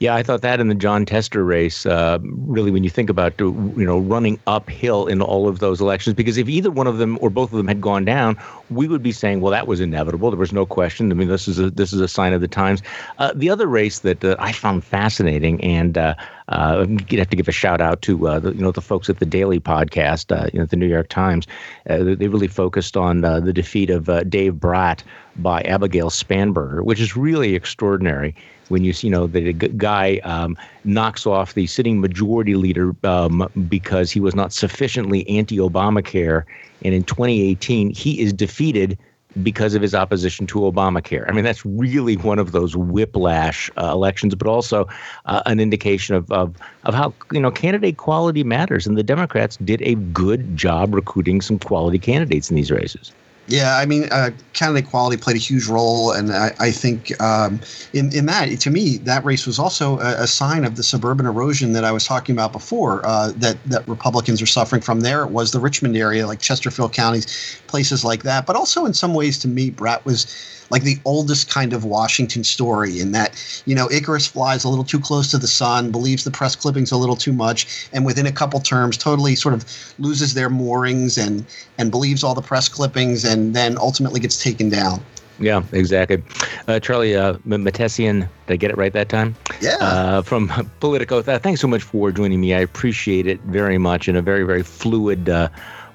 Yeah, 0.00 0.14
I 0.14 0.22
thought 0.22 0.42
that 0.42 0.60
in 0.60 0.68
the 0.68 0.74
Jon 0.74 1.04
Tester 1.04 1.44
race, 1.44 1.86
uh, 1.86 2.18
really, 2.22 2.70
when 2.70 2.84
you 2.84 2.90
think 2.90 3.10
about 3.10 3.38
you 3.38 3.74
know 3.76 3.98
running 3.98 4.38
uphill 4.46 5.06
in 5.06 5.22
all 5.22 5.48
of 5.48 5.58
those 5.58 5.80
elections, 5.80 6.14
because 6.14 6.36
if 6.36 6.48
either 6.48 6.70
one 6.70 6.86
of 6.86 6.98
them 6.98 7.18
or 7.20 7.30
both 7.30 7.52
of 7.52 7.56
them 7.56 7.68
had 7.68 7.80
gone 7.80 8.04
down, 8.04 8.36
we 8.70 8.88
would 8.88 9.02
be 9.02 9.12
saying, 9.12 9.40
well, 9.40 9.50
that 9.50 9.66
was 9.66 9.80
inevitable. 9.80 10.30
There 10.30 10.38
was 10.38 10.52
no 10.52 10.66
question. 10.66 11.10
I 11.10 11.14
mean, 11.14 11.28
this 11.28 11.48
is 11.48 11.58
a 11.58 11.70
this 11.70 11.92
is 11.92 12.00
a 12.00 12.08
sign 12.08 12.32
of 12.32 12.40
the 12.40 12.48
times. 12.48 12.82
Uh, 13.18 13.32
the 13.34 13.50
other 13.50 13.66
race 13.66 14.00
that 14.00 14.24
uh, 14.24 14.36
I 14.38 14.52
found 14.52 14.84
fascinating, 14.84 15.62
and 15.62 15.98
uh, 15.98 16.14
uh, 16.48 16.86
you 17.08 17.18
have 17.18 17.30
to 17.30 17.36
give 17.36 17.48
a 17.48 17.52
shout 17.52 17.80
out 17.80 18.02
to 18.02 18.28
uh, 18.28 18.38
the, 18.38 18.52
you 18.52 18.60
know 18.60 18.72
the 18.72 18.80
folks 18.80 19.08
at 19.08 19.18
the 19.18 19.26
Daily 19.26 19.60
Podcast, 19.60 20.36
uh, 20.36 20.48
you 20.52 20.58
know 20.58 20.66
the 20.66 20.76
New 20.76 20.86
York 20.86 21.08
Times. 21.08 21.46
Uh, 21.88 21.98
they 22.02 22.28
really 22.28 22.48
focused 22.48 22.96
on 22.96 23.24
uh, 23.24 23.40
the 23.40 23.52
defeat 23.52 23.90
of 23.90 24.08
uh, 24.08 24.22
Dave 24.24 24.60
Brat 24.60 25.02
by 25.36 25.62
Abigail 25.62 26.10
Spanberger, 26.10 26.84
which 26.84 27.00
is 27.00 27.16
really 27.16 27.54
extraordinary 27.54 28.34
when 28.72 28.82
you 28.82 28.92
see 28.92 29.06
you 29.06 29.10
know 29.12 29.26
the 29.26 29.52
guy 29.52 30.16
um, 30.24 30.56
knocks 30.84 31.26
off 31.26 31.54
the 31.54 31.66
sitting 31.66 32.00
majority 32.00 32.56
leader 32.56 32.96
um, 33.04 33.48
because 33.68 34.10
he 34.10 34.18
was 34.18 34.34
not 34.34 34.52
sufficiently 34.52 35.28
anti-Obamacare, 35.28 36.44
and 36.82 36.94
in 36.94 37.04
2018 37.04 37.94
he 37.94 38.20
is 38.20 38.32
defeated 38.32 38.98
because 39.42 39.74
of 39.74 39.80
his 39.80 39.94
opposition 39.94 40.46
to 40.46 40.60
Obamacare. 40.60 41.28
I 41.28 41.32
mean, 41.32 41.44
that's 41.44 41.64
really 41.64 42.16
one 42.16 42.38
of 42.38 42.52
those 42.52 42.76
whiplash 42.76 43.70
uh, 43.76 43.90
elections, 43.92 44.34
but 44.34 44.46
also 44.46 44.86
uh, 45.26 45.42
an 45.46 45.60
indication 45.60 46.14
of, 46.14 46.30
of 46.32 46.56
of 46.84 46.94
how 46.94 47.14
you 47.30 47.40
know 47.40 47.50
candidate 47.50 47.98
quality 47.98 48.42
matters, 48.42 48.86
and 48.86 48.96
the 48.96 49.02
Democrats 49.02 49.56
did 49.58 49.82
a 49.82 49.94
good 49.94 50.56
job 50.56 50.94
recruiting 50.94 51.40
some 51.40 51.58
quality 51.58 51.98
candidates 51.98 52.50
in 52.50 52.56
these 52.56 52.70
races. 52.70 53.12
Yeah, 53.48 53.76
I 53.76 53.86
mean, 53.86 54.04
uh, 54.12 54.30
candidate 54.52 54.88
quality 54.88 55.16
played 55.16 55.34
a 55.34 55.40
huge 55.40 55.66
role, 55.66 56.12
and 56.12 56.32
I, 56.32 56.54
I 56.60 56.70
think 56.70 57.20
um, 57.20 57.60
in 57.92 58.14
in 58.14 58.26
that, 58.26 58.60
to 58.60 58.70
me, 58.70 58.98
that 58.98 59.24
race 59.24 59.46
was 59.46 59.58
also 59.58 59.98
a, 59.98 60.22
a, 60.22 60.26
sign 60.28 60.64
of 60.64 60.76
the 60.76 60.84
suburban 60.84 61.26
erosion 61.26 61.72
that 61.72 61.84
I 61.84 61.90
was 61.90 62.06
talking 62.06 62.36
about 62.36 62.52
before. 62.52 63.04
Uh, 63.04 63.32
that 63.36 63.58
that 63.66 63.86
Republicans 63.88 64.40
are 64.40 64.46
suffering 64.46 64.80
from. 64.80 65.00
There 65.00 65.24
it 65.24 65.32
was 65.32 65.50
the 65.50 65.58
Richmond 65.58 65.96
area, 65.96 66.26
like 66.26 66.40
Chesterfield 66.40 66.92
counties, 66.92 67.60
places 67.66 68.04
like 68.04 68.22
that. 68.22 68.46
But 68.46 68.54
also, 68.54 68.86
in 68.86 68.94
some 68.94 69.12
ways, 69.12 69.38
to 69.40 69.48
me, 69.48 69.70
Brat 69.70 70.04
was 70.04 70.24
like 70.72 70.82
the 70.82 70.98
oldest 71.04 71.50
kind 71.50 71.74
of 71.74 71.84
Washington 71.84 72.42
story 72.42 72.98
in 72.98 73.12
that, 73.12 73.62
you 73.66 73.74
know, 73.74 73.88
Icarus 73.90 74.26
flies 74.26 74.64
a 74.64 74.68
little 74.68 74.84
too 74.84 74.98
close 74.98 75.30
to 75.30 75.38
the 75.38 75.46
sun, 75.46 75.92
believes 75.92 76.24
the 76.24 76.30
press 76.30 76.56
clippings 76.56 76.90
a 76.90 76.96
little 76.96 77.14
too 77.14 77.32
much, 77.32 77.88
and 77.92 78.06
within 78.06 78.26
a 78.26 78.32
couple 78.32 78.58
terms 78.58 78.96
totally 78.96 79.36
sort 79.36 79.52
of 79.54 79.64
loses 79.98 80.32
their 80.32 80.48
moorings 80.48 81.18
and 81.18 81.44
and 81.78 81.90
believes 81.90 82.24
all 82.24 82.34
the 82.34 82.42
press 82.42 82.68
clippings 82.68 83.24
and 83.24 83.54
then 83.54 83.76
ultimately 83.78 84.18
gets 84.18 84.42
taken 84.42 84.70
down. 84.70 85.00
Yeah, 85.38 85.62
exactly. 85.72 86.22
Uh, 86.68 86.80
Charlie 86.80 87.16
uh, 87.16 87.34
Mahtesian, 87.46 88.28
did 88.46 88.54
I 88.54 88.56
get 88.56 88.70
it 88.70 88.76
right 88.76 88.92
that 88.92 89.08
time? 89.08 89.34
Yeah. 89.60 89.76
Uh, 89.80 90.22
from 90.22 90.48
Politico. 90.80 91.20
thanks 91.20 91.60
so 91.60 91.68
much 91.68 91.82
for 91.82 92.12
joining 92.12 92.40
me. 92.40 92.54
I 92.54 92.60
appreciate 92.60 93.26
it 93.26 93.40
very 93.40 93.78
much 93.78 94.08
in 94.08 94.16
a 94.16 94.22
very, 94.22 94.44
very 94.44 94.62
fluid. 94.62 95.28
Uh, 95.28 95.48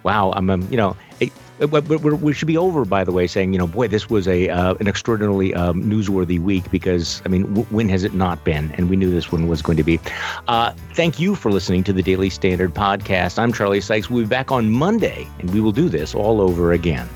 wow, 0.04 0.34
I'm, 0.36 0.50
um, 0.50 0.68
you 0.70 0.78
know, 0.78 0.96
we 1.60 2.34
should 2.34 2.48
be 2.48 2.58
over, 2.58 2.86
by 2.86 3.04
the 3.04 3.12
way, 3.12 3.28
saying, 3.28 3.54
you 3.54 3.60
know, 3.60 3.67
boy, 3.67 3.88
this 3.88 4.10
was 4.10 4.28
a 4.28 4.50
uh, 4.50 4.76
an 4.76 4.88
extraordinarily 4.88 5.54
um, 5.54 5.84
newsworthy 5.84 6.39
week 6.39 6.70
because, 6.70 7.22
I 7.26 7.30
mean, 7.30 7.43
w- 7.43 7.67
when 7.70 7.89
has 7.89 8.04
it 8.04 8.13
not 8.13 8.43
been? 8.43 8.72
And 8.74 8.89
we 8.89 8.96
knew 8.96 9.12
this 9.12 9.32
one 9.32 9.48
was 9.48 9.62
going 9.62 9.78
to 9.78 9.84
be. 9.84 10.00
Uh, 10.48 10.72
thank 10.93 11.20
you 11.20 11.36
for 11.36 11.52
listening 11.52 11.84
to 11.86 11.93
the 11.93 12.04
Daily 12.04 12.30
Standard 12.30 12.74
podcast. 12.74 13.40
I'm 13.40 13.52
Charlie 13.52 13.82
Sykes. 13.82 14.10
We'll 14.10 14.23
be 14.23 14.29
back 14.29 14.52
on 14.52 14.71
Monday, 14.71 15.27
and 15.40 15.52
we 15.52 15.62
will 15.62 15.71
do 15.71 15.90
this 15.90 16.13
all 16.13 16.42
over 16.42 16.73
again. 16.73 17.10